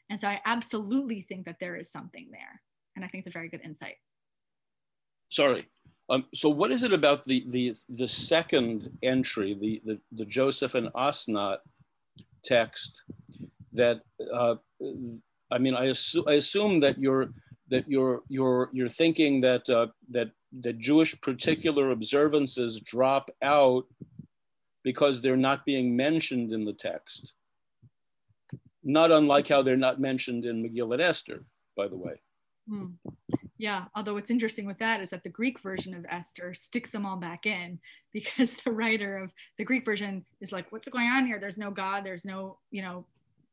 And 0.09 0.19
so 0.19 0.27
I 0.27 0.39
absolutely 0.45 1.25
think 1.27 1.45
that 1.45 1.57
there 1.59 1.75
is 1.75 1.91
something 1.91 2.27
there. 2.31 2.61
And 2.95 3.03
I 3.03 3.07
think 3.07 3.21
it's 3.25 3.35
a 3.35 3.37
very 3.37 3.49
good 3.49 3.61
insight. 3.63 3.95
Sorry. 5.29 5.61
Um, 6.09 6.25
so 6.33 6.49
what 6.49 6.71
is 6.71 6.83
it 6.83 6.93
about 6.93 7.25
the, 7.25 7.45
the, 7.49 7.73
the 7.89 8.07
second 8.07 8.97
entry, 9.03 9.53
the, 9.53 9.81
the, 9.85 9.99
the 10.13 10.25
Joseph 10.25 10.75
and 10.75 10.87
Asnat 10.93 11.57
text 12.43 13.03
that, 13.73 14.01
uh, 14.33 14.55
I 15.51 15.57
mean, 15.57 15.75
I, 15.75 15.87
assu- 15.87 16.27
I 16.27 16.33
assume 16.33 16.79
that 16.81 16.97
you're, 16.97 17.29
that 17.69 17.85
you're, 17.87 18.21
you're, 18.27 18.69
you're 18.73 18.89
thinking 18.89 19.41
that, 19.41 19.69
uh, 19.69 19.87
that, 20.11 20.31
that 20.61 20.79
Jewish 20.79 21.19
particular 21.21 21.91
observances 21.91 22.79
drop 22.79 23.29
out 23.41 23.85
because 24.83 25.21
they're 25.21 25.35
not 25.35 25.65
being 25.65 25.95
mentioned 25.95 26.53
in 26.53 26.63
the 26.65 26.73
text. 26.73 27.33
Not 28.83 29.11
unlike 29.11 29.49
how 29.49 29.61
they're 29.61 29.75
not 29.75 29.99
mentioned 29.99 30.45
in 30.45 30.63
Megillat 30.63 31.01
Esther, 31.01 31.43
by 31.75 31.87
the 31.89 31.97
way. 31.97 32.21
Hmm. 32.69 32.85
Yeah, 33.57 33.85
although 33.95 34.13
what's 34.13 34.29
interesting 34.29 34.65
with 34.65 34.77
that 34.79 35.01
is 35.01 35.09
that 35.09 35.23
the 35.23 35.29
Greek 35.29 35.59
version 35.59 35.93
of 35.95 36.05
Esther 36.09 36.53
sticks 36.53 36.91
them 36.91 37.05
all 37.05 37.17
back 37.17 37.45
in 37.45 37.79
because 38.13 38.55
the 38.63 38.71
writer 38.71 39.17
of 39.17 39.31
the 39.57 39.63
Greek 39.63 39.85
version 39.85 40.25
is 40.41 40.51
like, 40.51 40.71
what's 40.71 40.87
going 40.89 41.07
on 41.07 41.25
here? 41.25 41.39
There's 41.39 41.57
no 41.57 41.71
God, 41.71 42.03
there's 42.03 42.25
no, 42.25 42.57
you 42.71 42.81
know. 42.81 43.05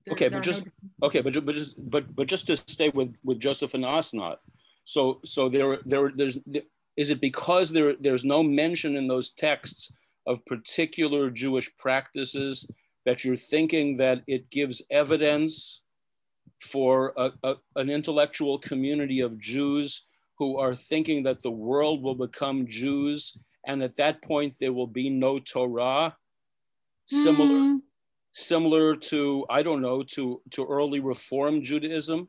There, 0.05 0.13
okay, 0.13 0.29
but 0.29 0.43
just 0.43 0.67
no... 0.67 1.07
okay, 1.07 1.23
but 1.23 1.33
but 1.47 1.55
just 1.55 1.77
but 1.91 2.15
but 2.15 2.27
just 2.27 2.47
to 2.49 2.59
stay 2.59 2.91
with 2.91 3.15
with 3.25 3.41
Joseph 3.41 3.73
and 3.73 3.85
Asnat. 3.85 4.37
So 4.85 5.21
so 5.25 5.49
there 5.49 5.79
there 5.87 6.13
there's 6.15 6.39
there, 6.45 6.63
is 6.95 7.11
it 7.11 7.23
because 7.23 7.71
there 7.71 7.95
there's 7.99 8.25
no 8.25 8.43
mention 8.43 8.97
in 8.97 9.09
those 9.09 9.31
texts 9.31 9.91
of 10.27 10.45
particular 10.45 11.31
Jewish 11.31 11.75
practices 11.79 12.69
that 13.07 13.25
you're 13.25 13.37
thinking 13.37 13.97
that 13.97 14.23
it 14.27 14.51
gives 14.51 14.83
evidence 14.91 15.84
for 16.65 17.13
a, 17.17 17.31
a, 17.43 17.55
an 17.77 17.91
intellectual 17.91 18.59
community 18.59 19.21
of 19.21 19.39
Jews 19.39 20.07
who 20.39 20.57
are 20.59 20.75
thinking 20.75 21.23
that 21.25 21.43
the 21.43 21.51
world 21.51 22.03
will 22.03 22.15
become 22.15 22.67
Jews 22.67 23.37
and 23.67 23.83
at 23.83 23.97
that 23.97 24.23
point 24.23 24.55
there 24.61 24.73
will 24.73 24.87
be 24.87 25.09
no 25.11 25.39
Torah 25.39 26.17
similar 27.07 27.61
mm. 27.61 27.79
similar 28.33 28.97
to 28.97 29.45
I 29.51 29.63
don't 29.63 29.83
know 29.83 30.03
to 30.15 30.41
to 30.51 30.67
early 30.67 31.01
reform 31.01 31.63
Judaism 31.63 32.29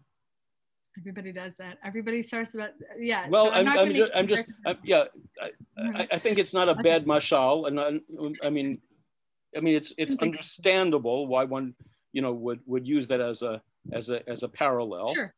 Everybody 0.98 1.34
does 1.34 1.58
that. 1.58 1.78
Everybody 1.84 2.24
starts 2.24 2.56
about 2.56 2.70
yeah. 2.98 3.28
Well, 3.28 3.48
so 3.48 3.52
I'm, 3.52 3.68
I'm, 3.68 3.78
I'm, 3.80 3.94
just, 3.94 4.12
I'm 4.16 4.28
just 4.28 4.46
I'm, 4.66 4.78
yeah. 4.84 5.04
I, 5.42 5.50
I, 5.78 6.08
I, 6.14 6.18
think 6.18 6.40
it's 6.40 6.54
not 6.54 6.70
a 6.70 6.76
bad 6.76 7.06
mashal, 7.06 7.68
and 7.68 7.78
I, 7.78 8.48
I 8.48 8.50
mean, 8.50 8.80
I 9.58 9.60
mean 9.60 9.76
it's 9.76 9.94
it's 9.98 10.16
understandable 10.22 11.28
why 11.28 11.44
one 11.44 11.76
you 12.14 12.22
know 12.22 12.32
would 12.32 12.62
would 12.66 12.88
use 12.88 13.08
that 13.08 13.20
as 13.20 13.42
a 13.42 13.62
as 13.92 14.10
a 14.10 14.28
as 14.30 14.44
a 14.44 14.50
parallel. 14.50 15.14
Sure. 15.14 15.34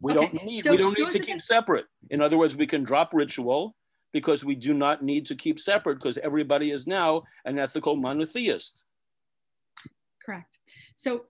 We 0.00 0.12
okay. 0.12 0.20
don't 0.20 0.44
need 0.44 0.64
so 0.64 0.70
we 0.70 0.76
don't 0.76 0.98
need 0.98 1.10
to 1.10 1.18
keep 1.18 1.40
separate. 1.42 1.86
In 2.10 2.20
other 2.22 2.38
words, 2.38 2.56
we 2.56 2.66
can 2.66 2.84
drop 2.84 3.10
ritual 3.12 3.74
because 4.12 4.44
we 4.44 4.54
do 4.54 4.72
not 4.72 5.02
need 5.02 5.26
to 5.26 5.34
keep 5.34 5.58
separate 5.60 5.96
because 5.96 6.18
everybody 6.18 6.70
is 6.70 6.86
now 6.86 7.22
an 7.44 7.58
ethical 7.58 7.96
monotheist. 7.96 8.82
Correct. 10.24 10.58
So 10.96 11.24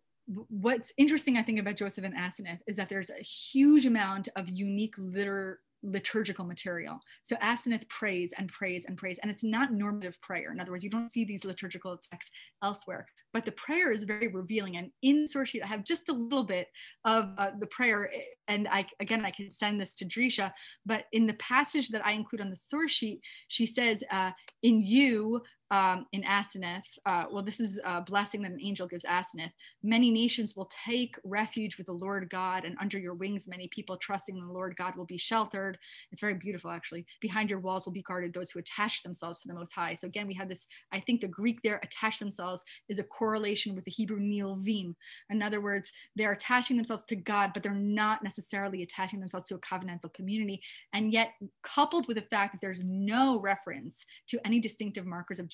what's 0.49 0.93
interesting, 0.97 1.37
I 1.37 1.43
think, 1.43 1.59
about 1.59 1.77
Joseph 1.77 2.05
and 2.05 2.15
Asenath 2.15 2.61
is 2.67 2.77
that 2.77 2.89
there's 2.89 3.11
a 3.11 3.23
huge 3.23 3.87
amount 3.87 4.29
of 4.37 4.49
unique 4.49 4.95
liter 4.99 5.61
liturgical 5.83 6.45
material. 6.45 6.99
So 7.23 7.37
Asenath 7.37 7.89
prays 7.89 8.35
and 8.37 8.49
prays 8.51 8.85
and 8.87 8.97
prays, 8.97 9.19
and 9.21 9.31
it's 9.31 9.45
not 9.45 9.73
normative 9.73 10.21
prayer. 10.21 10.53
In 10.53 10.61
other 10.61 10.73
words, 10.73 10.85
you 10.85 10.91
don't 10.91 11.13
see 11.13 11.25
these 11.25 11.45
liturgical 11.45 12.01
texts 12.11 12.33
elsewhere, 12.63 13.07
but 13.33 13.45
the 13.45 13.53
prayer 13.53 13.93
is 13.93 14.05
very 14.05 14.29
revealing. 14.29 14.77
And 14.77 14.91
in 15.03 15.27
source 15.27 15.51
sheet, 15.51 15.63
I 15.63 15.67
have 15.67 15.85
just 15.85 16.09
a 16.09 16.13
little 16.13 16.45
bit 16.45 16.69
of 17.05 17.31
uh, 17.39 17.51
the 17.59 17.67
prayer, 17.67 18.11
and 18.49 18.67
I 18.69 18.87
again 19.01 19.25
I 19.25 19.31
can 19.31 19.51
send 19.51 19.81
this 19.81 19.95
to 19.95 20.05
Drisha. 20.05 20.53
But 20.85 21.05
in 21.13 21.27
the 21.27 21.35
passage 21.35 21.89
that 21.91 22.07
I 22.07 22.13
include 22.13 22.41
on 22.41 22.51
the 22.51 22.57
source 22.57 22.93
sheet, 22.93 23.21
she 23.49 23.67
says, 23.67 24.03
uh, 24.11 24.33
"In 24.63 24.81
you, 24.81 25.43
um, 25.71 26.07
in 26.13 26.23
Asenath, 26.23 26.99
uh, 27.05 27.27
well, 27.31 27.43
this 27.43 27.61
is 27.61 27.79
a 27.85 28.01
blessing 28.01 28.43
that 28.43 28.53
an 28.53 28.61
angel 28.61 28.87
gives 28.87 29.05
Asenath. 29.05 29.53
Many 29.83 30.11
nations 30.11 30.55
will 30.57 30.71
take 30.87 31.17
refuge 31.25 31.77
with 31.77 31.87
the 31.87 31.93
Lord 31.93 32.31
God, 32.31 32.65
and 32.65 32.77
under 32.81 32.99
your 32.99 33.15
wings, 33.15 33.47
many 33.49 33.69
people 33.69 33.97
trusting 33.99 34.37
in 34.37 34.47
the 34.47 34.53
Lord 34.53 34.77
God 34.77 34.97
will 34.97 35.05
be 35.05 35.19
sheltered. 35.19 35.77
It's 36.11 36.23
very 36.23 36.35
beautiful, 36.35 36.71
actually. 36.71 37.05
Behind 37.21 37.51
your 37.51 37.59
walls 37.61 37.85
will 37.85 37.93
be 37.93 38.03
guarded 38.03 38.33
those 38.33 38.51
who 38.51 38.61
attach 38.61 39.03
themselves 39.03 39.43
to 39.43 39.49
the 39.49 39.55
Most 39.55 39.75
High. 39.75 39.93
So, 39.93 40.07
again, 40.07 40.27
we 40.27 40.35
have 40.35 40.49
this, 40.49 40.67
I 40.93 41.01
think 41.01 41.21
the 41.21 41.29
Greek 41.29 41.61
there, 41.63 41.81
attach 41.83 42.19
themselves, 42.19 42.65
is 42.89 42.99
a 42.99 43.05
correlation 43.05 43.75
with 43.75 43.85
the 43.85 43.91
Hebrew 43.91 44.21
nilvim. 44.21 44.95
In 45.29 45.43
other 45.43 45.61
words, 45.61 45.93
they're 46.17 46.33
attaching 46.33 46.77
themselves 46.77 47.05
to 47.05 47.17
God, 47.17 47.51
but 47.53 47.63
they're 47.63 47.75
not 47.75 48.23
necessarily 48.23 48.83
attaching 48.83 49.21
themselves 49.21 49.47
to 49.49 49.57
a 49.57 49.61
covenantal 49.61 50.15
community. 50.15 50.63
And 50.95 51.13
yet, 51.13 51.33
coupled 51.63 52.09
with 52.09 52.17
the 52.17 52.23
fact 52.23 52.53
that 52.53 52.61
there's 52.63 52.83
no 52.83 53.39
reference 53.41 54.07
to 54.29 54.41
any 54.47 54.61
distinctive 54.61 55.05
markers 55.05 55.39
of. 55.39 55.51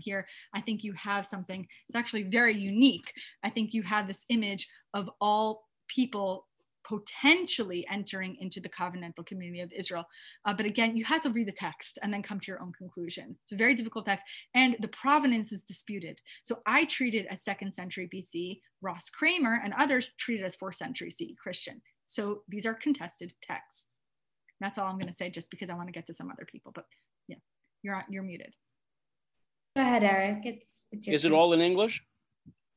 Here, 0.00 0.26
I 0.54 0.60
think 0.60 0.84
you 0.84 0.92
have 0.94 1.26
something 1.26 1.66
that's 1.88 2.00
actually 2.00 2.24
very 2.24 2.56
unique. 2.56 3.12
I 3.42 3.50
think 3.50 3.74
you 3.74 3.82
have 3.82 4.06
this 4.06 4.24
image 4.28 4.68
of 4.94 5.10
all 5.20 5.68
people 5.88 6.46
potentially 6.84 7.86
entering 7.90 8.36
into 8.40 8.60
the 8.60 8.68
covenantal 8.68 9.24
community 9.24 9.60
of 9.60 9.72
Israel. 9.72 10.04
Uh, 10.44 10.54
but 10.54 10.66
again, 10.66 10.96
you 10.96 11.04
have 11.04 11.22
to 11.22 11.30
read 11.30 11.48
the 11.48 11.52
text 11.52 11.98
and 12.02 12.12
then 12.12 12.22
come 12.22 12.40
to 12.40 12.50
your 12.50 12.60
own 12.60 12.72
conclusion. 12.72 13.36
It's 13.42 13.52
a 13.52 13.56
very 13.56 13.74
difficult 13.74 14.06
text, 14.06 14.24
and 14.54 14.76
the 14.80 14.88
provenance 14.88 15.52
is 15.52 15.62
disputed. 15.62 16.20
So 16.42 16.60
I 16.66 16.84
treat 16.84 17.14
it 17.14 17.26
as 17.30 17.44
second 17.44 17.72
century 17.72 18.08
BC. 18.12 18.60
Ross 18.80 19.10
Kraemer 19.10 19.58
and 19.62 19.74
others 19.78 20.10
treat 20.18 20.40
it 20.40 20.44
as 20.44 20.56
fourth 20.56 20.76
century 20.76 21.10
CE 21.10 21.34
Christian. 21.40 21.80
So 22.06 22.42
these 22.48 22.66
are 22.66 22.74
contested 22.74 23.32
texts. 23.40 23.98
That's 24.60 24.78
all 24.78 24.86
I'm 24.86 24.98
going 24.98 25.08
to 25.08 25.14
say, 25.14 25.30
just 25.30 25.50
because 25.50 25.70
I 25.70 25.74
want 25.74 25.88
to 25.88 25.92
get 25.92 26.06
to 26.06 26.14
some 26.14 26.30
other 26.30 26.46
people. 26.50 26.72
But 26.74 26.86
yeah, 27.28 27.36
you're 27.82 28.02
you're 28.08 28.22
muted. 28.22 28.54
Go 29.76 29.82
ahead, 29.82 30.02
Eric. 30.02 30.40
It's, 30.44 30.86
it's 30.92 31.08
Is 31.08 31.22
turn. 31.22 31.32
it 31.32 31.34
all 31.34 31.52
in 31.54 31.60
English? 31.60 32.04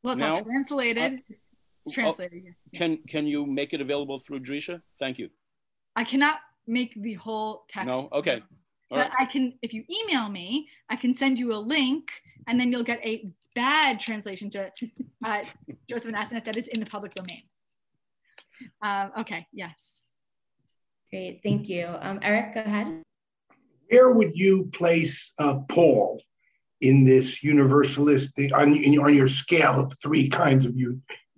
Well, 0.03 0.13
it's 0.13 0.21
now? 0.21 0.35
all 0.35 0.43
translated. 0.43 1.13
Uh, 1.29 1.35
it's 1.83 1.93
translated. 1.93 2.43
Oh, 2.47 2.77
can 2.77 2.99
can 3.07 3.27
you 3.27 3.45
make 3.45 3.73
it 3.73 3.81
available 3.81 4.19
through 4.19 4.39
Drisha? 4.39 4.81
Thank 4.99 5.19
you. 5.19 5.29
I 5.95 6.03
cannot 6.03 6.39
make 6.67 6.93
the 6.95 7.13
whole 7.13 7.65
text. 7.69 7.87
No. 7.87 8.09
Okay. 8.11 8.41
All 8.91 8.97
but 8.97 9.09
right. 9.09 9.11
I 9.19 9.25
can, 9.25 9.53
if 9.61 9.73
you 9.73 9.83
email 9.89 10.29
me, 10.29 10.69
I 10.89 10.95
can 10.95 11.13
send 11.13 11.39
you 11.39 11.53
a 11.53 11.57
link, 11.57 12.11
and 12.47 12.59
then 12.59 12.71
you'll 12.71 12.83
get 12.83 12.99
a 13.03 13.31
bad 13.55 13.99
translation 13.99 14.49
to 14.51 14.71
uh, 15.25 15.41
Joseph 15.89 16.11
and 16.13 16.17
Asenath 16.17 16.45
that 16.45 16.57
is 16.57 16.67
in 16.67 16.79
the 16.79 16.85
public 16.85 17.13
domain. 17.13 17.41
Um, 18.81 19.11
okay. 19.19 19.47
Yes. 19.51 20.03
Great. 21.09 21.41
Thank 21.43 21.67
you. 21.67 21.87
Um, 22.01 22.19
Eric, 22.21 22.53
go 22.53 22.61
ahead. 22.61 23.01
Where 23.89 24.11
would 24.11 24.35
you 24.35 24.69
place 24.73 25.31
uh, 25.39 25.55
Paul 25.69 26.21
in 26.81 27.05
this 27.05 27.43
universalist 27.43 28.31
on, 28.53 28.73
on 28.73 29.13
your 29.13 29.27
scale 29.27 29.79
of 29.79 29.93
three 30.01 30.29
kinds 30.29 30.65
of 30.65 30.75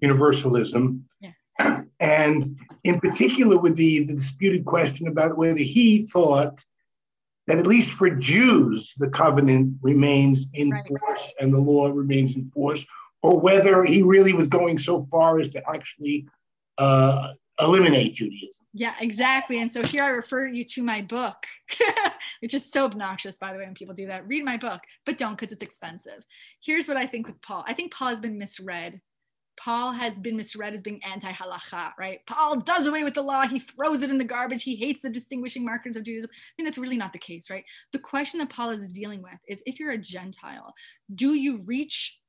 universalism. 0.01 1.03
Yeah. 1.21 1.81
And 1.99 2.57
in 2.83 2.99
particular, 2.99 3.57
with 3.57 3.75
the, 3.75 4.03
the 4.05 4.13
disputed 4.13 4.65
question 4.65 5.07
about 5.07 5.37
whether 5.37 5.59
he 5.59 6.05
thought 6.05 6.63
that 7.47 7.57
at 7.57 7.65
least 7.65 7.91
for 7.91 8.09
Jews, 8.09 8.93
the 8.97 9.09
covenant 9.09 9.77
remains 9.81 10.47
in 10.53 10.69
right. 10.69 10.85
force 10.87 11.33
and 11.39 11.53
the 11.53 11.59
law 11.59 11.87
remains 11.87 12.35
in 12.35 12.51
force, 12.51 12.85
or 13.23 13.39
whether 13.39 13.83
he 13.83 14.03
really 14.03 14.33
was 14.33 14.47
going 14.47 14.77
so 14.77 15.07
far 15.09 15.39
as 15.39 15.49
to 15.49 15.63
actually 15.69 16.27
uh, 16.77 17.33
eliminate 17.59 18.13
Judaism. 18.15 18.63
Yeah, 18.73 18.93
exactly. 19.01 19.59
And 19.61 19.71
so 19.71 19.83
here 19.83 20.03
I 20.03 20.09
refer 20.09 20.45
you 20.47 20.63
to 20.65 20.83
my 20.83 21.01
book, 21.01 21.45
which 22.41 22.53
is 22.53 22.71
so 22.71 22.85
obnoxious, 22.85 23.37
by 23.37 23.51
the 23.51 23.57
way, 23.57 23.65
when 23.65 23.73
people 23.73 23.95
do 23.95 24.07
that. 24.07 24.27
Read 24.27 24.45
my 24.45 24.57
book, 24.57 24.81
but 25.05 25.17
don't 25.17 25.37
because 25.37 25.51
it's 25.51 25.63
expensive. 25.63 26.23
Here's 26.63 26.87
what 26.87 26.97
I 26.97 27.07
think 27.07 27.27
with 27.27 27.41
Paul 27.41 27.65
I 27.67 27.73
think 27.73 27.93
Paul 27.93 28.09
has 28.09 28.19
been 28.19 28.37
misread. 28.37 29.01
Paul 29.59 29.91
has 29.91 30.19
been 30.19 30.37
misread 30.37 30.75
as 30.75 30.83
being 30.83 31.01
anti 31.03 31.31
halacha, 31.31 31.91
right? 31.97 32.19
Paul 32.27 32.57
does 32.57 32.85
away 32.85 33.03
with 33.03 33.15
the 33.15 33.23
law. 33.23 33.47
He 33.47 33.57
throws 33.57 34.03
it 34.03 34.11
in 34.11 34.19
the 34.19 34.23
garbage. 34.23 34.63
He 34.63 34.75
hates 34.75 35.01
the 35.01 35.09
distinguishing 35.09 35.65
markers 35.65 35.95
of 35.95 36.03
Judaism. 36.03 36.29
I 36.31 36.53
mean, 36.57 36.65
that's 36.65 36.77
really 36.77 36.97
not 36.97 37.11
the 37.11 37.19
case, 37.19 37.49
right? 37.49 37.63
The 37.91 37.99
question 37.99 38.39
that 38.39 38.49
Paul 38.49 38.69
is 38.69 38.87
dealing 38.89 39.23
with 39.23 39.39
is 39.47 39.63
if 39.65 39.79
you're 39.79 39.91
a 39.91 39.97
Gentile, 39.97 40.75
do 41.15 41.33
you 41.33 41.63
reach 41.65 42.19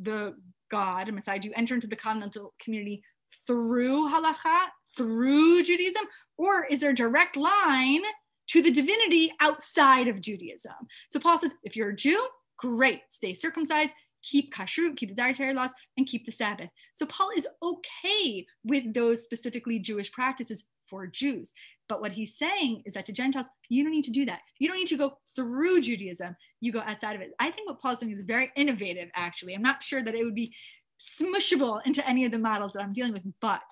the 0.00 0.36
God, 0.70 1.12
Messiah? 1.12 1.40
Do 1.40 1.48
you 1.48 1.54
enter 1.56 1.74
into 1.74 1.88
the 1.88 1.96
covenantal 1.96 2.50
community 2.60 3.02
through 3.46 4.08
halacha, 4.08 4.66
through 4.94 5.62
Judaism, 5.62 6.04
or 6.36 6.66
is 6.66 6.80
there 6.80 6.90
a 6.90 6.94
direct 6.94 7.36
line 7.36 8.02
to 8.48 8.62
the 8.62 8.70
divinity 8.70 9.32
outside 9.40 10.08
of 10.08 10.20
Judaism? 10.20 10.72
So 11.08 11.18
Paul 11.18 11.38
says, 11.38 11.54
if 11.62 11.76
you're 11.76 11.90
a 11.90 11.96
Jew, 11.96 12.26
great, 12.58 13.00
stay 13.08 13.34
circumcised, 13.34 13.92
keep 14.22 14.52
kashrut, 14.52 14.96
keep 14.96 15.10
the 15.10 15.14
dietary 15.14 15.54
laws, 15.54 15.72
and 15.96 16.06
keep 16.06 16.26
the 16.26 16.32
Sabbath. 16.32 16.70
So 16.94 17.06
Paul 17.06 17.30
is 17.36 17.46
okay 17.62 18.46
with 18.64 18.92
those 18.92 19.22
specifically 19.22 19.78
Jewish 19.78 20.10
practices 20.10 20.64
for 20.88 21.06
Jews. 21.06 21.52
But 21.88 22.00
what 22.00 22.12
he's 22.12 22.36
saying 22.36 22.82
is 22.84 22.94
that 22.94 23.06
to 23.06 23.12
Gentiles, 23.12 23.46
you 23.68 23.82
don't 23.84 23.92
need 23.92 24.04
to 24.04 24.10
do 24.10 24.24
that. 24.26 24.40
You 24.58 24.68
don't 24.68 24.76
need 24.76 24.88
to 24.88 24.96
go 24.96 25.18
through 25.34 25.80
Judaism. 25.82 26.36
You 26.60 26.72
go 26.72 26.82
outside 26.84 27.14
of 27.14 27.22
it. 27.22 27.32
I 27.38 27.50
think 27.50 27.68
what 27.68 27.80
Paul's 27.80 28.00
doing 28.00 28.12
is 28.12 28.22
very 28.22 28.50
innovative, 28.56 29.08
actually. 29.14 29.54
I'm 29.54 29.62
not 29.62 29.82
sure 29.82 30.02
that 30.02 30.14
it 30.14 30.24
would 30.24 30.34
be 30.34 30.54
smushable 31.00 31.80
into 31.84 32.06
any 32.08 32.24
of 32.24 32.32
the 32.32 32.38
models 32.38 32.72
that 32.72 32.82
I'm 32.82 32.92
dealing 32.92 33.12
with. 33.12 33.22
But 33.40 33.62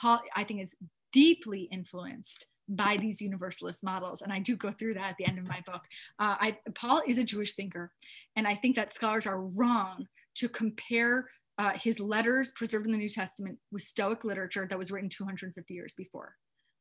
Paul, 0.00 0.20
I 0.34 0.44
think, 0.44 0.62
is 0.62 0.74
deeply 1.12 1.62
influenced 1.62 2.46
by 2.68 2.96
these 2.96 3.20
universalist 3.20 3.82
models. 3.82 4.22
And 4.22 4.32
I 4.32 4.38
do 4.38 4.56
go 4.56 4.70
through 4.70 4.94
that 4.94 5.10
at 5.10 5.16
the 5.18 5.26
end 5.26 5.38
of 5.38 5.48
my 5.48 5.60
book. 5.66 5.82
Uh, 6.18 6.36
I, 6.40 6.56
Paul 6.74 7.02
is 7.06 7.18
a 7.18 7.24
Jewish 7.24 7.54
thinker. 7.54 7.92
And 8.36 8.46
I 8.46 8.54
think 8.54 8.76
that 8.76 8.94
scholars 8.94 9.26
are 9.26 9.40
wrong 9.40 10.06
to 10.36 10.48
compare 10.48 11.28
uh, 11.58 11.72
his 11.72 12.00
letters 12.00 12.52
preserved 12.52 12.86
in 12.86 12.92
the 12.92 12.98
New 12.98 13.08
Testament 13.08 13.58
with 13.72 13.82
Stoic 13.82 14.24
literature 14.24 14.66
that 14.70 14.78
was 14.78 14.90
written 14.90 15.10
250 15.10 15.74
years 15.74 15.94
before. 15.94 16.36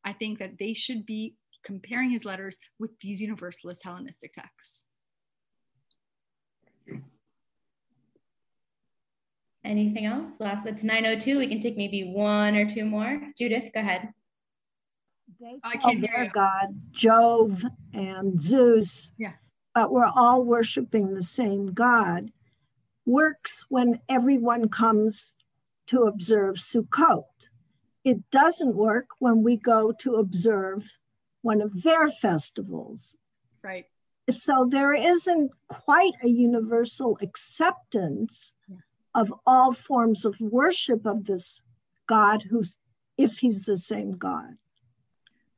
I 0.06 0.14
think 0.14 0.40
that 0.40 0.58
they 0.60 0.74
should 0.74 1.06
be 1.06 1.36
comparing 1.64 2.12
his 2.12 2.24
letters 2.24 2.58
with 2.80 2.92
these 3.02 3.20
universalist 3.20 3.84
Hellenistic 3.84 4.32
texts. 4.32 4.86
Anything 9.70 10.08
else? 10.08 10.40
Last, 10.40 10.66
it's 10.66 10.84
9.02. 10.84 11.38
We 11.38 11.48
can 11.48 11.60
take 11.60 11.78
maybe 11.78 12.12
one 12.12 12.56
or 12.56 12.68
two 12.68 12.86
more. 12.86 13.22
Judith, 13.38 13.70
go 13.72 13.82
ahead. 13.82 14.10
They 15.40 15.60
I 15.64 15.78
can 15.78 16.02
their 16.02 16.24
you. 16.24 16.32
God, 16.32 16.82
Jove 16.90 17.64
and 17.94 18.42
Zeus, 18.42 19.12
yeah. 19.20 19.34
but 19.76 19.92
we're 19.92 20.10
all 20.10 20.44
worshiping 20.44 21.14
the 21.14 21.22
same 21.22 21.68
God, 21.72 22.32
works 23.06 23.66
when 23.70 24.00
everyone 24.10 24.70
comes 24.70 25.34
to 25.86 26.02
observe 26.02 26.56
Sukkot. 26.56 27.50
It 28.04 28.28
doesn't 28.32 28.74
work 28.74 29.10
when 29.20 29.44
we 29.44 29.56
go 29.56 29.94
to 30.00 30.16
observe 30.16 30.86
one 31.44 31.62
of 31.62 31.84
their 31.84 32.10
festivals. 32.10 33.16
Right. 33.64 33.86
So 34.32 34.68
there 34.68 34.96
isn't 34.96 35.52
quite 35.68 36.14
a 36.24 36.28
universal 36.28 37.20
acceptance 37.22 38.54
yeah 38.68 38.78
of 39.20 39.34
all 39.46 39.74
forms 39.74 40.24
of 40.24 40.36
worship 40.40 41.06
of 41.06 41.26
this 41.26 41.62
God 42.08 42.46
who's 42.50 42.78
if 43.18 43.40
he's 43.40 43.62
the 43.62 43.76
same 43.76 44.14
God. 44.14 44.56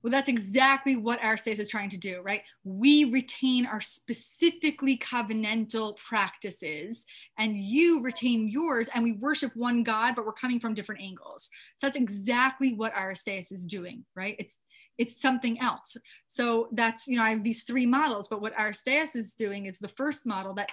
Well, 0.02 0.10
that's 0.10 0.30
exactly 0.30 0.96
what 0.96 1.22
Aristeas 1.22 1.60
is 1.60 1.70
trying 1.70 1.92
to 1.92 1.98
do, 1.98 2.22
right? 2.24 2.42
We 2.64 3.04
retain 3.04 3.68
our 3.68 3.80
specifically 3.80 4.98
covenantal 4.98 5.96
practices, 5.98 7.06
and 7.38 7.56
you 7.56 8.02
retain 8.02 8.48
yours, 8.48 8.90
and 8.96 9.04
we 9.04 9.12
worship 9.12 9.56
one 9.56 9.84
God, 9.84 10.16
but 10.16 10.26
we're 10.26 10.34
coming 10.34 10.60
from 10.60 10.74
different 10.74 11.02
angles. 11.02 11.52
So 11.78 11.86
that's 11.86 11.98
exactly 11.98 12.74
what 12.74 12.96
Aristeas 12.96 13.52
is 13.52 13.64
doing, 13.64 14.04
right? 14.16 14.36
It's 14.40 14.56
it's 14.98 15.22
something 15.22 15.60
else. 15.60 15.98
So 16.28 16.68
that's, 16.74 17.08
you 17.08 17.18
know, 17.18 17.24
I 17.24 17.30
have 17.30 17.44
these 17.44 17.64
three 17.64 17.86
models, 17.86 18.28
but 18.28 18.42
what 18.42 18.56
Aristeas 18.56 19.16
is 19.16 19.34
doing 19.34 19.66
is 19.66 19.80
the 19.80 19.88
first 19.88 20.28
model 20.28 20.54
that 20.56 20.70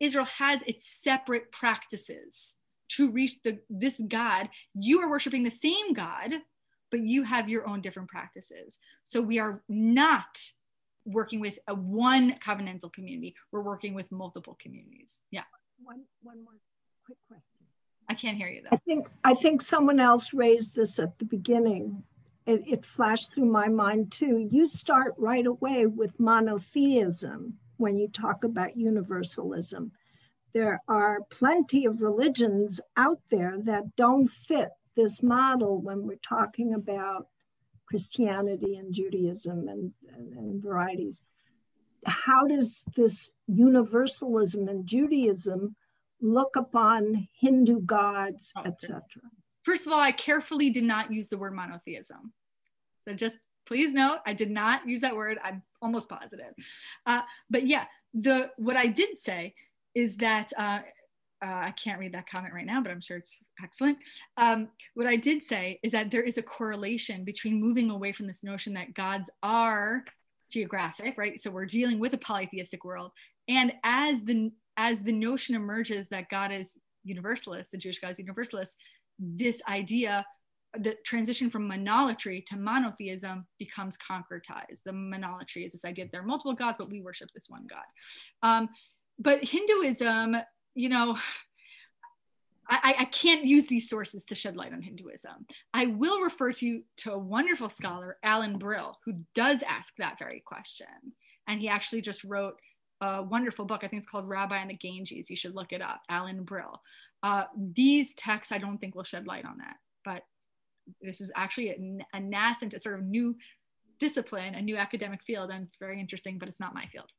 Israel 0.00 0.24
has 0.24 0.62
its 0.62 0.88
separate 0.88 1.52
practices 1.52 2.56
to 2.88 3.10
reach 3.10 3.42
the, 3.42 3.58
this 3.68 4.00
God. 4.06 4.48
You 4.74 5.00
are 5.00 5.10
worshiping 5.10 5.42
the 5.42 5.50
same 5.50 5.92
God, 5.92 6.32
but 6.90 7.00
you 7.00 7.22
have 7.24 7.48
your 7.48 7.68
own 7.68 7.80
different 7.80 8.08
practices. 8.08 8.78
So 9.04 9.20
we 9.20 9.38
are 9.38 9.62
not 9.68 10.50
working 11.04 11.40
with 11.40 11.58
a 11.68 11.74
one 11.74 12.32
covenantal 12.34 12.92
community. 12.92 13.34
We're 13.52 13.62
working 13.62 13.94
with 13.94 14.10
multiple 14.10 14.56
communities. 14.60 15.20
Yeah. 15.30 15.42
One, 15.82 16.02
one 16.22 16.42
more 16.42 16.54
quick 17.04 17.18
question. 17.28 17.44
I 18.08 18.14
can't 18.14 18.36
hear 18.36 18.48
you 18.48 18.62
though. 18.62 18.70
I 18.72 18.76
think 18.76 19.08
I 19.24 19.34
think 19.34 19.62
someone 19.62 19.98
else 19.98 20.32
raised 20.32 20.76
this 20.76 20.98
at 20.98 21.18
the 21.18 21.24
beginning. 21.24 22.04
It, 22.46 22.62
it 22.66 22.86
flashed 22.86 23.34
through 23.34 23.46
my 23.46 23.66
mind 23.66 24.12
too. 24.12 24.48
You 24.52 24.66
start 24.66 25.14
right 25.18 25.46
away 25.46 25.86
with 25.86 26.18
monotheism 26.20 27.58
when 27.76 27.98
you 27.98 28.08
talk 28.08 28.44
about 28.44 28.76
universalism. 28.76 29.92
There 30.54 30.80
are 30.88 31.20
plenty 31.30 31.84
of 31.84 32.00
religions 32.00 32.80
out 32.96 33.20
there 33.30 33.58
that 33.64 33.96
don't 33.96 34.28
fit 34.28 34.70
this 34.96 35.22
model 35.22 35.80
when 35.80 36.06
we're 36.06 36.16
talking 36.16 36.74
about 36.74 37.28
Christianity 37.86 38.76
and 38.76 38.92
Judaism 38.92 39.68
and, 39.68 39.92
and, 40.14 40.32
and 40.32 40.62
varieties. 40.62 41.22
How 42.04 42.46
does 42.46 42.84
this 42.96 43.30
universalism 43.46 44.68
and 44.68 44.86
Judaism 44.86 45.76
look 46.20 46.56
upon 46.56 47.28
Hindu 47.38 47.80
gods, 47.82 48.52
oh, 48.56 48.62
etc.? 48.64 49.02
First 49.62 49.86
of 49.86 49.92
all, 49.92 50.00
I 50.00 50.12
carefully 50.12 50.70
did 50.70 50.84
not 50.84 51.12
use 51.12 51.28
the 51.28 51.38
word 51.38 51.54
monotheism. 51.54 52.32
So 53.04 53.12
just 53.12 53.38
please 53.66 53.92
note, 53.92 54.18
I 54.26 54.32
did 54.32 54.50
not 54.50 54.88
use 54.88 55.00
that 55.02 55.16
word. 55.16 55.38
I'm 55.42 55.62
almost 55.82 56.08
positive. 56.08 56.54
Uh, 57.04 57.22
but 57.50 57.66
yeah, 57.66 57.84
the 58.14 58.50
what 58.56 58.76
I 58.76 58.86
did 58.86 59.18
say 59.18 59.54
is 59.94 60.16
that 60.16 60.52
uh, 60.58 60.80
uh, 61.42 61.62
I 61.64 61.70
can't 61.72 61.98
read 61.98 62.14
that 62.14 62.28
comment 62.28 62.54
right 62.54 62.66
now, 62.66 62.80
but 62.80 62.90
I'm 62.90 63.00
sure 63.00 63.18
it's 63.18 63.42
excellent. 63.62 63.98
Um, 64.36 64.68
what 64.94 65.06
I 65.06 65.16
did 65.16 65.42
say 65.42 65.78
is 65.82 65.92
that 65.92 66.10
there 66.10 66.22
is 66.22 66.38
a 66.38 66.42
correlation 66.42 67.24
between 67.24 67.60
moving 67.60 67.90
away 67.90 68.12
from 68.12 68.26
this 68.26 68.42
notion 68.42 68.74
that 68.74 68.94
gods 68.94 69.28
are 69.42 70.04
geographic, 70.50 71.18
right? 71.18 71.40
So 71.40 71.50
we're 71.50 71.66
dealing 71.66 71.98
with 71.98 72.14
a 72.14 72.18
polytheistic 72.18 72.84
world, 72.84 73.12
and 73.48 73.72
as 73.84 74.22
the 74.22 74.52
as 74.78 75.00
the 75.00 75.12
notion 75.12 75.54
emerges 75.54 76.08
that 76.08 76.28
God 76.28 76.52
is 76.52 76.76
universalist, 77.04 77.70
the 77.70 77.78
Jewish 77.78 77.98
God 77.98 78.10
is 78.10 78.18
universalist, 78.18 78.76
this 79.18 79.62
idea 79.68 80.26
the 80.78 80.96
transition 81.04 81.50
from 81.50 81.70
monolatry 81.70 82.44
to 82.46 82.56
monotheism 82.56 83.46
becomes 83.58 83.96
concretized. 83.98 84.82
The 84.84 84.92
monolatry 84.92 85.64
is 85.64 85.72
this 85.72 85.84
idea 85.84 86.04
that 86.04 86.12
there 86.12 86.20
are 86.20 86.26
multiple 86.26 86.54
gods, 86.54 86.78
but 86.78 86.90
we 86.90 87.00
worship 87.00 87.30
this 87.34 87.48
one 87.48 87.66
God. 87.66 87.84
Um, 88.42 88.68
but 89.18 89.44
Hinduism, 89.44 90.36
you 90.74 90.88
know, 90.88 91.16
I, 92.68 92.96
I, 92.98 93.04
can't 93.04 93.44
use 93.44 93.68
these 93.68 93.88
sources 93.88 94.24
to 94.24 94.34
shed 94.34 94.56
light 94.56 94.72
on 94.72 94.82
Hinduism. 94.82 95.46
I 95.72 95.86
will 95.86 96.20
refer 96.20 96.50
to, 96.54 96.82
to 96.96 97.12
a 97.12 97.18
wonderful 97.18 97.68
scholar, 97.68 98.16
Alan 98.24 98.58
Brill, 98.58 98.98
who 99.04 99.20
does 99.36 99.62
ask 99.62 99.94
that 99.98 100.18
very 100.18 100.42
question. 100.44 100.88
And 101.46 101.60
he 101.60 101.68
actually 101.68 102.00
just 102.00 102.24
wrote 102.24 102.56
a 103.00 103.22
wonderful 103.22 103.66
book. 103.66 103.84
I 103.84 103.86
think 103.86 104.00
it's 104.00 104.10
called 104.10 104.28
Rabbi 104.28 104.56
and 104.56 104.70
the 104.70 104.74
Ganges. 104.74 105.30
You 105.30 105.36
should 105.36 105.54
look 105.54 105.72
it 105.72 105.80
up, 105.80 106.00
Alan 106.08 106.42
Brill. 106.42 106.82
Uh, 107.22 107.44
these 107.56 108.14
texts, 108.14 108.50
I 108.50 108.58
don't 108.58 108.78
think 108.78 108.96
will 108.96 109.04
shed 109.04 109.28
light 109.28 109.44
on 109.44 109.58
that. 109.58 109.76
But 110.04 110.22
this 111.00 111.20
is 111.20 111.30
actually 111.34 111.70
a, 111.70 112.16
a 112.16 112.20
nascent, 112.20 112.74
a 112.74 112.78
sort 112.78 112.98
of 112.98 113.04
new 113.04 113.36
discipline, 113.98 114.54
a 114.54 114.62
new 114.62 114.76
academic 114.76 115.22
field, 115.22 115.50
and 115.50 115.66
it's 115.66 115.76
very 115.76 116.00
interesting, 116.00 116.38
but 116.38 116.48
it's 116.48 116.60
not 116.60 116.74
my 116.74 116.84
field. 116.86 117.10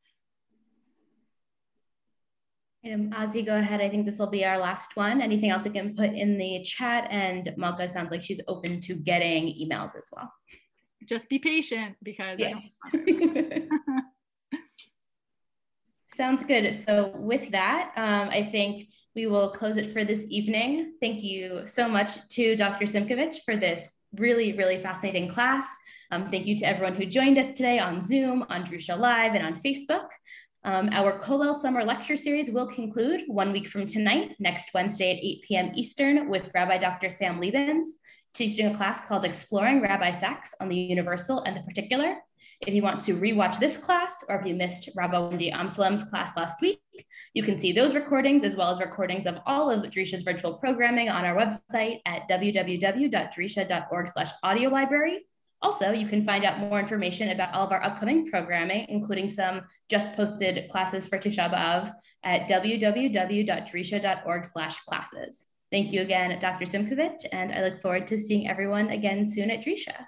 Um, 2.85 3.09
Ozzy, 3.11 3.45
go 3.45 3.57
ahead. 3.57 3.81
I 3.81 3.89
think 3.89 4.05
this 4.05 4.19
will 4.19 4.29
be 4.29 4.45
our 4.45 4.57
last 4.57 4.95
one. 4.95 5.21
Anything 5.21 5.49
else 5.49 5.63
we 5.63 5.71
can 5.71 5.95
put 5.95 6.11
in 6.11 6.37
the 6.37 6.63
chat? 6.63 7.07
And 7.09 7.53
Malka 7.57 7.89
sounds 7.89 8.11
like 8.11 8.23
she's 8.23 8.39
open 8.47 8.79
to 8.81 8.95
getting 8.95 9.47
emails 9.47 9.95
as 9.97 10.05
well. 10.11 10.31
Just 11.07 11.29
be 11.29 11.39
patient 11.39 11.95
because 12.03 12.39
yeah. 12.39 12.59
Sounds 16.13 16.43
good. 16.43 16.73
So 16.75 17.11
with 17.15 17.51
that, 17.51 17.91
um, 17.95 18.29
I 18.29 18.43
think 18.51 18.87
we 19.17 19.25
will 19.25 19.49
close 19.49 19.77
it 19.77 19.91
for 19.91 20.05
this 20.05 20.27
evening. 20.29 20.93
Thank 21.01 21.23
you 21.23 21.61
so 21.65 21.89
much 21.89 22.25
to 22.29 22.55
Dr. 22.55 22.85
Simkovich 22.85 23.37
for 23.43 23.57
this 23.57 23.95
really, 24.15 24.53
really 24.53 24.79
fascinating 24.79 25.27
class. 25.27 25.65
Um, 26.11 26.29
thank 26.29 26.45
you 26.45 26.55
to 26.59 26.65
everyone 26.67 26.95
who 26.95 27.07
joined 27.07 27.39
us 27.39 27.57
today 27.57 27.79
on 27.79 27.99
Zoom, 27.99 28.45
on 28.47 28.63
Drisha 28.63 28.95
Live, 28.95 29.33
and 29.33 29.43
on 29.43 29.55
Facebook. 29.55 30.05
Um, 30.63 30.89
our 30.91 31.17
Kollel 31.19 31.59
Summer 31.59 31.83
Lecture 31.83 32.15
Series 32.15 32.51
will 32.51 32.67
conclude 32.67 33.23
one 33.25 33.51
week 33.51 33.67
from 33.67 33.87
tonight, 33.87 34.35
next 34.37 34.69
Wednesday 34.75 35.09
at 35.17 35.23
8 35.23 35.41
p.m. 35.47 35.71
Eastern, 35.73 36.29
with 36.29 36.51
Rabbi 36.53 36.77
Dr. 36.77 37.09
Sam 37.09 37.41
Lebens, 37.41 37.87
teaching 38.35 38.67
a 38.67 38.77
class 38.77 39.07
called 39.07 39.25
Exploring 39.25 39.81
Rabbi 39.81 40.11
Sacks 40.11 40.53
on 40.61 40.69
the 40.69 40.75
Universal 40.75 41.41
and 41.41 41.57
the 41.57 41.61
Particular. 41.61 42.17
If 42.61 42.73
you 42.73 42.81
want 42.81 43.01
to 43.01 43.15
rewatch 43.15 43.59
this 43.59 43.77
class, 43.77 44.25
or 44.27 44.35
if 44.39 44.45
you 44.45 44.55
missed 44.55 44.89
Rabbi 44.95 45.17
Wendy 45.19 45.51
Amsellem's 45.51 46.03
class 46.03 46.35
last 46.35 46.59
week, 46.61 46.81
you 47.33 47.43
can 47.43 47.57
see 47.57 47.71
those 47.71 47.93
recordings 47.93 48.43
as 48.43 48.55
well 48.55 48.71
as 48.71 48.79
recordings 48.79 49.27
of 49.27 49.39
all 49.45 49.69
of 49.69 49.83
Drisha's 49.91 50.23
virtual 50.23 50.55
programming 50.55 51.07
on 51.09 51.23
our 51.23 51.35
website 51.35 51.99
at 52.07 52.27
www.drisha.org 52.27 54.07
slash 54.07 54.31
audio 54.41 54.69
library. 54.69 55.25
Also, 55.61 55.91
you 55.91 56.07
can 56.07 56.25
find 56.25 56.45
out 56.45 56.59
more 56.59 56.79
information 56.79 57.29
about 57.29 57.53
all 57.53 57.65
of 57.65 57.71
our 57.71 57.83
upcoming 57.83 58.29
programming, 58.29 58.85
including 58.89 59.29
some 59.29 59.61
just 59.89 60.13
posted 60.13 60.67
classes 60.69 61.07
for 61.07 61.17
Tisha 61.17 61.51
B'Av 61.51 61.91
at 62.23 62.47
www.drisha.org 62.49 64.45
slash 64.45 64.77
classes. 64.87 65.45
Thank 65.71 65.91
you 65.91 66.01
again, 66.01 66.39
Dr. 66.39 66.65
Simkovich, 66.65 67.25
and 67.31 67.51
I 67.51 67.61
look 67.63 67.81
forward 67.81 68.07
to 68.07 68.17
seeing 68.17 68.47
everyone 68.47 68.89
again 68.89 69.25
soon 69.25 69.51
at 69.51 69.63
Drisha. 69.63 70.07